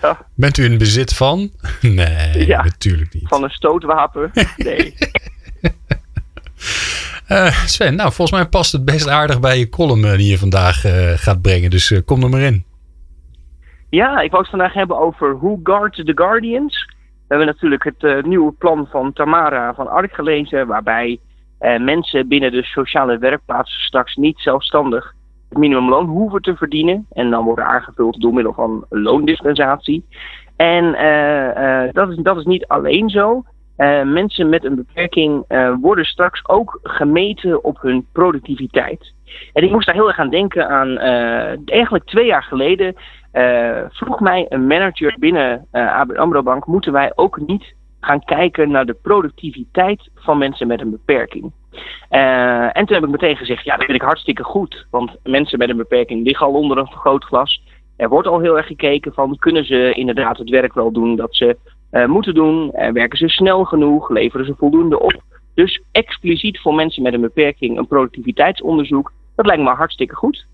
ja. 0.00 0.26
Bent 0.34 0.58
u 0.58 0.64
in 0.64 0.78
bezit 0.78 1.14
van? 1.14 1.50
Nee, 1.80 2.46
ja, 2.46 2.62
natuurlijk 2.62 3.14
niet. 3.14 3.28
Van 3.28 3.42
een 3.42 3.50
stootwapen? 3.50 4.30
Nee. 4.56 4.94
Uh, 7.32 7.46
Sven, 7.46 7.94
nou 7.94 8.12
volgens 8.12 8.38
mij 8.38 8.48
past 8.48 8.72
het 8.72 8.84
best 8.84 9.08
aardig 9.08 9.40
bij 9.40 9.58
je 9.58 9.68
column 9.68 10.04
uh, 10.04 10.12
die 10.12 10.30
je 10.30 10.38
vandaag 10.38 10.86
uh, 10.86 10.92
gaat 11.14 11.42
brengen. 11.42 11.70
Dus 11.70 12.02
kom 12.04 12.22
er 12.22 12.28
maar 12.28 12.40
in. 12.40 12.64
Ja, 13.90 14.20
ik 14.20 14.30
wou 14.30 14.42
het 14.42 14.50
vandaag 14.50 14.72
hebben 14.72 14.98
over 14.98 15.38
Who 15.38 15.60
Guards 15.62 15.96
the 15.96 16.12
Guardians. 16.14 16.84
We 17.28 17.36
hebben 17.36 17.46
natuurlijk 17.46 17.84
het 17.84 18.26
nieuwe 18.26 18.52
plan 18.52 18.86
van 18.90 19.12
Tamara 19.12 19.74
van 19.74 19.88
Ark 19.88 20.12
gelezen. 20.12 20.66
Waarbij 20.66 21.18
mensen 21.58 22.28
binnen 22.28 22.52
de 22.52 22.64
sociale 22.64 23.18
werkplaats 23.18 23.84
straks 23.84 24.16
niet 24.16 24.38
zelfstandig 24.38 25.14
het 25.48 25.58
minimumloon 25.58 26.06
hoeven 26.06 26.42
te 26.42 26.56
verdienen. 26.56 27.06
En 27.12 27.30
dan 27.30 27.44
worden 27.44 27.66
aangevuld 27.66 28.20
door 28.20 28.34
middel 28.34 28.52
van 28.52 28.84
loondispensatie. 28.88 30.04
En 30.56 30.92
dat, 31.92 32.10
is, 32.10 32.16
dat 32.16 32.36
is 32.36 32.44
niet 32.44 32.66
alleen 32.66 33.08
zo. 33.08 33.44
Uh, 33.80 34.02
mensen 34.02 34.48
met 34.48 34.64
een 34.64 34.74
beperking 34.74 35.44
uh, 35.48 35.74
worden 35.80 36.04
straks 36.04 36.48
ook 36.48 36.78
gemeten 36.82 37.64
op 37.64 37.80
hun 37.80 38.06
productiviteit. 38.12 39.12
En 39.52 39.62
ik 39.62 39.70
moest 39.70 39.86
daar 39.86 39.94
heel 39.94 40.08
erg 40.08 40.18
aan 40.18 40.30
denken 40.30 40.68
aan, 40.68 40.88
uh, 40.88 41.72
eigenlijk 41.72 42.04
twee 42.04 42.26
jaar 42.26 42.42
geleden 42.42 42.94
vroeg 43.88 44.20
mij 44.20 44.46
een 44.48 44.66
manager 44.66 45.16
binnen 45.18 45.66
ABN 45.70 46.16
AMRO 46.16 46.42
Bank, 46.42 46.66
moeten 46.66 46.92
wij 46.92 47.12
ook 47.14 47.40
niet 47.46 47.74
gaan 48.00 48.24
kijken 48.24 48.70
naar 48.70 48.86
de 48.86 48.96
productiviteit 49.02 50.10
van 50.14 50.38
mensen 50.38 50.66
met 50.66 50.80
een 50.80 50.90
beperking? 50.90 51.52
en 52.08 52.86
toen 52.86 52.94
heb 52.94 53.04
ik 53.04 53.10
meteen 53.10 53.36
gezegd, 53.36 53.64
ja 53.64 53.76
dat 53.76 53.84
vind 53.84 54.00
ik 54.00 54.06
hartstikke 54.06 54.44
goed, 54.44 54.86
want 54.90 55.16
mensen 55.22 55.58
met 55.58 55.68
een 55.68 55.76
beperking 55.76 56.24
liggen 56.24 56.46
al 56.46 56.52
onder 56.52 56.78
een 56.78 56.86
vergrootglas. 56.86 57.62
Er 57.96 58.08
wordt 58.08 58.28
al 58.28 58.40
heel 58.40 58.56
erg 58.56 58.66
gekeken 58.66 59.12
van, 59.12 59.36
kunnen 59.38 59.64
ze 59.64 59.92
inderdaad 59.92 60.38
het 60.38 60.50
werk 60.50 60.74
wel 60.74 60.92
doen 60.92 61.16
dat 61.16 61.36
ze 61.36 61.56
uh, 61.92 62.06
moeten 62.06 62.34
doen. 62.34 62.72
Uh, 62.74 62.88
werken 62.92 63.18
ze 63.18 63.28
snel 63.28 63.64
genoeg? 63.64 64.10
Leveren 64.10 64.46
ze 64.46 64.54
voldoende 64.56 65.00
op? 65.00 65.22
Dus 65.54 65.82
expliciet 65.92 66.60
voor 66.60 66.74
mensen 66.74 67.02
met 67.02 67.12
een 67.12 67.20
beperking 67.20 67.78
een 67.78 67.86
productiviteitsonderzoek. 67.86 69.12
Dat 69.36 69.46
lijkt 69.46 69.62
me 69.62 69.68
hartstikke 69.68 70.14
goed. 70.14 70.46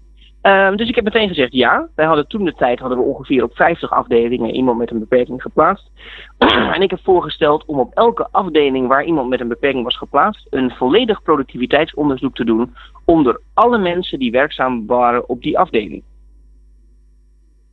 Uh, 0.43 0.77
dus 0.77 0.89
ik 0.89 0.95
heb 0.95 1.05
meteen 1.05 1.29
gezegd 1.29 1.53
ja. 1.53 1.89
Wij 1.95 2.07
hadden 2.07 2.29
toen 2.29 2.45
de 2.45 2.55
tijd 2.55 2.79
hadden 2.79 2.99
we 2.99 3.05
ongeveer 3.05 3.43
op 3.43 3.57
50 3.57 3.91
afdelingen 3.91 4.55
iemand 4.55 4.79
met 4.79 4.91
een 4.91 4.99
beperking 4.99 5.43
geplaatst. 5.43 5.91
en 6.75 6.83
ik 6.83 6.91
heb 6.91 7.01
voorgesteld 7.03 7.65
om 7.65 7.79
op 7.79 7.93
elke 7.95 8.29
afdeling 8.31 8.89
waar 8.89 9.05
iemand 9.05 9.29
met 9.29 9.41
een 9.41 9.49
beperking 9.49 9.85
was 9.85 9.97
geplaatst, 9.97 10.47
een 10.51 10.71
volledig 10.71 11.23
productiviteitsonderzoek 11.23 12.35
te 12.35 12.45
doen 12.45 12.75
onder 13.05 13.41
alle 13.55 13.79
mensen 13.79 14.19
die 14.19 14.31
werkzaam 14.31 14.87
waren 14.87 15.29
op 15.29 15.43
die 15.43 15.59
afdeling. 15.59 16.03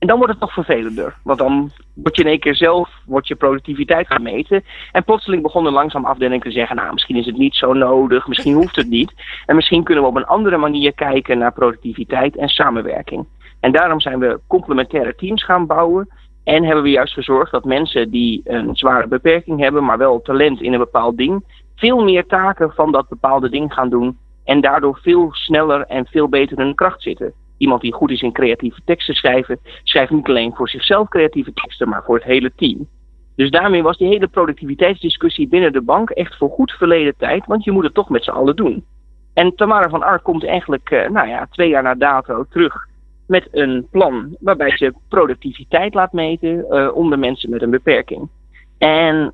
En 0.04 0.10
dan 0.10 0.18
wordt 0.18 0.34
het 0.34 0.42
nog 0.42 0.54
vervelender. 0.54 1.16
Want 1.24 1.40
dan 1.40 1.72
word 1.94 2.16
je 2.16 2.24
in 2.24 2.30
één 2.30 2.40
keer 2.40 2.56
zelf 2.56 2.90
wordt 3.06 3.28
je 3.28 3.36
productiviteit 3.36 4.08
gemeten. 4.08 4.64
En 4.92 5.04
plotseling 5.04 5.42
begonnen 5.42 5.74
langzaam 5.74 6.06
afdelingen 6.06 6.40
te 6.40 6.52
zeggen: 6.52 6.76
Nou, 6.76 6.94
misschien 6.94 7.16
is 7.16 7.26
het 7.26 7.38
niet 7.38 7.56
zo 7.56 7.74
nodig, 7.74 8.28
misschien 8.28 8.54
hoeft 8.54 8.76
het 8.76 8.90
niet. 8.90 9.14
En 9.46 9.56
misschien 9.56 9.84
kunnen 9.84 10.04
we 10.04 10.10
op 10.10 10.16
een 10.16 10.26
andere 10.26 10.58
manier 10.58 10.94
kijken 10.94 11.38
naar 11.38 11.54
productiviteit 11.54 12.36
en 12.36 12.48
samenwerking. 12.48 13.28
En 13.60 13.72
daarom 13.72 14.00
zijn 14.00 14.20
we 14.20 14.40
complementaire 14.48 15.16
teams 15.16 15.44
gaan 15.44 15.66
bouwen. 15.66 16.08
En 16.44 16.64
hebben 16.64 16.84
we 16.84 16.90
juist 16.90 17.14
gezorgd 17.14 17.52
dat 17.52 17.66
mensen 17.66 18.12
die 18.12 18.42
een 18.44 18.76
zware 18.76 19.08
beperking 19.08 19.60
hebben, 19.60 19.84
maar 19.84 19.98
wel 19.98 20.22
talent 20.22 20.62
in 20.62 20.74
een 20.74 20.80
bepaald 20.80 21.18
ding, 21.18 21.44
veel 21.76 22.04
meer 22.04 22.26
taken 22.26 22.74
van 22.74 22.92
dat 22.92 23.10
bepaalde 23.10 23.50
ding 23.50 23.74
gaan 23.74 23.90
doen. 23.90 24.18
En 24.46 24.62
daardoor 24.62 25.00
veel 25.02 25.30
sneller 25.32 25.82
en 25.82 26.06
veel 26.06 26.30
beter 26.30 26.58
in 26.58 26.66
hun 26.66 26.76
kracht 26.76 27.02
zitten 27.02 27.34
iemand 27.58 27.82
die 27.82 27.94
goed 27.94 28.12
is 28.12 28.22
in 28.22 28.32
creatieve 28.32 28.82
teksten 28.86 29.16
schrijven, 29.16 29.60
schrijft 29.84 30.12
niet 30.12 30.28
alleen 30.28 30.56
voor 30.56 30.70
zichzelf 30.70 31.08
creatieve 31.08 31.54
teksten, 31.54 31.90
maar 31.90 32.04
voor 32.04 32.16
het 32.16 32.24
hele 32.24 32.52
team. 32.56 32.88
Dus 33.36 33.50
daarmee 33.50 33.84
was 33.84 33.98
die 33.98 34.08
hele 34.08 34.28
productiviteitsdiscussie 34.28 35.48
binnen 35.48 35.74
de 35.74 35.82
bank 35.82 36.10
echt 36.10 36.38
voor 36.38 36.50
goed 36.50 36.72
verleden 36.72 37.14
tijd, 37.18 37.46
want 37.46 37.64
je 37.64 37.72
moet 37.72 37.84
het 37.84 37.94
toch 37.94 38.10
met 38.10 38.24
z'n 38.24 38.30
allen 38.30 38.56
doen. 38.56 38.86
En 39.34 39.56
Tamara 39.56 39.90
van 39.90 40.04
Ark 40.04 40.24
komt 40.24 40.46
eigenlijk, 40.46 40.92
uh, 40.92 41.10
nou 41.10 41.28
ja, 41.28 41.48
twee 41.52 41.70
jaar 41.70 41.84
na 41.84 41.96
dato 41.96 42.46
terug 42.50 42.88
met 43.28 43.48
een 43.52 43.88
plan 43.92 44.36
waarbij 44.40 44.78
ze 44.78 44.94
productiviteit 45.10 45.94
laat 45.94 46.12
meten 46.12 46.66
uh, 46.70 46.96
onder 46.96 47.20
mensen 47.20 47.50
met 47.50 47.62
een 47.62 47.70
beperking. 47.70 48.30
En 48.78 49.30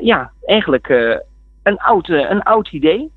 ja, 0.00 0.30
eigenlijk 0.44 0.88
een, 1.62 1.78
een 2.30 2.42
oud 2.42 2.72
idee. 2.72 3.10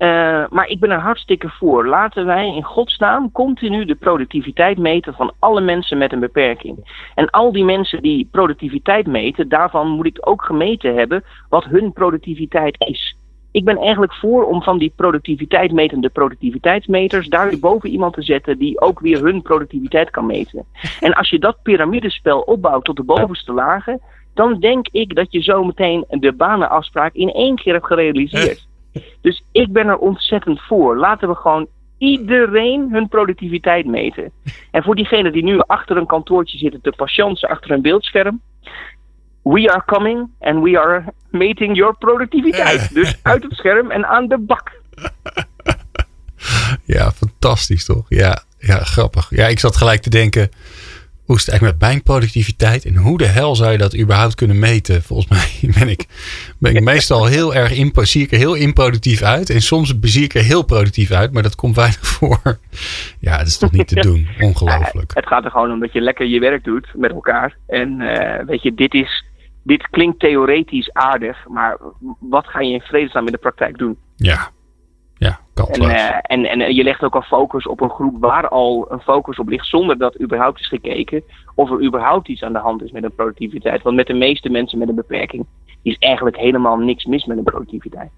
Uh, 0.00 0.44
maar 0.50 0.66
ik 0.68 0.80
ben 0.80 0.90
er 0.90 1.00
hartstikke 1.00 1.48
voor. 1.48 1.86
Laten 1.86 2.26
wij 2.26 2.46
in 2.46 2.62
godsnaam 2.62 3.32
continu 3.32 3.84
de 3.84 3.94
productiviteit 3.94 4.78
meten 4.78 5.14
van 5.14 5.32
alle 5.38 5.60
mensen 5.60 5.98
met 5.98 6.12
een 6.12 6.20
beperking. 6.20 7.04
En 7.14 7.30
al 7.30 7.52
die 7.52 7.64
mensen 7.64 8.02
die 8.02 8.28
productiviteit 8.30 9.06
meten, 9.06 9.48
daarvan 9.48 9.88
moet 9.88 10.06
ik 10.06 10.18
ook 10.20 10.42
gemeten 10.42 10.94
hebben 10.94 11.24
wat 11.48 11.64
hun 11.64 11.92
productiviteit 11.92 12.74
is. 12.78 13.16
Ik 13.50 13.64
ben 13.64 13.76
eigenlijk 13.76 14.14
voor 14.14 14.44
om 14.44 14.62
van 14.62 14.78
die 14.78 14.92
productiviteit 14.96 15.72
metende 15.72 16.08
productiviteitsmeters 16.08 17.28
daar 17.28 17.58
boven 17.58 17.90
iemand 17.90 18.14
te 18.14 18.22
zetten 18.22 18.58
die 18.58 18.80
ook 18.80 19.00
weer 19.00 19.24
hun 19.24 19.42
productiviteit 19.42 20.10
kan 20.10 20.26
meten. 20.26 20.64
En 21.00 21.12
als 21.12 21.30
je 21.30 21.38
dat 21.38 21.62
piramidespel 21.62 22.40
opbouwt 22.40 22.84
tot 22.84 22.96
de 22.96 23.02
bovenste 23.02 23.52
lagen, 23.52 24.00
dan 24.34 24.60
denk 24.60 24.88
ik 24.88 25.14
dat 25.14 25.32
je 25.32 25.42
zo 25.42 25.64
meteen 25.64 26.04
de 26.08 26.32
banenafspraak 26.32 27.14
in 27.14 27.32
één 27.32 27.56
keer 27.56 27.72
hebt 27.72 27.86
gerealiseerd. 27.86 28.68
Dus 29.20 29.44
ik 29.52 29.72
ben 29.72 29.86
er 29.86 29.98
ontzettend 29.98 30.60
voor. 30.60 30.96
Laten 30.96 31.28
we 31.28 31.34
gewoon 31.34 31.66
iedereen 31.98 32.88
hun 32.92 33.08
productiviteit 33.08 33.86
meten. 33.86 34.32
En 34.70 34.82
voor 34.82 34.94
diegenen 34.94 35.32
die 35.32 35.42
nu 35.42 35.58
achter 35.58 35.96
een 35.96 36.06
kantoortje 36.06 36.58
zitten 36.58 36.80
te 36.80 36.92
patiënten 36.96 37.48
achter 37.48 37.70
een 37.70 37.82
beeldscherm. 37.82 38.40
We 39.42 39.72
are 39.72 39.84
coming 39.86 40.30
and 40.40 40.62
we 40.62 40.80
are 40.80 41.04
meting 41.30 41.76
your 41.76 41.96
productiviteit. 41.98 42.94
Dus 42.94 43.18
uit 43.22 43.42
het 43.42 43.52
scherm 43.52 43.90
en 43.90 44.06
aan 44.06 44.28
de 44.28 44.38
bak. 44.38 44.78
Ja, 46.84 47.10
fantastisch 47.10 47.84
toch? 47.84 48.04
Ja, 48.08 48.42
ja, 48.58 48.78
grappig. 48.78 49.30
Ja, 49.30 49.46
ik 49.46 49.58
zat 49.58 49.76
gelijk 49.76 50.02
te 50.02 50.10
denken 50.10 50.50
hoe 51.30 51.38
is 51.38 51.44
het 51.44 51.54
eigenlijk 51.54 51.80
met 51.80 51.90
mijn 51.90 52.02
productiviteit 52.02 52.84
en 52.84 52.96
hoe 52.96 53.18
de 53.18 53.26
hel 53.26 53.56
zou 53.56 53.72
je 53.72 53.78
dat 53.78 53.98
überhaupt 53.98 54.34
kunnen 54.34 54.58
meten? 54.58 55.02
Volgens 55.02 55.28
mij 55.28 55.70
ben 55.78 55.88
ik, 55.88 56.06
ben 56.58 56.74
ik 56.74 56.82
meestal 56.82 57.26
heel 57.26 57.54
erg 57.54 57.76
impo, 57.76 58.04
zie 58.04 58.22
ik 58.22 58.32
er 58.32 58.38
heel 58.38 58.54
improductief 58.54 59.22
uit 59.22 59.50
en 59.50 59.60
soms 59.60 59.94
zie 60.00 60.24
ik 60.24 60.34
er 60.34 60.42
heel 60.42 60.64
productief 60.64 61.10
uit, 61.10 61.32
maar 61.32 61.42
dat 61.42 61.54
komt 61.54 61.76
weinig 61.76 62.06
voor. 62.16 62.58
Ja, 63.20 63.38
dat 63.38 63.46
is 63.46 63.58
toch 63.58 63.72
niet 63.72 63.88
te 63.88 64.00
doen. 64.00 64.28
Ongelooflijk. 64.40 65.14
het 65.14 65.26
gaat 65.26 65.44
er 65.44 65.50
gewoon 65.50 65.72
om 65.72 65.80
dat 65.80 65.92
je 65.92 66.00
lekker 66.00 66.26
je 66.26 66.40
werk 66.40 66.64
doet 66.64 66.86
met 66.94 67.10
elkaar. 67.10 67.56
En 67.66 68.00
uh, 68.00 68.46
weet 68.46 68.62
je, 68.62 68.74
dit 68.74 68.94
is, 68.94 69.24
dit 69.62 69.88
klinkt 69.90 70.20
theoretisch 70.20 70.92
aardig, 70.92 71.48
maar 71.48 71.78
wat 72.18 72.46
ga 72.46 72.60
je 72.60 72.72
in 72.72 72.80
vredesnaam 72.80 73.26
in 73.26 73.32
de 73.32 73.38
praktijk 73.38 73.78
doen? 73.78 73.96
Ja, 74.16 74.50
en, 75.68 75.82
uh, 75.82 76.16
en, 76.22 76.44
en 76.44 76.74
je 76.74 76.82
legt 76.82 77.02
ook 77.02 77.14
al 77.14 77.22
focus 77.22 77.66
op 77.66 77.80
een 77.80 77.90
groep 77.90 78.16
waar 78.20 78.48
al 78.48 78.86
een 78.90 79.00
focus 79.00 79.38
op 79.38 79.48
ligt, 79.48 79.66
zonder 79.66 79.98
dat 79.98 80.20
überhaupt 80.20 80.60
is 80.60 80.68
gekeken 80.68 81.22
of 81.54 81.70
er 81.70 81.84
überhaupt 81.84 82.28
iets 82.28 82.42
aan 82.42 82.52
de 82.52 82.58
hand 82.58 82.82
is 82.82 82.90
met 82.90 83.04
een 83.04 83.14
productiviteit. 83.14 83.82
Want 83.82 83.96
met 83.96 84.06
de 84.06 84.14
meeste 84.14 84.48
mensen 84.48 84.78
met 84.78 84.88
een 84.88 84.94
beperking 84.94 85.46
is 85.82 85.96
eigenlijk 85.98 86.36
helemaal 86.36 86.76
niks 86.76 87.04
mis 87.04 87.24
met 87.24 87.36
een 87.38 87.44
productiviteit. 87.44 88.10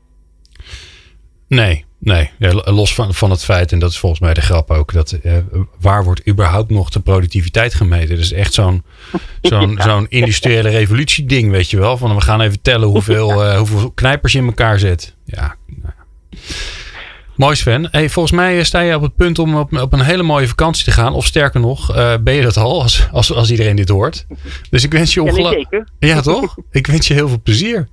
Nee, 1.52 1.84
nee. 1.98 2.30
los 2.64 2.94
van, 2.94 3.14
van 3.14 3.30
het 3.30 3.44
feit, 3.44 3.72
en 3.72 3.78
dat 3.78 3.90
is 3.90 3.98
volgens 3.98 4.20
mij 4.20 4.34
de 4.34 4.40
grap 4.40 4.70
ook, 4.70 4.92
dat 4.92 5.18
uh, 5.22 5.36
waar 5.80 6.04
wordt 6.04 6.28
überhaupt 6.28 6.70
nog 6.70 6.90
de 6.90 7.00
productiviteit 7.00 7.74
gemeten? 7.74 8.08
Dat 8.08 8.18
is 8.18 8.32
echt 8.32 8.54
zo'n 8.54 8.82
zo'n 9.42 9.78
zo'n 9.80 10.06
industriële 10.08 10.68
revolutie 10.68 11.24
ding, 11.24 11.50
weet 11.50 11.70
je 11.70 11.78
wel. 11.78 11.96
Van 11.96 12.14
we 12.14 12.20
gaan 12.20 12.40
even 12.40 12.62
tellen 12.62 12.88
hoeveel, 12.88 13.30
uh, 13.44 13.56
hoeveel 13.56 13.90
knijpers 13.90 14.32
je 14.32 14.38
in 14.38 14.46
elkaar 14.46 14.78
zet. 14.78 15.14
Ja, 15.24 15.54
nou. 15.66 15.94
Mooi 17.36 17.54
Sven. 17.54 17.88
Hey, 17.90 18.08
volgens 18.08 18.34
mij 18.34 18.58
eh, 18.58 18.64
sta 18.64 18.80
je 18.80 18.94
op 18.94 19.02
het 19.02 19.16
punt 19.16 19.38
om 19.38 19.56
op, 19.56 19.72
op 19.72 19.92
een 19.92 20.00
hele 20.00 20.22
mooie 20.22 20.48
vakantie 20.48 20.84
te 20.84 20.90
gaan. 20.90 21.14
Of 21.14 21.24
sterker 21.24 21.60
nog, 21.60 21.96
uh, 21.96 22.14
ben 22.20 22.34
je 22.34 22.42
dat 22.42 22.56
al 22.56 22.82
als, 22.82 23.08
als, 23.12 23.34
als 23.34 23.50
iedereen 23.50 23.76
dit 23.76 23.88
hoort. 23.88 24.26
Dus 24.70 24.84
ik 24.84 24.92
wens 24.92 25.14
je 25.14 25.22
ongelooflijk... 25.22 25.84
Ja, 25.98 26.20
toch? 26.20 26.56
ik 26.70 26.86
wens 26.86 27.08
je 27.08 27.14
heel 27.14 27.28
veel 27.28 27.40
plezier. 27.42 27.88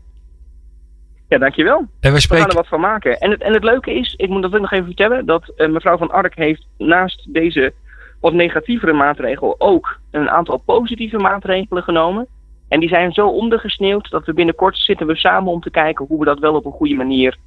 Ja, 1.29 1.37
dankjewel. 1.37 1.87
En 1.99 2.13
we, 2.13 2.19
spreken... 2.19 2.45
gaan 2.45 2.55
er 2.55 2.61
wat 2.61 2.69
van 2.69 2.79
maken. 2.79 3.19
En 3.19 3.31
het, 3.31 3.41
en 3.41 3.53
het 3.53 3.63
leuke 3.63 3.93
is, 3.93 4.13
ik 4.17 4.29
moet 4.29 4.41
dat 4.41 4.51
nog 4.51 4.71
even 4.71 4.85
vertellen, 4.85 5.25
dat 5.25 5.53
uh, 5.57 5.69
mevrouw 5.69 5.97
Van 5.97 6.11
Ark 6.11 6.35
heeft 6.35 6.67
naast 6.77 7.33
deze 7.33 7.73
wat 8.19 8.33
negatievere 8.33 8.93
maatregel 8.93 9.55
ook 9.57 9.99
een 10.11 10.29
aantal 10.29 10.57
positieve 10.57 11.17
maatregelen 11.17 11.83
genomen. 11.83 12.27
En 12.67 12.79
die 12.79 12.89
zijn 12.89 13.11
zo 13.11 13.27
ondergesneeuwd 13.27 14.09
dat 14.09 14.25
we 14.25 14.33
binnenkort 14.33 14.77
zitten 14.77 15.07
we 15.07 15.15
samen 15.15 15.51
om 15.51 15.61
te 15.61 15.71
kijken 15.71 16.05
hoe 16.05 16.19
we 16.19 16.25
dat 16.25 16.39
wel 16.39 16.55
op 16.55 16.65
een 16.65 16.71
goede 16.71 16.95
manier 16.95 17.37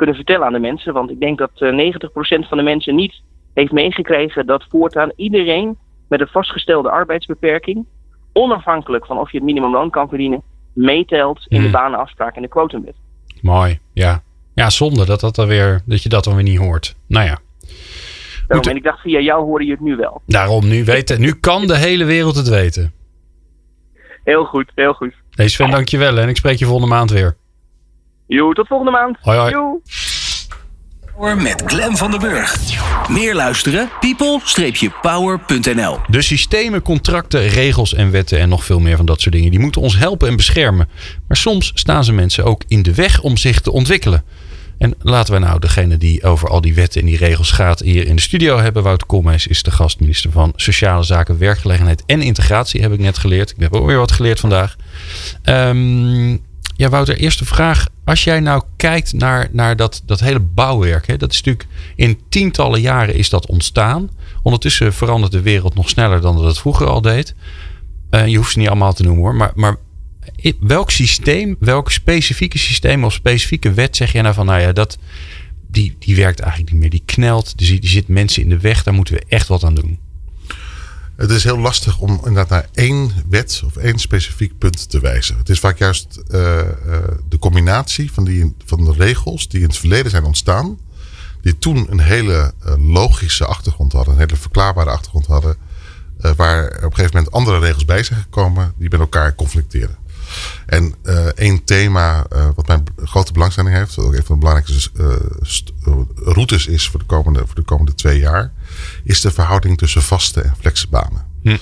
kunnen 0.00 0.16
vertellen 0.16 0.46
aan 0.46 0.52
de 0.52 0.58
mensen. 0.58 0.92
Want 0.92 1.10
ik 1.10 1.20
denk 1.20 1.38
dat 1.38 1.50
90% 1.50 1.54
eh, 1.60 2.48
van 2.48 2.58
de 2.58 2.62
mensen 2.62 2.94
niet 2.94 3.22
heeft 3.54 3.72
meegekregen 3.72 4.46
dat 4.46 4.66
voortaan 4.68 5.12
iedereen 5.16 5.78
met 6.08 6.20
een 6.20 6.26
vastgestelde 6.26 6.90
arbeidsbeperking, 6.90 7.86
onafhankelijk 8.32 9.06
van 9.06 9.18
of 9.18 9.30
je 9.30 9.36
het 9.36 9.46
minimumloon 9.46 9.90
kan 9.90 10.08
verdienen, 10.08 10.42
meetelt 10.72 11.44
in 11.48 11.56
de 11.56 11.62
hmm. 11.62 11.72
banenafspraak 11.72 12.36
en 12.36 12.42
de 12.42 12.48
quotumwet. 12.48 12.94
Mooi, 13.40 13.78
ja. 13.92 14.22
Ja, 14.54 14.70
zonde 14.70 15.06
dat, 15.06 15.20
dat, 15.20 15.34
dan 15.34 15.46
weer, 15.46 15.82
dat 15.86 16.02
je 16.02 16.08
dat 16.08 16.24
dan 16.24 16.34
weer 16.34 16.42
niet 16.42 16.58
hoort. 16.58 16.96
Nou 17.06 17.26
ja. 17.26 17.38
Daarom, 18.46 18.68
en 18.68 18.76
ik 18.76 18.82
dacht, 18.82 19.00
via 19.00 19.20
jou 19.20 19.44
hoorde 19.44 19.64
je 19.64 19.70
het 19.70 19.80
nu 19.80 19.96
wel. 19.96 20.22
Daarom, 20.26 20.68
nu, 20.68 20.84
weten, 20.84 21.20
nu 21.20 21.32
kan 21.32 21.66
de 21.66 21.76
hele 21.76 22.04
wereld 22.04 22.36
het 22.36 22.48
weten. 22.48 22.92
Heel 24.24 24.44
goed, 24.44 24.72
heel 24.74 24.92
goed. 24.92 25.14
Hey 25.30 25.48
Sven, 25.48 25.70
dankjewel 25.70 26.18
en 26.18 26.28
ik 26.28 26.36
spreek 26.36 26.58
je 26.58 26.64
volgende 26.64 26.94
maand 26.94 27.10
weer. 27.10 27.36
Jo, 28.30 28.52
tot 28.52 28.66
volgende 28.66 28.92
maand. 28.92 29.16
Hoi 29.20 29.38
hoi. 29.38 29.54
Met 31.42 31.62
Glen 31.66 31.96
van 31.96 32.10
der 32.10 32.20
Burg. 32.20 32.56
Meer 33.08 33.34
luisteren? 33.34 33.88
people-power.nl 34.00 35.98
De 36.06 36.22
systemen, 36.22 36.82
contracten, 36.82 37.48
regels 37.48 37.94
en 37.94 38.10
wetten 38.10 38.38
en 38.38 38.48
nog 38.48 38.64
veel 38.64 38.80
meer 38.80 38.96
van 38.96 39.06
dat 39.06 39.20
soort 39.20 39.34
dingen... 39.34 39.50
die 39.50 39.60
moeten 39.60 39.80
ons 39.80 39.98
helpen 39.98 40.28
en 40.28 40.36
beschermen. 40.36 40.88
Maar 41.28 41.36
soms 41.36 41.70
staan 41.74 42.04
ze 42.04 42.12
mensen 42.12 42.44
ook 42.44 42.62
in 42.68 42.82
de 42.82 42.94
weg 42.94 43.20
om 43.20 43.36
zich 43.36 43.60
te 43.60 43.72
ontwikkelen. 43.72 44.24
En 44.78 44.94
laten 44.98 45.34
we 45.34 45.40
nou 45.40 45.58
degene 45.58 45.96
die 45.96 46.22
over 46.22 46.48
al 46.48 46.60
die 46.60 46.74
wetten 46.74 47.00
en 47.00 47.06
die 47.06 47.16
regels 47.16 47.50
gaat 47.50 47.80
hier 47.80 48.06
in 48.06 48.16
de 48.16 48.22
studio 48.22 48.58
hebben. 48.58 48.82
Wouter 48.82 49.06
Koolmees 49.06 49.46
is 49.46 49.62
de 49.62 49.70
gastminister 49.70 50.30
van 50.30 50.52
Sociale 50.56 51.02
Zaken, 51.02 51.38
Werkgelegenheid 51.38 52.02
en 52.06 52.22
Integratie, 52.22 52.82
heb 52.82 52.92
ik 52.92 53.00
net 53.00 53.18
geleerd. 53.18 53.50
Ik 53.50 53.56
heb 53.58 53.74
ook 53.74 53.86
weer 53.86 53.98
wat 53.98 54.12
geleerd 54.12 54.40
vandaag. 54.40 54.76
Um, 55.44 56.48
ja, 56.80 56.88
Wouter, 56.88 57.16
eerste 57.16 57.44
vraag. 57.44 57.86
Als 58.04 58.24
jij 58.24 58.40
nou 58.40 58.62
kijkt 58.76 59.12
naar, 59.12 59.48
naar 59.52 59.76
dat, 59.76 60.02
dat 60.04 60.20
hele 60.20 60.40
bouwwerk, 60.40 61.06
hè, 61.06 61.16
dat 61.16 61.32
is 61.32 61.42
natuurlijk 61.42 61.66
in 61.96 62.18
tientallen 62.28 62.80
jaren 62.80 63.14
is 63.14 63.30
dat 63.30 63.46
ontstaan. 63.46 64.10
Ondertussen 64.42 64.92
verandert 64.92 65.32
de 65.32 65.40
wereld 65.40 65.74
nog 65.74 65.88
sneller 65.88 66.20
dan 66.20 66.36
dat 66.36 66.44
het 66.44 66.58
vroeger 66.58 66.86
al 66.86 67.00
deed. 67.00 67.34
Uh, 68.10 68.26
je 68.26 68.36
hoeft 68.36 68.52
ze 68.52 68.58
niet 68.58 68.68
allemaal 68.68 68.92
te 68.92 69.02
noemen 69.02 69.22
hoor. 69.22 69.34
Maar, 69.34 69.52
maar 69.54 69.76
welk 70.60 70.90
systeem, 70.90 71.56
welk 71.58 71.90
specifieke 71.90 72.58
systeem 72.58 73.04
of 73.04 73.12
specifieke 73.12 73.72
wet 73.72 73.96
zeg 73.96 74.12
jij 74.12 74.22
nou 74.22 74.34
van, 74.34 74.46
nou 74.46 74.60
ja, 74.60 74.72
dat, 74.72 74.98
die, 75.68 75.96
die 75.98 76.16
werkt 76.16 76.40
eigenlijk 76.40 76.72
niet 76.72 76.80
meer. 76.80 76.90
Die 76.90 77.02
knelt, 77.04 77.58
die, 77.58 77.80
die 77.80 77.90
zit 77.90 78.08
mensen 78.08 78.42
in 78.42 78.48
de 78.48 78.60
weg, 78.60 78.82
daar 78.82 78.94
moeten 78.94 79.14
we 79.14 79.24
echt 79.28 79.48
wat 79.48 79.64
aan 79.64 79.74
doen. 79.74 79.98
Het 81.20 81.30
is 81.30 81.44
heel 81.44 81.58
lastig 81.58 81.98
om 81.98 82.10
inderdaad 82.10 82.48
naar 82.48 82.68
één 82.72 83.12
wet 83.28 83.62
of 83.64 83.76
één 83.76 83.98
specifiek 83.98 84.58
punt 84.58 84.90
te 84.90 85.00
wijzen. 85.00 85.36
Het 85.36 85.48
is 85.48 85.60
vaak 85.60 85.78
juist 85.78 86.20
uh, 86.30 86.40
uh, 86.40 86.64
de 87.28 87.38
combinatie 87.38 88.12
van, 88.12 88.24
die, 88.24 88.54
van 88.64 88.84
de 88.84 88.92
regels 88.92 89.48
die 89.48 89.60
in 89.60 89.66
het 89.66 89.78
verleden 89.78 90.10
zijn 90.10 90.24
ontstaan. 90.24 90.78
Die 91.40 91.58
toen 91.58 91.86
een 91.90 92.00
hele 92.00 92.52
uh, 92.66 92.92
logische 92.92 93.46
achtergrond 93.46 93.92
hadden, 93.92 94.14
een 94.14 94.20
hele 94.20 94.36
verklaarbare 94.36 94.90
achtergrond 94.90 95.26
hadden. 95.26 95.56
waar 96.36 96.66
op 96.66 96.82
een 96.82 96.94
gegeven 96.94 97.16
moment 97.16 97.32
andere 97.32 97.58
regels 97.58 97.84
bij 97.84 98.02
zijn 98.02 98.20
gekomen 98.20 98.72
die 98.76 98.90
met 98.90 99.00
elkaar 99.00 99.34
conflicteren. 99.34 99.96
En 100.66 100.94
één 101.34 101.64
thema 101.64 102.26
wat 102.54 102.66
mijn 102.66 102.84
grote 102.96 103.32
belangstelling 103.32 103.74
heeft, 103.74 103.94
wat 103.94 104.04
ook 104.04 104.14
een 104.14 104.24
van 104.24 104.34
de 104.34 104.46
belangrijkste 104.46 104.90
routes 106.14 106.66
is 106.66 106.88
voor 106.88 107.00
de, 107.00 107.06
komende, 107.06 107.46
voor 107.46 107.54
de 107.54 107.62
komende 107.62 107.94
twee 107.94 108.18
jaar, 108.18 108.52
is 109.04 109.20
de 109.20 109.30
verhouding 109.30 109.78
tussen 109.78 110.02
vaste 110.02 110.40
en 110.40 110.54
flexbanen. 110.60 111.26
Hm. 111.42 111.56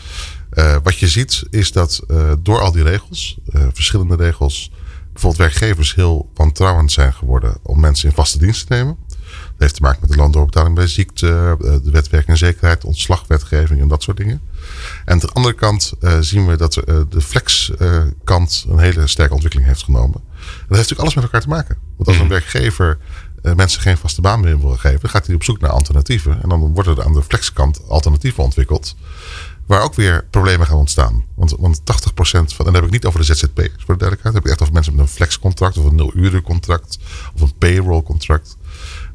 Uh, 0.52 0.76
wat 0.82 0.98
je 0.98 1.08
ziet 1.08 1.42
is 1.50 1.72
dat 1.72 2.02
uh, 2.08 2.32
door 2.42 2.60
al 2.60 2.72
die 2.72 2.82
regels, 2.82 3.38
uh, 3.52 3.66
verschillende 3.72 4.16
regels, 4.16 4.70
bijvoorbeeld 5.12 5.42
werkgevers 5.42 5.94
heel 5.94 6.30
wantrouwend 6.34 6.92
zijn 6.92 7.14
geworden 7.14 7.56
om 7.62 7.80
mensen 7.80 8.08
in 8.08 8.14
vaste 8.14 8.38
dienst 8.38 8.66
te 8.66 8.72
nemen. 8.72 8.96
Dat 9.08 9.56
heeft 9.58 9.74
te 9.74 9.82
maken 9.82 9.98
met 10.00 10.10
de 10.10 10.16
loondoorbetaling 10.16 10.74
bij 10.74 10.86
ziekte, 10.86 11.56
de 11.84 11.90
wet 11.90 12.08
werk 12.08 12.26
en 12.26 12.36
zekerheid, 12.36 12.84
ontslagwetgeving 12.84 13.80
en 13.80 13.88
dat 13.88 14.02
soort 14.02 14.16
dingen. 14.16 14.40
En 15.04 15.12
aan 15.12 15.18
de 15.18 15.28
andere 15.32 15.54
kant 15.54 15.92
zien 16.20 16.46
we 16.46 16.56
dat 16.56 16.72
de 17.08 17.20
flexkant 17.20 18.66
een 18.68 18.78
hele 18.78 19.06
sterke 19.06 19.32
ontwikkeling 19.32 19.68
heeft 19.68 19.82
genomen. 19.82 20.20
En 20.20 20.66
dat 20.68 20.76
heeft 20.76 20.90
natuurlijk 20.90 21.00
alles 21.00 21.14
met 21.14 21.24
elkaar 21.24 21.40
te 21.40 21.48
maken. 21.48 21.76
Want 21.96 22.08
als 22.08 22.16
een 22.16 22.22
hm. 22.22 22.28
werkgever 22.28 22.98
mensen 23.42 23.80
geen 23.80 23.96
vaste 23.96 24.20
baan 24.20 24.40
meer 24.40 24.60
willen 24.60 24.78
geven, 24.78 25.00
dan 25.00 25.10
gaat 25.10 25.26
hij 25.26 25.34
op 25.34 25.44
zoek 25.44 25.60
naar 25.60 25.70
alternatieven. 25.70 26.42
En 26.42 26.48
dan 26.48 26.74
worden 26.74 26.96
er 26.96 27.04
aan 27.04 27.12
de 27.12 27.22
flexkant 27.22 27.88
alternatieven 27.88 28.42
ontwikkeld. 28.42 28.96
Waar 29.66 29.82
ook 29.82 29.94
weer 29.94 30.26
problemen 30.30 30.66
gaan 30.66 30.76
ontstaan. 30.76 31.24
Want, 31.34 31.54
want 31.58 31.80
80% 31.80 31.82
van, 32.20 32.42
en 32.42 32.64
dan 32.64 32.74
heb 32.74 32.84
ik 32.84 32.90
niet 32.90 33.04
over 33.04 33.20
de 33.20 33.26
ZZP, 33.26 33.56
voor 33.56 33.94
de 33.94 34.04
duidelijkheid. 34.04 34.22
Dan 34.22 34.34
heb 34.34 34.44
ik 34.44 34.50
echt 34.50 34.60
over 34.60 34.74
mensen 34.74 34.94
met 34.94 35.04
een 35.04 35.12
flexcontract 35.12 35.78
of 35.78 35.84
een 35.84 35.94
nul 35.94 36.42
contract 36.42 36.98
of 37.34 37.40
een 37.40 37.54
payroll 37.58 38.02
contract. 38.02 38.56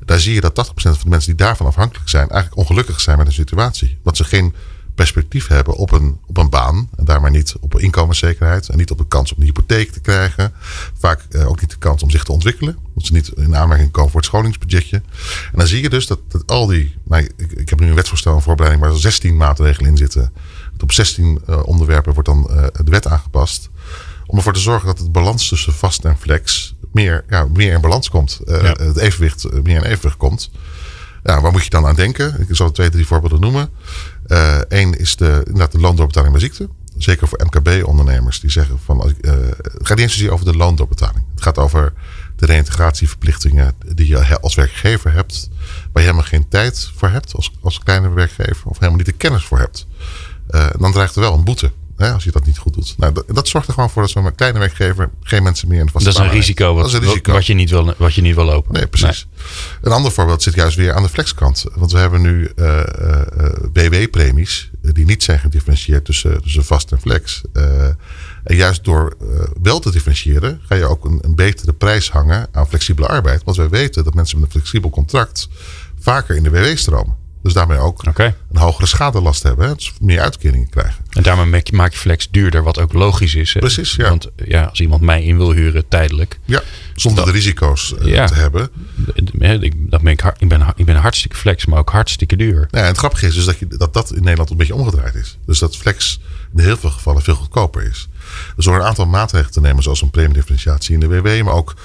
Daar 0.06 0.20
zie 0.20 0.34
je 0.34 0.42
dat 0.42 0.72
80% 0.72 0.74
van 0.74 0.98
de 1.00 1.10
mensen 1.10 1.36
die 1.36 1.46
daarvan 1.46 1.68
afhankelijk 1.68 2.10
zijn, 2.10 2.30
eigenlijk 2.30 2.62
ongelukkig 2.62 3.02
zijn 3.02 3.18
met 3.18 3.28
een 3.28 3.34
situatie. 3.34 4.00
Want 4.04 4.18
ze 4.18 4.24
geen 4.24 4.56
perspectief 4.96 5.48
hebben 5.48 5.76
op 5.76 5.92
een, 5.92 6.18
op 6.26 6.38
een 6.38 6.50
baan. 6.50 6.90
En 6.96 7.06
daarmee 7.06 7.32
niet 7.32 7.56
op 7.60 7.80
inkomenszekerheid. 7.80 8.70
En 8.70 8.78
niet 8.78 8.92
op 8.92 8.98
de 8.98 9.08
kans 9.08 9.34
om 9.34 9.40
een 9.40 9.46
hypotheek 9.46 9.92
te 9.92 10.00
krijgen. 10.00 10.54
Vaak 11.00 11.22
eh, 11.30 11.50
ook 11.50 11.62
niet 11.62 11.70
de 11.70 11.78
kans 11.78 12.04
om 12.04 12.10
zich 12.10 12.24
te 12.24 12.32
ontwikkelen. 12.32 12.78
Dat 12.96 13.06
ze 13.06 13.14
niet 13.14 13.28
in 13.28 13.56
aanmerking 13.56 13.92
komen 13.92 14.12
voor 14.12 14.20
het 14.20 14.30
scholingsbudgetje. 14.30 15.02
En 15.52 15.58
dan 15.58 15.68
zie 15.68 15.82
je 15.82 15.90
dus 15.90 16.08
dat, 16.08 16.20
dat 16.28 16.48
al 16.48 16.66
die. 16.66 16.96
Nou, 17.04 17.30
ik, 17.38 17.52
ik 17.52 17.70
heb 17.70 17.80
nu 17.80 17.88
een 17.88 17.96
wetsvoorstel 17.96 18.36
in 18.36 18.42
voorbereiding 18.42 18.86
waar 18.86 18.94
er 18.94 19.02
16 19.02 19.38
maatregelen 19.38 19.90
in 19.90 19.98
zitten. 19.98 20.34
op 20.82 20.92
16 20.92 21.42
uh, 21.50 21.60
onderwerpen 21.66 22.14
wordt 22.14 22.30
dan 22.30 22.48
uh, 22.50 22.64
de 22.74 22.92
wet 22.92 23.08
aangepast. 23.08 23.70
Om 24.26 24.38
ervoor 24.38 24.54
te 24.54 24.60
zorgen 24.60 24.88
dat 24.88 25.00
het 25.00 25.12
balans 25.12 25.48
tussen 25.48 25.74
vast 25.74 26.06
en 26.06 26.18
flex 26.18 26.76
meer, 26.92 27.26
ja, 27.30 27.48
meer 27.54 27.74
in 27.74 27.82
balans 27.82 28.10
komt. 28.10 28.40
Ja. 28.46 28.56
Het 28.56 28.98
evenwicht 28.98 29.52
meer 29.64 29.76
in 29.76 29.84
evenwicht 29.84 30.18
komt. 30.18 30.52
Ja, 31.24 31.42
waar 31.42 31.52
moet 31.52 31.64
je 31.64 31.70
dan 31.70 31.86
aan 31.86 31.96
denken? 31.96 32.46
Ik 32.48 32.56
zal 32.56 32.72
twee, 32.72 32.90
drie 32.90 33.08
voorbeelden 33.08 33.40
noemen. 33.40 33.70
Eén 34.68 34.98
is 34.98 35.16
de, 35.16 35.46
de 35.72 35.80
loondoorbetaling 35.80 36.32
bij 36.32 36.42
ziekte. 36.42 36.70
Zeker 36.98 37.28
voor 37.28 37.42
MKB-ondernemers 37.44 38.40
die 38.40 38.50
zeggen 38.50 38.80
van. 38.80 39.14
Uh, 39.22 39.32
het 39.62 39.88
gaat 39.88 39.98
niet 39.98 40.00
eens 40.00 40.14
zozeer 40.14 40.32
over 40.32 40.46
de 40.46 40.56
loondoorbetaling. 40.56 41.26
Het 41.34 41.44
gaat 41.44 41.58
over 41.58 41.94
de 42.36 42.46
reïntegratieverplichtingen 42.46 43.76
die 43.96 44.08
je 44.08 44.40
als 44.40 44.56
werkgever 44.56 45.14
hebt. 45.14 45.50
Waar 45.92 46.04
je 46.04 46.10
helemaal 46.10 46.24
geen 46.24 46.48
tijd 46.48 46.92
voor 46.96 47.10
hebt 47.10 47.34
als, 47.34 47.52
als 47.62 47.80
kleine 47.80 48.10
werkgever. 48.10 48.68
Of 48.68 48.74
helemaal 48.78 48.98
niet 48.98 49.06
de 49.06 49.12
kennis 49.12 49.44
voor 49.44 49.60
hebt. 49.60 49.88
Uh, 50.52 50.68
dan 50.80 50.92
dreigt 50.92 51.16
er 51.16 51.22
wel 51.22 51.34
een 51.34 51.44
boete. 51.44 51.72
Hè, 52.04 52.12
als 52.12 52.24
je 52.24 52.32
dat 52.32 52.46
niet 52.46 52.58
goed 52.58 52.74
doet. 52.74 52.94
Nou, 52.98 53.14
dat, 53.14 53.24
dat 53.28 53.48
zorgt 53.48 53.68
er 53.68 53.74
gewoon 53.74 53.90
voor 53.90 54.02
dat 54.02 54.12
zo'n 54.12 54.36
kleine 54.36 54.60
werkgever 54.60 55.10
geen 55.22 55.44
mensen 55.44 55.68
meer 55.68 55.80
in 55.80 55.86
de 55.86 55.92
vaste 55.92 56.10
dat 56.10 56.20
is 56.20 56.26
een 56.26 56.34
risico, 56.34 56.74
wat, 56.74 56.84
dat 56.84 56.94
is 56.94 56.94
een 56.94 57.04
risico. 57.04 57.32
Wat, 57.32 57.46
je 57.46 57.54
niet 57.54 57.70
wil, 57.70 57.94
wat 57.98 58.14
je 58.14 58.22
niet 58.22 58.36
wil 58.36 58.46
lopen. 58.46 58.74
Nee, 58.74 58.88
precies. 58.88 59.28
Nee. 59.32 59.46
Een 59.82 59.92
ander 59.92 60.12
voorbeeld 60.12 60.44
zit 60.44 60.54
juist 60.54 60.76
weer 60.76 60.94
aan 60.94 61.04
de 61.04 61.10
flexkant. 61.10 61.66
Want 61.76 61.92
we 61.92 61.98
hebben 61.98 62.22
nu 62.22 62.52
uh, 62.56 62.84
uh, 63.02 63.22
BW-premies 63.72 64.70
die 64.82 65.06
niet 65.06 65.24
zijn 65.24 65.40
gedifferentieerd 65.40 66.06
tussen, 66.06 66.42
tussen 66.42 66.66
vast 66.66 66.92
en 66.92 67.02
flex. 67.02 67.42
Uh, 67.54 67.86
en 68.44 68.56
juist 68.56 68.84
door 68.84 69.18
wel 69.62 69.80
te 69.80 69.92
differentiëren 69.92 70.62
ga 70.68 70.76
je 70.76 70.86
ook 70.86 71.06
een, 71.06 71.20
een 71.22 71.36
betere 71.36 71.74
prijs 71.74 72.10
hangen 72.10 72.48
aan 72.52 72.68
flexibele 72.68 73.08
arbeid. 73.08 73.44
Want 73.44 73.58
wij 73.58 73.70
weten 73.70 74.04
dat 74.04 74.14
mensen 74.14 74.40
met 74.40 74.46
een 74.46 74.54
flexibel 74.54 74.90
contract 74.90 75.48
vaker 76.00 76.36
in 76.36 76.44
de 76.44 76.50
WW 76.50 76.78
stromen. 76.78 77.23
Dus 77.44 77.54
daarmee 77.54 77.78
ook 77.78 78.08
okay. 78.08 78.36
een 78.52 78.58
hogere 78.58 78.86
schadelast 78.86 79.44
hebben. 79.44 79.68
Hè? 79.68 79.76
Dus 79.76 79.94
meer 80.02 80.22
uitkeringen 80.22 80.70
krijgen. 80.70 81.06
En 81.10 81.24
daarmee 81.24 81.64
maak 81.72 81.92
je 81.92 81.98
flex 81.98 82.28
duurder, 82.32 82.64
wat 82.64 82.80
ook 82.80 82.94
logisch 82.94 83.36
is. 83.36 83.54
Hè? 83.54 83.60
Precies, 83.60 83.96
ja. 83.96 84.10
Want 84.10 84.30
ja, 84.46 84.64
als 84.64 84.80
iemand 84.80 85.02
mij 85.02 85.24
in 85.24 85.38
wil 85.38 85.52
huren 85.52 85.88
tijdelijk. 85.88 86.40
Ja, 86.46 86.62
zonder 86.96 87.24
dat, 87.24 87.34
de 87.34 87.40
risico's 87.40 87.96
uh, 88.00 88.06
ja, 88.06 88.26
te 88.26 88.34
hebben. 88.34 88.70
Ik, 89.14 89.90
dat 89.90 90.02
ben 90.02 90.12
ik, 90.12 90.34
ik, 90.38 90.48
ben, 90.48 90.74
ik 90.76 90.86
ben 90.86 90.96
hartstikke 90.96 91.36
flex, 91.36 91.66
maar 91.66 91.80
ook 91.80 91.90
hartstikke 91.90 92.36
duur. 92.36 92.68
Ja, 92.72 92.80
en 92.80 92.86
het 92.86 92.98
grappige 92.98 93.28
is 93.28 93.36
dus 93.36 93.46
dat, 93.46 93.60
je, 93.60 93.68
dat 93.68 93.94
dat 93.94 94.14
in 94.14 94.24
Nederland 94.24 94.50
een 94.50 94.58
beetje 94.58 94.76
omgedraaid 94.76 95.16
is. 95.16 95.38
Dus 95.46 95.60
dat 95.60 95.78
flex 95.78 96.20
in 96.56 96.64
heel 96.64 96.78
veel 96.78 96.90
gevallen 96.90 97.22
veel 97.22 97.36
goedkoper 97.36 97.84
is. 97.84 98.08
Dus 98.56 98.66
door 98.66 98.76
een 98.76 98.84
aantal 98.84 99.06
maatregelen 99.06 99.54
te 99.54 99.62
nemen, 99.62 99.84
zoals 99.84 100.02
een 100.02 100.10
premiedifferentiatie 100.10 100.94
in 100.94 101.00
de 101.00 101.08
WW, 101.08 101.44
maar 101.44 101.54
ook 101.54 101.76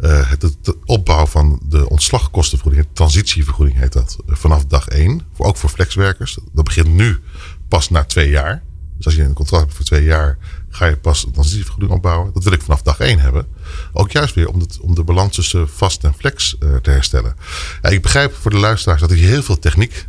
uh, 0.00 0.30
het, 0.30 0.74
opbouw 0.84 1.26
van 1.26 1.60
de 1.64 1.88
ontslagkostenvergoeding, 1.88 2.86
transitievergoeding 2.92 3.78
heet 3.78 3.92
dat, 3.92 4.16
vanaf 4.26 4.64
dag 4.64 4.88
één. 4.88 5.22
Voor, 5.32 5.46
ook 5.46 5.56
voor 5.56 5.70
flexwerkers. 5.70 6.38
Dat 6.52 6.64
begint 6.64 6.88
nu 6.88 7.20
pas 7.68 7.90
na 7.90 8.04
twee 8.04 8.30
jaar. 8.30 8.62
Dus 8.96 9.06
als 9.06 9.14
je 9.14 9.22
een 9.22 9.32
contract 9.32 9.62
hebt 9.62 9.76
voor 9.76 9.84
twee 9.84 10.04
jaar, 10.04 10.38
ga 10.68 10.86
je 10.86 10.96
pas 10.96 11.24
een 11.24 11.32
transitievergoeding 11.32 11.92
opbouwen. 11.92 12.32
Dat 12.32 12.44
wil 12.44 12.52
ik 12.52 12.62
vanaf 12.62 12.82
dag 12.82 12.98
één 12.98 13.18
hebben. 13.18 13.46
Ook 13.92 14.10
juist 14.10 14.34
weer 14.34 14.48
om, 14.48 14.60
het, 14.60 14.80
om 14.80 14.94
de 14.94 15.04
balans 15.04 15.34
tussen 15.34 15.68
vast 15.68 16.04
en 16.04 16.14
flex 16.14 16.56
uh, 16.60 16.76
te 16.76 16.90
herstellen. 16.90 17.36
Ja, 17.82 17.88
ik 17.88 18.02
begrijp 18.02 18.34
voor 18.34 18.50
de 18.50 18.58
luisteraars 18.58 19.00
dat 19.00 19.10
er 19.10 19.16
heel 19.16 19.42
veel 19.42 19.58
techniek 19.58 20.06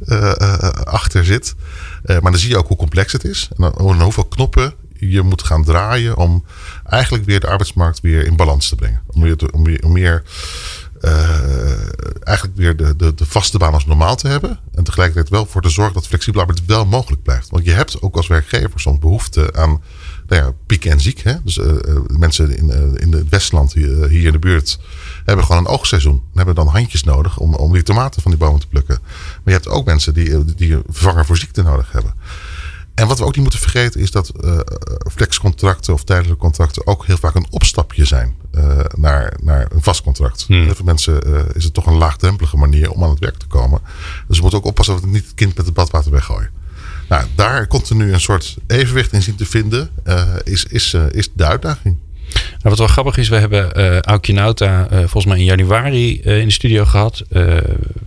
achter 0.84 1.26
zit. 1.26 1.56
maar 2.04 2.22
dan 2.22 2.38
zie 2.38 2.50
je 2.50 2.58
ook 2.58 2.68
hoe 2.68 2.78
complex 2.78 3.12
het 3.12 3.24
is. 3.24 3.50
En 3.58 3.74
dan, 3.78 4.02
hoeveel 4.02 4.26
knoppen 4.26 4.74
je 5.00 5.22
moet 5.22 5.44
gaan 5.44 5.64
draaien 5.64 6.18
om 6.18 6.46
eigenlijk 6.90 7.26
weer 7.26 7.40
de 7.40 7.48
arbeidsmarkt 7.48 8.00
weer 8.00 8.26
in 8.26 8.36
balans 8.36 8.70
te 8.70 8.76
brengen. 8.76 9.02
Om, 9.08 9.22
weer 9.22 9.36
te, 9.36 9.52
om, 9.52 9.92
meer 9.92 10.24
uh, 11.02 12.24
eigenlijk 12.24 12.58
weer 12.58 12.76
de, 12.76 12.96
de, 12.96 13.14
de, 13.14 13.26
vaste 13.26 13.58
baan 13.58 13.74
als 13.74 13.86
normaal 13.86 14.16
te 14.16 14.28
hebben. 14.28 14.60
En 14.74 14.84
tegelijkertijd 14.84 15.30
wel 15.30 15.46
voor 15.46 15.62
te 15.62 15.70
zorgen 15.70 15.94
dat 15.94 16.08
flexibele 16.08 16.44
arbeid 16.44 16.66
wel 16.66 16.86
mogelijk 16.86 17.24
blijft. 17.24 17.50
Want 17.50 17.66
je 17.66 17.72
hebt 17.72 18.02
ook 18.02 18.16
als 18.16 18.28
werkgever 18.28 18.80
soms 18.80 19.00
behoefte 19.00 19.54
aan 19.54 19.82
nou 20.28 20.44
ja, 20.44 20.54
piek 20.66 20.86
en 20.86 21.00
ziek. 21.00 21.20
Hè? 21.20 21.34
Dus 21.44 21.58
uh, 21.58 21.74
mensen 22.08 22.58
in, 22.58 22.98
in 22.98 23.14
het 23.14 23.30
Westland, 23.30 23.74
hier, 23.74 24.26
in 24.26 24.32
de 24.32 24.40
buurt, 24.40 24.80
hebben 25.26 25.46
gewoon 25.46 25.66
een 25.66 25.72
oogseizoen. 25.72 26.16
En 26.16 26.38
hebben 26.38 26.56
dan 26.56 26.68
handjes 26.68 27.04
nodig 27.04 27.38
om, 27.38 27.54
om 27.54 27.74
die 27.74 27.84
tomaten 27.84 28.22
van 28.22 28.32
die 28.32 28.40
bomen 28.40 28.60
te 28.60 28.68
plukken. 28.68 28.98
Maar 29.02 29.42
je 29.44 29.52
hebt 29.52 29.68
ook 29.68 29.86
mensen 29.86 30.14
die, 30.14 30.56
die 30.56 30.78
vervanger 30.88 31.26
voor 31.26 31.38
ziekte 31.38 31.62
nodig 31.62 31.92
hebben. 31.92 32.14
En 33.00 33.08
wat 33.08 33.20
we 33.20 33.26
ook 33.26 33.34
niet 33.34 33.42
moeten 33.42 33.60
vergeten 33.60 34.02
is 34.02 34.12
dat 34.12 34.32
uh, 34.44 34.60
flexcontracten 35.12 35.94
of 35.94 36.04
tijdelijke 36.04 36.40
contracten 36.40 36.88
ook 36.88 37.06
heel 37.06 37.18
vaak 37.18 37.36
een 37.36 37.48
opstapje 37.50 38.06
zijn 38.06 38.36
uh, 38.56 38.80
naar, 38.98 39.34
naar 39.44 39.68
een 39.72 39.82
vast 39.84 40.02
contract. 40.02 40.44
Hmm. 40.48 40.64
Heel 40.64 40.76
veel 40.76 40.86
mensen 40.86 41.28
uh, 41.28 41.40
is 41.54 41.64
het 41.64 41.74
toch 41.74 41.86
een 41.86 41.98
laagdrempelige 41.98 42.58
manier 42.58 42.92
om 42.92 43.04
aan 43.04 43.10
het 43.10 43.20
werk 43.20 43.38
te 43.38 43.48
komen. 43.48 43.82
Dus 44.28 44.36
we 44.36 44.42
moeten 44.42 44.60
ook 44.60 44.66
oppassen 44.66 44.94
dat 44.94 45.04
we 45.04 45.10
niet 45.10 45.26
het 45.26 45.34
kind 45.34 45.56
met 45.56 45.66
het 45.66 45.76
badwater 45.76 46.12
weggooien. 46.12 46.50
Nou, 47.10 47.26
daar 47.36 47.68
continu 47.68 48.14
een 48.14 48.22
soort 48.22 48.58
evenwicht 48.68 49.14
in 49.14 49.22
zien 49.22 49.36
te 49.36 49.46
vinden, 49.46 49.90
is, 50.44 50.66
is, 50.66 50.94
is 51.12 51.30
de 51.34 51.46
uitdaging. 51.46 51.98
Nou, 52.50 52.62
wat 52.62 52.78
wel 52.78 52.88
grappig 52.88 53.18
is, 53.18 53.30
we 53.30 53.36
hebben 53.36 53.80
uh, 53.80 54.00
Aukje 54.00 54.34
Nauta 54.34 54.88
uh, 54.92 54.98
volgens 54.98 55.26
mij 55.26 55.38
in 55.38 55.44
januari 55.44 56.22
uh, 56.24 56.40
in 56.40 56.46
de 56.46 56.54
studio 56.54 56.86
gehad. 56.86 57.24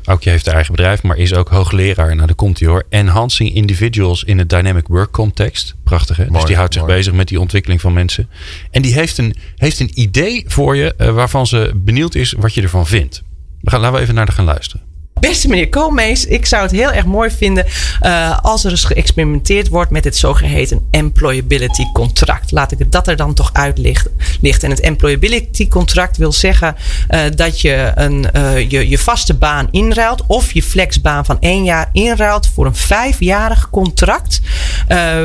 Aukje 0.05 0.30
heeft 0.30 0.47
een 0.47 0.53
eigen 0.53 0.74
bedrijf, 0.74 1.03
maar 1.03 1.16
is 1.16 1.34
ook 1.34 1.49
hoogleraar. 1.49 2.14
Nou, 2.14 2.26
daar 2.26 2.36
komt 2.36 2.59
hij 2.59 2.68
hoor. 2.68 2.84
Enhancing 2.88 3.55
individuals 3.55 4.24
in 4.24 4.40
a 4.40 4.45
dynamic 4.45 4.86
work 4.86 5.11
context. 5.11 5.74
Prachtig 5.84 6.16
hè? 6.16 6.22
Dus 6.22 6.32
mooi, 6.32 6.40
dus 6.40 6.49
die 6.49 6.59
houdt 6.59 6.76
mooi. 6.76 6.86
zich 6.86 6.97
bezig 6.97 7.14
met 7.14 7.28
die 7.28 7.40
ontwikkeling 7.40 7.80
van 7.80 7.93
mensen. 7.93 8.28
En 8.70 8.82
die 8.82 8.95
heeft 8.95 9.18
een, 9.18 9.34
heeft 9.57 9.80
een 9.80 9.90
idee 9.95 10.45
voor 10.47 10.76
je 10.76 10.95
waarvan 10.97 11.47
ze 11.47 11.72
benieuwd 11.74 12.14
is 12.14 12.32
wat 12.38 12.55
je 12.55 12.62
ervan 12.62 12.86
vindt. 12.86 13.22
We 13.61 13.70
gaan, 13.70 13.80
laten 13.80 13.97
we 13.97 14.03
even 14.03 14.14
naar 14.14 14.26
de 14.26 14.32
gaan 14.32 14.45
luisteren. 14.45 14.91
Beste 15.29 15.49
meneer 15.49 15.68
Koolmees, 15.68 16.27
ik 16.27 16.47
zou 16.47 16.62
het 16.62 16.70
heel 16.70 16.93
erg 16.93 17.05
mooi 17.05 17.31
vinden 17.31 17.66
uh, 18.03 18.39
als 18.39 18.64
er 18.64 18.70
eens 18.70 18.85
geëxperimenteerd 18.85 19.68
wordt 19.68 19.91
met 19.91 20.05
het 20.05 20.16
zogeheten 20.16 20.87
employability 20.91 21.85
contract. 21.93 22.51
Laat 22.51 22.73
ik 22.73 22.79
het 22.79 22.93
dat 22.93 23.09
er 23.09 23.16
dan 23.16 23.35
toch 23.35 23.51
uitlichten. 23.53 24.11
En 24.43 24.70
het 24.70 24.81
employability 24.81 25.68
contract 25.68 26.16
wil 26.16 26.33
zeggen 26.33 26.77
uh, 27.11 27.20
dat 27.35 27.61
je 27.61 27.93
een, 27.95 28.27
uh, 28.37 28.70
je, 28.70 28.89
je 28.89 28.99
vaste 28.99 29.35
baan 29.35 29.68
inruilt 29.70 30.25
of 30.27 30.53
je 30.53 30.62
flexbaan 30.62 31.25
van 31.25 31.41
één 31.41 31.64
jaar 31.64 31.89
inruilt 31.93 32.47
voor 32.55 32.66
een 32.66 32.77
vijfjarig 32.77 33.70
contract. 33.70 34.41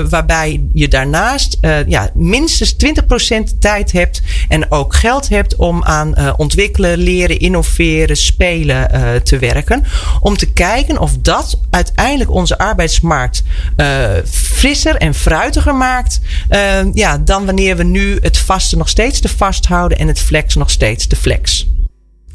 waarbij 0.09 0.63
je 0.73 0.87
daarnaast 0.87 1.57
ja, 1.87 2.09
minstens 2.13 2.75
20% 2.75 3.57
tijd 3.59 3.91
hebt 3.91 4.21
en 4.49 4.71
ook 4.71 4.95
geld 4.95 5.29
hebt 5.29 5.55
om 5.55 5.83
aan 5.83 6.37
ontwikkelen, 6.37 6.97
leren, 6.97 7.39
innoveren, 7.39 8.17
spelen 8.17 8.89
te 9.23 9.37
werken 9.37 9.85
om 10.19 10.37
te 10.37 10.51
kijken 10.51 10.99
of 10.99 11.17
dat 11.17 11.59
uiteindelijk 11.69 12.31
onze 12.31 12.57
arbeidsmarkt 12.57 13.43
uh, 13.77 14.09
frisser 14.29 14.95
en 14.95 15.13
fruitiger 15.13 15.75
maakt. 15.75 16.19
Uh, 16.49 16.79
ja, 16.93 17.17
dan 17.17 17.45
wanneer 17.45 17.77
we 17.77 17.83
nu 17.83 18.17
het 18.21 18.37
vaste 18.37 18.77
nog 18.77 18.89
steeds 18.89 19.19
te 19.19 19.29
vast 19.29 19.65
houden 19.65 19.97
en 19.97 20.07
het 20.07 20.19
flex 20.19 20.55
nog 20.55 20.69
steeds 20.69 21.07
te 21.07 21.15
flex. 21.15 21.67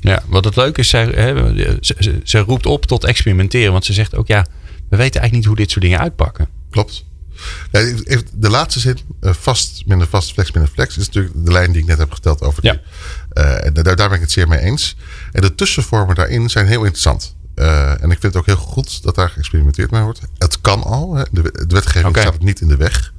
Ja, 0.01 0.23
wat 0.27 0.45
het 0.45 0.57
leuke 0.57 0.81
is, 0.81 0.89
zij, 0.89 1.05
hè, 1.05 1.55
ze, 1.81 2.21
ze, 2.25 2.39
roept 2.39 2.67
op 2.67 2.87
tot 2.87 3.05
experimenteren. 3.05 3.73
Want 3.73 3.85
ze 3.85 3.93
zegt 3.93 4.17
ook, 4.17 4.27
ja, 4.27 4.47
we 4.89 4.97
weten 4.97 5.21
eigenlijk 5.21 5.33
niet 5.33 5.45
hoe 5.45 5.57
dit 5.57 5.71
soort 5.71 5.85
dingen 5.85 6.01
uitpakken. 6.01 6.49
Klopt. 6.71 7.05
Ja, 7.73 7.95
de 8.35 8.51
laatste 8.51 8.81
zin, 8.81 8.99
eh, 9.21 9.33
vast, 9.33 9.83
minder 9.87 10.09
vast, 10.09 10.33
flex, 10.33 10.53
minder 10.53 10.73
flex, 10.73 10.97
is 10.97 11.07
natuurlijk 11.07 11.35
de 11.45 11.53
lijn 11.53 11.73
die 11.73 11.83
ik 11.83 11.89
net 11.89 11.99
heb 11.99 12.11
gesteld 12.11 12.43
over 12.43 12.65
ja. 12.65 12.73
die. 12.73 12.81
Uh, 13.45 13.83
daar, 13.83 13.97
daar 13.97 14.09
ben 14.09 14.13
ik 14.13 14.21
het 14.21 14.33
zeer 14.33 14.49
mee 14.49 14.61
eens. 14.61 14.97
En 15.33 15.41
de 15.41 15.55
tussenvormen 15.55 16.15
daarin 16.15 16.51
zijn 16.51 16.67
heel 16.67 16.83
interessant. 16.83 17.37
Uh, 17.55 17.91
en 17.91 18.11
ik 18.11 18.21
vind 18.21 18.23
het 18.23 18.37
ook 18.37 18.47
heel 18.47 18.57
goed 18.57 19.03
dat 19.03 19.15
daar 19.15 19.31
geëxperimenteerd 19.31 19.91
mee 19.91 20.03
wordt. 20.03 20.21
Het 20.39 20.61
kan 20.61 20.83
al. 20.83 21.15
Hè. 21.15 21.25
De, 21.31 21.43
de 21.43 21.75
wetgeving 21.75 22.09
okay. 22.09 22.23
staat 22.23 22.35
het 22.35 22.43
niet 22.43 22.61
in 22.61 22.69
de 22.69 22.77
weg. 22.77 23.13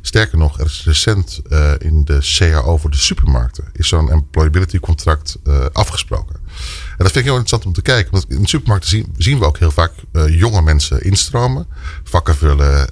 Sterker 0.00 0.38
nog, 0.38 0.58
er 0.58 0.66
is 0.66 0.82
recent 0.84 1.40
uh, 1.48 1.72
in 1.78 2.04
de 2.04 2.18
CAO 2.20 2.76
voor 2.76 2.90
de 2.90 2.96
supermarkten 2.96 3.64
is 3.72 3.88
zo'n 3.88 4.10
employability 4.10 4.78
contract 4.78 5.38
uh, 5.44 5.66
afgesproken. 5.72 6.34
En 6.34 7.04
dat 7.04 7.12
vind 7.12 7.16
ik 7.16 7.24
heel 7.24 7.36
interessant 7.36 7.66
om 7.66 7.72
te 7.72 7.82
kijken. 7.82 8.12
Want 8.12 8.24
in 8.28 8.42
de 8.42 8.48
supermarkten 8.48 8.90
zien, 8.90 9.14
zien 9.16 9.38
we 9.38 9.44
ook 9.44 9.58
heel 9.58 9.70
vaak 9.70 9.92
jonge 10.26 10.62
mensen 10.62 11.02
instromen. 11.02 11.66
Vakken 12.04 12.36
vullen, 12.36 12.90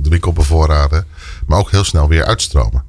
de 0.00 0.08
winkel 0.08 0.32
bevoorraden. 0.32 1.06
Maar 1.46 1.58
ook 1.58 1.70
heel 1.70 1.84
snel 1.84 2.08
weer 2.08 2.24
uitstromen. 2.24 2.84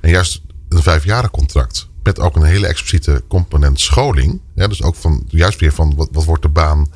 en 0.00 0.10
juist 0.10 0.40
een 0.68 0.82
vijfjaren 0.82 1.30
contract 1.30 1.89
met 2.16 2.20
ook 2.20 2.36
een 2.36 2.42
hele 2.42 2.66
expliciete 2.66 3.22
component 3.28 3.80
scholing. 3.80 4.40
Ja, 4.54 4.66
dus 4.66 4.82
ook 4.82 4.94
van, 4.94 5.24
juist 5.28 5.60
weer 5.60 5.72
van 5.72 5.94
wat, 5.96 6.08
wat 6.12 6.24
wordt 6.24 6.42
de 6.42 6.48
baan 6.48 6.90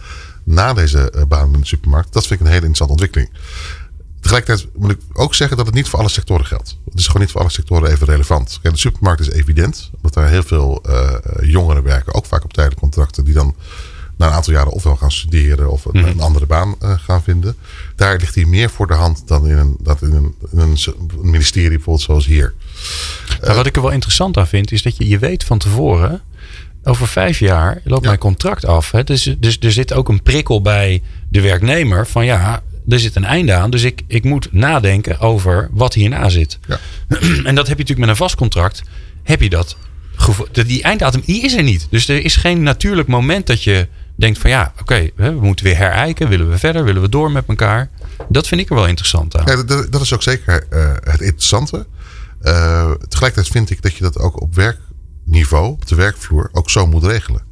na 0.45 0.73
deze 0.73 1.13
uh, 1.17 1.23
baan 1.29 1.55
in 1.55 1.61
de 1.61 1.67
supermarkt. 1.67 2.13
Dat 2.13 2.27
vind 2.27 2.41
ik 2.41 2.47
een 2.47 2.53
hele 2.53 2.67
interessante 2.67 2.93
ontwikkeling. 2.93 3.31
Tegelijkertijd 4.21 4.69
moet 4.77 4.91
ik 4.91 4.99
ook 5.13 5.35
zeggen 5.35 5.57
dat 5.57 5.67
het 5.67 5.75
niet 5.75 5.89
voor 5.89 5.99
alle 5.99 6.09
sectoren 6.09 6.47
geldt. 6.47 6.79
Het 6.91 6.99
is 6.99 7.07
gewoon 7.07 7.23
niet 7.23 7.31
voor 7.31 7.41
alle 7.41 7.51
sectoren 7.51 7.91
even 7.91 8.07
relevant. 8.07 8.59
Kijk, 8.63 8.75
de 8.75 8.81
supermarkt 8.81 9.21
is 9.21 9.31
evident, 9.31 9.91
omdat 9.97 10.15
daar 10.15 10.29
heel 10.29 10.43
veel 10.43 10.83
uh, 10.89 11.13
jongeren 11.41 11.83
werken, 11.83 12.15
ook 12.15 12.27
vaak 12.27 12.45
op 12.45 12.53
tijdelijk 12.53 12.81
contract 12.81 13.17
vastcontracten 13.17 13.25
die 13.25 13.35
dan 13.35 13.55
na 14.17 14.27
een 14.27 14.33
aantal 14.33 14.53
jaren 14.53 14.73
ofwel 14.73 14.97
gaan 14.97 15.13
studeren 15.13 15.71
of 15.71 15.85
een, 15.85 16.01
Mhm. 16.01 16.09
een 16.09 16.21
andere 16.21 16.47
baan 16.47 16.75
eh, 16.81 16.93
gaan 16.99 17.23
vinden. 17.23 17.57
Daar 17.97 18.17
ligt 18.17 18.35
hij 18.35 18.45
meer 18.45 18.71
voor 18.71 18.87
de 18.87 18.95
hand 18.95 19.29
dan 19.29 19.49
in 19.49 19.57
een, 19.57 19.77
dat 19.81 20.03
in 20.03 20.35
een 20.53 20.75
ministerie 21.23 21.69
bijvoorbeeld 21.69 22.05
zoals 22.05 22.27
hier. 22.27 22.55
Maar 23.47 23.55
wat 23.55 23.67
ik 23.67 23.77
er 23.77 23.83
wel 23.83 23.91
interessant 23.91 24.37
aan 24.37 24.47
vind, 24.47 24.73
is 24.73 24.83
dat 24.83 24.97
je, 24.97 25.09
je 25.09 25.19
weet 25.19 25.45
van 25.45 25.59
tevoren, 25.59 26.23
over 26.85 27.09
vijf 27.09 27.39
jaar 27.39 27.81
loopt 27.85 28.03
Ja. 28.03 28.09
mijn 28.09 28.21
contract 28.21 28.65
af. 28.67 28.91
Hè? 28.91 29.05
Dus, 29.05 29.35
dus 29.39 29.59
er 29.61 29.73
zit 29.73 29.93
ook 29.93 30.09
een 30.09 30.23
prikkel 30.23 30.61
bij 30.63 31.03
de 31.29 31.41
werknemer 31.41 32.07
van 32.07 32.25
ja, 32.25 32.63
er 32.89 33.01
zit 33.01 33.17
een 33.17 33.25
einde 33.25 33.53
aan. 33.55 33.71
Dus 33.71 33.83
ik, 33.83 34.03
ik 34.07 34.25
moet 34.25 34.49
nadenken 34.53 35.21
over 35.21 35.69
wat 35.73 35.95
hierna 35.95 36.29
zit. 36.29 36.59
Ja. 36.69 36.79
En 37.45 37.55
dat 37.55 37.67
heb 37.69 37.77
je 37.77 37.83
natuurlijk 37.83 37.99
met 37.99 38.09
een 38.09 38.17
vast 38.17 38.35
contract. 38.35 38.83
Heb 39.23 39.41
je 39.41 39.51
dat 39.51 39.77
Die 40.67 40.83
einddatum 40.83 41.23
die 41.25 41.43
is 41.43 41.57
er 41.57 41.63
niet. 41.63 41.87
Dus 41.91 42.09
er 42.09 42.25
is 42.25 42.37
geen 42.37 42.63
natuurlijk 42.63 43.09
moment 43.09 43.47
dat 43.47 43.63
je 43.63 43.89
denkt 44.17 44.39
van 44.39 44.51
ja, 44.51 44.73
oké, 44.81 45.11
we 45.17 45.31
moeten 45.31 45.65
weer 45.65 45.77
herijken. 45.77 46.29
Willen 46.29 46.51
we 46.51 46.59
verder? 46.59 46.85
Willen 46.85 47.03
we 47.03 47.09
door 47.09 47.31
met 47.31 47.45
elkaar? 47.47 47.91
Dat 48.29 48.49
vind 48.49 48.61
ik 48.61 48.69
er 48.69 48.75
wel 48.75 48.87
interessant 48.87 49.37
aan. 49.37 49.57
Ja, 49.57 49.63
dat, 49.63 49.93
dat 49.93 50.01
is 50.01 50.13
ook 50.13 50.23
zeker 50.23 50.67
eh, 50.71 50.93
het 51.01 51.21
interessante. 51.21 51.87
Eh, 52.45 52.91
tegelijkertijd 52.91 53.49
vind 53.49 53.71
ik 53.71 53.83
dat 53.83 53.95
je 53.95 54.03
dat 54.03 54.19
ook 54.19 54.41
op 54.41 54.55
werkniveau, 54.55 55.73
op 55.73 55.87
de 55.87 55.95
werkvloer, 55.95 56.49
ook 56.53 56.71
zo 56.71 56.87
moet 56.87 57.05
regelen. 57.05 57.43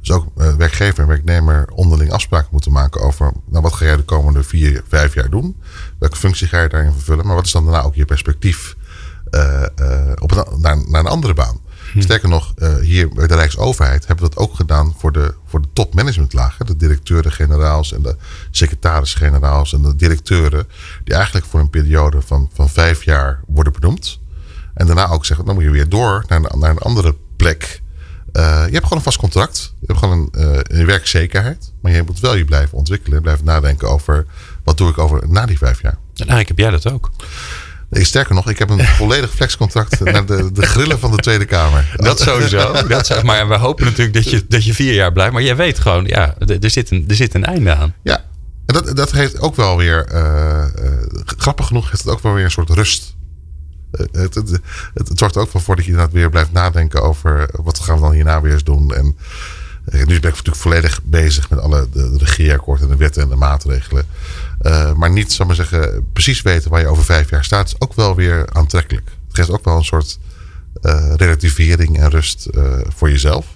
Dus 0.00 0.10
ook 0.10 0.26
eh, 0.36 0.54
werkgever 0.54 1.02
en 1.02 1.08
werknemer 1.08 1.68
onderling 1.74 2.12
afspraken 2.12 2.48
moeten 2.50 2.72
maken 2.72 3.00
over 3.00 3.32
nou, 3.50 3.62
wat 3.62 3.72
ga 3.72 3.84
jij 3.84 3.96
de 3.96 4.02
komende 4.02 4.42
vier, 4.42 4.82
vijf 4.88 5.14
jaar 5.14 5.30
doen? 5.30 5.56
Welke 5.98 6.16
functie 6.16 6.46
ga 6.46 6.62
je 6.62 6.68
daarin 6.68 6.92
vervullen? 6.92 7.26
Maar 7.26 7.34
wat 7.34 7.44
is 7.44 7.52
dan 7.52 7.64
daarna 7.64 7.82
ook 7.82 7.94
je 7.94 8.04
perspectief 8.04 8.76
eh, 9.30 9.62
op 10.18 10.30
een, 10.30 10.60
naar, 10.60 10.76
naar 10.88 11.00
een 11.00 11.06
andere 11.06 11.34
baan? 11.34 11.60
Sterker 11.98 12.28
nog, 12.28 12.54
hier 12.80 13.08
bij 13.08 13.26
de 13.26 13.34
Rijksoverheid 13.34 14.06
hebben 14.06 14.24
we 14.24 14.34
dat 14.34 14.44
ook 14.44 14.54
gedaan 14.54 14.94
voor 14.98 15.12
de, 15.12 15.34
voor 15.46 15.60
de 15.60 15.68
topmanagementlagen. 15.72 16.66
De 16.66 16.76
directeuren, 16.76 17.32
generaals 17.32 17.92
en 17.92 18.02
de 18.02 18.16
secretaris-generaals 18.50 19.72
en 19.72 19.82
de 19.82 19.96
directeuren. 19.96 20.68
Die 21.04 21.14
eigenlijk 21.14 21.46
voor 21.46 21.60
een 21.60 21.70
periode 21.70 22.20
van, 22.20 22.50
van 22.52 22.68
vijf 22.68 23.04
jaar 23.04 23.40
worden 23.46 23.72
benoemd. 23.72 24.20
En 24.74 24.86
daarna 24.86 25.08
ook 25.08 25.24
zeggen, 25.26 25.46
dan 25.46 25.54
moet 25.54 25.64
je 25.64 25.70
weer 25.70 25.88
door 25.88 26.24
naar 26.28 26.38
een, 26.42 26.58
naar 26.58 26.70
een 26.70 26.78
andere 26.78 27.16
plek. 27.36 27.80
Eh, 28.32 28.42
je 28.66 28.72
hebt 28.72 28.82
gewoon 28.82 28.98
een 28.98 29.04
vast 29.04 29.18
contract. 29.18 29.74
Je 29.80 29.86
hebt 29.86 29.98
gewoon 29.98 30.30
een, 30.32 30.52
eh, 30.52 30.78
een 30.78 30.86
werkzekerheid. 30.86 31.72
Maar 31.82 31.92
je 31.92 32.02
moet 32.06 32.20
wel 32.20 32.34
je 32.34 32.44
blijven 32.44 32.78
ontwikkelen. 32.78 33.16
En 33.16 33.22
blijven 33.22 33.44
nadenken 33.44 33.88
over 33.88 34.26
wat 34.64 34.76
doe 34.76 34.90
ik 34.90 34.98
over 34.98 35.28
na 35.28 35.46
die 35.46 35.58
vijf 35.58 35.82
jaar. 35.82 35.92
En 36.14 36.26
eigenlijk 36.28 36.48
heb 36.48 36.58
jij 36.58 36.70
dat 36.70 36.92
ook. 36.92 37.10
Nee, 37.90 38.04
sterker 38.04 38.34
nog, 38.34 38.48
ik 38.50 38.58
heb 38.58 38.70
een 38.70 38.84
volledig 39.02 39.30
flexcontract 39.30 40.00
naar 40.00 40.26
de, 40.26 40.52
de 40.52 40.62
grillen 40.66 40.98
van 40.98 41.10
de 41.10 41.16
Tweede 41.16 41.44
Kamer. 41.44 41.92
Dat 41.96 42.20
sowieso. 42.20 42.86
Dat 42.88 43.06
zou- 43.06 43.24
maar 43.24 43.48
we 43.48 43.56
hopen 43.56 43.84
natuurlijk 43.84 44.12
dat 44.14 44.30
je, 44.30 44.44
dat 44.48 44.64
je 44.64 44.74
vier 44.74 44.94
jaar 44.94 45.12
blijft. 45.12 45.32
Maar 45.32 45.42
jij 45.42 45.56
weet 45.56 45.78
gewoon, 45.78 46.04
ja, 46.04 46.34
er 46.60 46.70
zit 46.70 46.90
een, 46.90 47.04
er 47.08 47.14
zit 47.14 47.34
een 47.34 47.44
einde 47.44 47.74
aan. 47.74 47.94
Ja, 48.02 48.16
en 48.66 48.74
dat, 48.74 48.96
dat 48.96 49.10
heeft 49.12 49.40
ook 49.40 49.56
wel 49.56 49.76
weer, 49.76 50.04
eh, 50.04 50.64
grappig 51.24 51.66
genoeg, 51.66 51.90
heeft 51.90 52.02
het 52.04 52.12
ook 52.12 52.22
wel 52.22 52.32
weer 52.34 52.44
een 52.44 52.50
soort 52.50 52.70
rust. 52.70 53.16
Eh, 53.90 54.06
het, 54.12 54.34
het, 54.34 55.10
zorgt 55.14 55.34
er 55.34 55.40
ook 55.40 55.52
wel 55.52 55.62
voor 55.62 55.76
dat 55.76 55.84
je 55.84 55.90
inderdaad 55.90 56.14
weer 56.14 56.30
blijft 56.30 56.52
nadenken 56.52 57.02
over 57.02 57.50
wat 57.62 57.78
gaan 57.78 57.94
we 57.94 58.00
dan 58.00 58.12
hierna 58.12 58.40
weer 58.40 58.52
eens 58.52 58.64
doen. 58.64 58.94
En 58.94 59.16
eh, 59.84 59.98
nu 59.98 60.06
ben 60.06 60.16
ik 60.16 60.22
natuurlijk 60.22 60.56
volledig 60.56 61.00
bezig 61.04 61.50
met 61.50 61.58
alle 61.58 61.88
de, 61.92 62.10
de 62.10 62.18
regeerakkoord 62.18 62.80
en 62.80 62.88
de 62.88 62.96
wetten 62.96 63.22
en 63.22 63.28
de 63.28 63.36
maatregelen. 63.36 64.06
Eh, 64.60 64.92
maar 64.92 65.10
niet, 65.10 65.32
zal 65.32 65.46
maar 65.46 65.54
zeggen, 65.54 66.10
precies 66.12 66.42
weten 66.42 66.70
waar 66.70 66.80
je 66.80 66.88
over 66.88 67.04
vijf 67.04 67.30
jaar 67.30 67.44
staat, 67.44 67.66
is 67.66 67.74
ook 67.80 67.94
wel 67.94 68.14
weer 68.14 68.48
aantrekkelijk. 68.52 69.06
Het 69.26 69.36
geeft 69.36 69.50
ook 69.50 69.64
wel 69.64 69.76
een 69.76 69.84
soort 69.84 70.18
eh, 70.82 71.12
relativering 71.16 71.98
en 71.98 72.10
rust 72.10 72.46
eh, 72.46 72.78
voor 72.88 73.10
jezelf. 73.10 73.46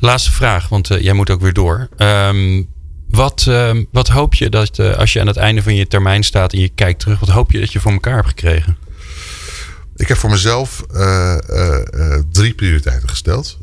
Laatste 0.00 0.32
vraag, 0.32 0.68
want 0.68 0.90
eh, 0.90 1.00
jij 1.00 1.12
moet 1.12 1.30
ook 1.30 1.40
weer 1.40 1.52
door. 1.52 1.88
Ehm, 1.96 2.62
wat, 3.08 3.44
ehm, 3.48 3.84
wat 3.92 4.08
hoop 4.08 4.34
je 4.34 4.48
dat 4.48 4.78
eh, 4.78 4.96
als 4.96 5.12
je 5.12 5.20
aan 5.20 5.26
het 5.26 5.36
einde 5.36 5.62
van 5.62 5.74
je 5.74 5.86
termijn 5.86 6.22
staat 6.22 6.52
en 6.52 6.60
je 6.60 6.68
kijkt 6.68 7.00
terug, 7.00 7.20
wat 7.20 7.28
hoop 7.28 7.52
je 7.52 7.60
dat 7.60 7.72
je 7.72 7.80
voor 7.80 7.92
elkaar 7.92 8.14
hebt 8.14 8.28
gekregen? 8.28 8.76
Ik 9.98 10.08
heb 10.08 10.16
voor 10.16 10.30
mezelf 10.30 10.84
eh, 10.94 11.38
eh, 11.48 12.14
eh, 12.14 12.22
drie 12.32 12.54
prioriteiten 12.54 13.08
gesteld. 13.08 13.58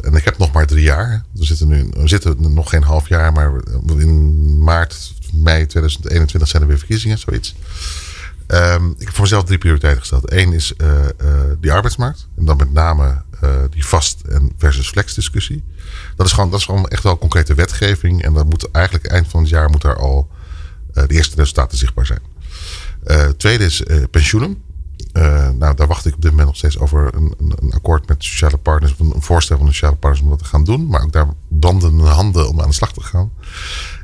En 0.00 0.14
ik 0.14 0.24
heb 0.24 0.38
nog 0.38 0.52
maar 0.52 0.66
drie 0.66 0.82
jaar. 0.82 1.24
We 1.32 1.44
zitten 1.44 1.68
nu 1.68 1.90
we 1.96 2.08
zitten 2.08 2.54
nog 2.54 2.70
geen 2.70 2.82
half 2.82 3.08
jaar, 3.08 3.32
maar 3.32 3.52
in 3.98 4.58
maart, 4.58 5.12
mei 5.32 5.66
2021 5.66 6.48
zijn 6.48 6.62
er 6.62 6.68
weer 6.68 6.78
verkiezingen, 6.78 7.18
zoiets. 7.18 7.54
Ehm, 8.46 8.90
ik 8.90 9.06
heb 9.06 9.14
voor 9.14 9.22
mezelf 9.22 9.44
drie 9.44 9.58
prioriteiten 9.58 10.00
gesteld. 10.00 10.32
Eén 10.32 10.52
is 10.52 10.72
die 11.60 11.72
arbeidsmarkt. 11.72 12.26
En 12.36 12.44
dan 12.44 12.56
met 12.56 12.72
name 12.72 13.22
die 13.70 13.86
vast- 13.86 14.22
en 14.28 14.52
versus 14.58 14.88
flex 14.88 15.14
discussie. 15.14 15.64
Dat 16.16 16.26
is, 16.26 16.32
gewoon, 16.32 16.50
dat 16.50 16.58
is 16.58 16.64
gewoon 16.64 16.88
echt 16.88 17.02
wel 17.02 17.18
concrete 17.18 17.54
wetgeving. 17.54 18.22
En 18.22 18.32
dat 18.32 18.44
moet 18.44 18.70
eigenlijk 18.70 19.06
eind 19.06 19.28
van 19.28 19.40
het 19.40 19.48
jaar 19.48 19.70
moet 19.70 19.82
daar 19.82 19.96
al 19.96 20.30
de 20.92 21.06
eerste 21.08 21.36
resultaten 21.36 21.78
zichtbaar 21.78 22.06
zijn. 22.06 22.22
Tweede 23.36 23.64
is 23.64 23.84
eh, 23.84 23.96
pensioenen. 24.10 24.62
Eh, 25.12 25.48
nou, 25.50 25.74
daar 25.74 25.86
wacht 25.86 26.06
ik 26.06 26.14
op 26.14 26.20
dit 26.20 26.30
moment 26.30 26.48
nog 26.48 26.56
steeds 26.56 26.78
over 26.78 27.14
een, 27.14 27.34
een, 27.38 27.72
akkoord 27.72 28.08
met 28.08 28.24
sociale 28.24 28.56
partners. 28.56 28.94
Een, 28.98 29.14
voorstel 29.18 29.56
van 29.56 29.66
de 29.66 29.72
sociale 29.72 29.96
partners 29.96 30.24
om 30.24 30.30
dat 30.30 30.38
te 30.38 30.44
gaan 30.44 30.64
doen. 30.64 30.86
Maar 30.86 31.02
ook 31.02 31.12
daar 31.12 31.26
branden 31.48 31.96
de 31.96 32.04
handen 32.04 32.48
om 32.48 32.60
aan 32.60 32.68
de 32.68 32.74
slag 32.74 32.92
te 32.92 33.00
gaan. 33.00 33.32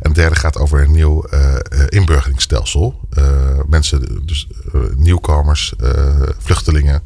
En 0.01 0.09
het 0.09 0.15
derde 0.15 0.37
gaat 0.37 0.59
over 0.59 0.83
een 0.83 0.93
nieuw 0.93 1.25
eh, 1.25 1.55
inburgeringsstelsel. 1.89 3.01
Eh, 3.11 3.25
mensen, 3.69 4.27
dus 4.27 4.49
nieuwkomers, 4.97 5.75
vluchtelingen. 6.39 7.03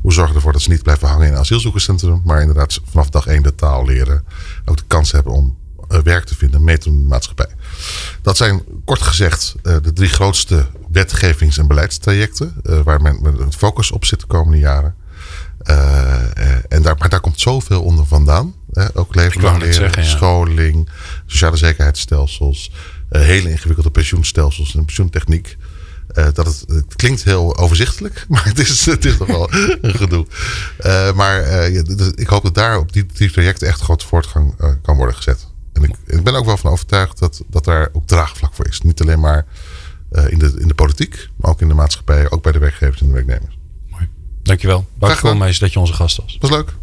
Hoe 0.00 0.12
zorgen 0.12 0.32
we 0.32 0.36
ervoor 0.36 0.52
dat 0.52 0.62
ze 0.62 0.70
niet 0.70 0.82
blijven 0.82 1.08
hangen 1.08 1.26
in 1.26 1.32
een 1.32 1.38
asielzoekerscentrum. 1.38 2.20
Maar 2.24 2.40
inderdaad 2.40 2.80
vanaf 2.84 3.10
dag 3.10 3.26
één 3.26 3.42
de 3.42 3.54
taal 3.54 3.84
leren. 3.84 4.24
Ook 4.64 4.76
de 4.76 4.84
kans 4.86 5.12
hebben 5.12 5.32
om 5.32 5.56
werk 6.02 6.24
te 6.24 6.36
vinden, 6.36 6.64
mee 6.64 6.78
te 6.78 6.88
doen 6.88 6.96
in 6.96 7.02
de 7.02 7.08
maatschappij. 7.08 7.48
Dat 8.22 8.36
zijn 8.36 8.62
kort 8.84 9.02
gezegd 9.02 9.54
eh, 9.62 9.76
de 9.82 9.92
drie 9.92 10.08
grootste 10.08 10.66
wetgevings- 10.92 11.58
en 11.58 11.66
beleidstrajecten. 11.66 12.54
eh, 12.64 12.80
waar 12.80 13.02
men 13.02 13.18
met 13.22 13.56
focus 13.56 13.90
op 13.90 14.04
zit 14.04 14.20
de 14.20 14.26
komende 14.26 14.58
jaren. 14.58 14.94
Eh, 15.58 16.22
en 16.68 16.82
daar, 16.82 16.96
maar 16.98 17.08
daar 17.08 17.20
komt 17.20 17.40
zoveel 17.40 17.82
onder 17.82 18.06
vandaan. 18.06 18.54
Hè? 18.72 18.96
Ook 18.96 19.14
leven 19.14 19.32
Ik 19.32 19.40
wou 19.40 19.50
lang 19.52 19.64
net 19.64 19.74
leren, 19.74 19.92
zeggen, 19.94 20.02
ja. 20.02 20.16
scholing, 20.16 20.88
sociale 21.26 21.56
zekerheidsstelsels. 21.56 22.70
hele 23.08 23.50
ingewikkelde 23.50 23.90
pensioenstelsels 23.90 24.74
en 24.74 24.84
pensioentechniek. 24.84 25.56
Dat 26.32 26.36
het, 26.46 26.64
het 26.66 26.96
klinkt 26.96 27.24
heel 27.24 27.56
overzichtelijk, 27.56 28.24
maar 28.28 28.44
het 28.44 28.58
is, 28.58 28.86
het 28.86 29.04
is 29.04 29.18
nogal 29.18 29.48
een 29.80 29.94
gedoe. 29.94 30.26
Maar 31.14 31.70
ja, 31.72 31.82
dus 31.82 32.10
ik 32.14 32.26
hoop 32.28 32.42
dat 32.42 32.54
daar 32.54 32.78
op 32.78 32.92
die, 32.92 33.06
die 33.12 33.30
trajecten 33.30 33.68
echt 33.68 33.80
grote 33.80 34.06
voortgang 34.06 34.54
kan 34.82 34.96
worden 34.96 35.16
gezet. 35.16 35.46
En 35.74 35.82
ik, 35.82 35.94
ik 36.06 36.22
ben 36.22 36.34
ook 36.34 36.44
wel 36.44 36.56
van 36.56 36.70
overtuigd 36.70 37.18
dat, 37.18 37.42
dat 37.46 37.64
daar 37.64 37.88
ook 37.92 38.06
draagvlak 38.06 38.54
voor 38.54 38.66
is. 38.66 38.80
Niet 38.80 39.00
alleen 39.00 39.20
maar 39.20 39.46
eh, 40.10 40.30
in, 40.30 40.38
de, 40.38 40.54
in 40.58 40.68
de 40.68 40.74
politiek, 40.74 41.28
maar 41.36 41.50
ook 41.50 41.60
in 41.60 41.68
de 41.68 41.74
maatschappij, 41.74 42.30
ook 42.30 42.42
bij 42.42 42.52
de 42.52 42.58
werkgevers 42.58 43.00
en 43.00 43.06
de 43.06 43.12
werknemers. 43.12 43.58
Dankjewel. 44.42 44.86
Bart 44.94 45.12
gedaan. 45.12 45.30
Koolmees 45.30 45.58
dat 45.58 45.72
je 45.72 45.78
onze 45.78 45.92
gast 45.92 46.16
was. 46.16 46.36
Dat 46.40 46.50
is 46.50 46.56
leuk. 46.56 46.74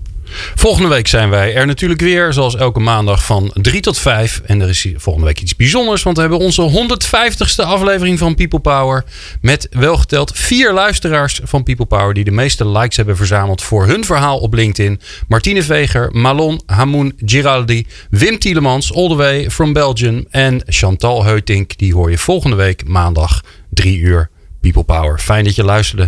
Volgende 0.55 0.89
week 0.89 1.07
zijn 1.07 1.29
wij 1.29 1.55
er 1.55 1.65
natuurlijk 1.65 2.01
weer, 2.01 2.33
zoals 2.33 2.55
elke 2.55 2.79
maandag 2.79 3.25
van 3.25 3.51
3 3.53 3.81
tot 3.81 3.97
5. 3.97 4.41
En 4.45 4.61
er 4.61 4.69
is 4.69 4.87
volgende 4.95 5.27
week 5.27 5.41
iets 5.41 5.55
bijzonders, 5.55 6.03
want 6.03 6.15
we 6.15 6.21
hebben 6.21 6.39
onze 6.39 6.69
150ste 6.69 7.65
aflevering 7.65 8.19
van 8.19 8.35
People 8.35 8.59
Power. 8.59 9.03
Met 9.41 9.67
welgeteld 9.71 10.31
vier 10.35 10.73
luisteraars 10.73 11.39
van 11.43 11.63
People 11.63 11.85
Power 11.85 12.13
die 12.13 12.23
de 12.23 12.31
meeste 12.31 12.67
likes 12.67 12.95
hebben 12.95 13.17
verzameld 13.17 13.61
voor 13.61 13.87
hun 13.87 14.05
verhaal 14.05 14.39
op 14.39 14.53
LinkedIn. 14.53 14.99
Martine 15.27 15.63
Veger, 15.63 16.09
Malon 16.11 16.61
Hamoun 16.65 17.13
Giraldi, 17.25 17.87
Wim 18.09 18.39
Tielemans, 18.39 18.93
all 18.93 19.07
the 19.07 19.15
way 19.15 19.49
from 19.49 19.73
Belgium 19.73 20.25
en 20.29 20.61
Chantal 20.65 21.23
Heutink. 21.23 21.77
Die 21.77 21.93
hoor 21.93 22.09
je 22.09 22.17
volgende 22.17 22.55
week 22.55 22.87
maandag 22.87 23.41
3 23.69 23.97
uur 23.97 24.29
People 24.61 24.83
Power. 24.83 25.19
Fijn 25.19 25.43
dat 25.43 25.55
je 25.55 25.63
luisterde. 25.63 26.07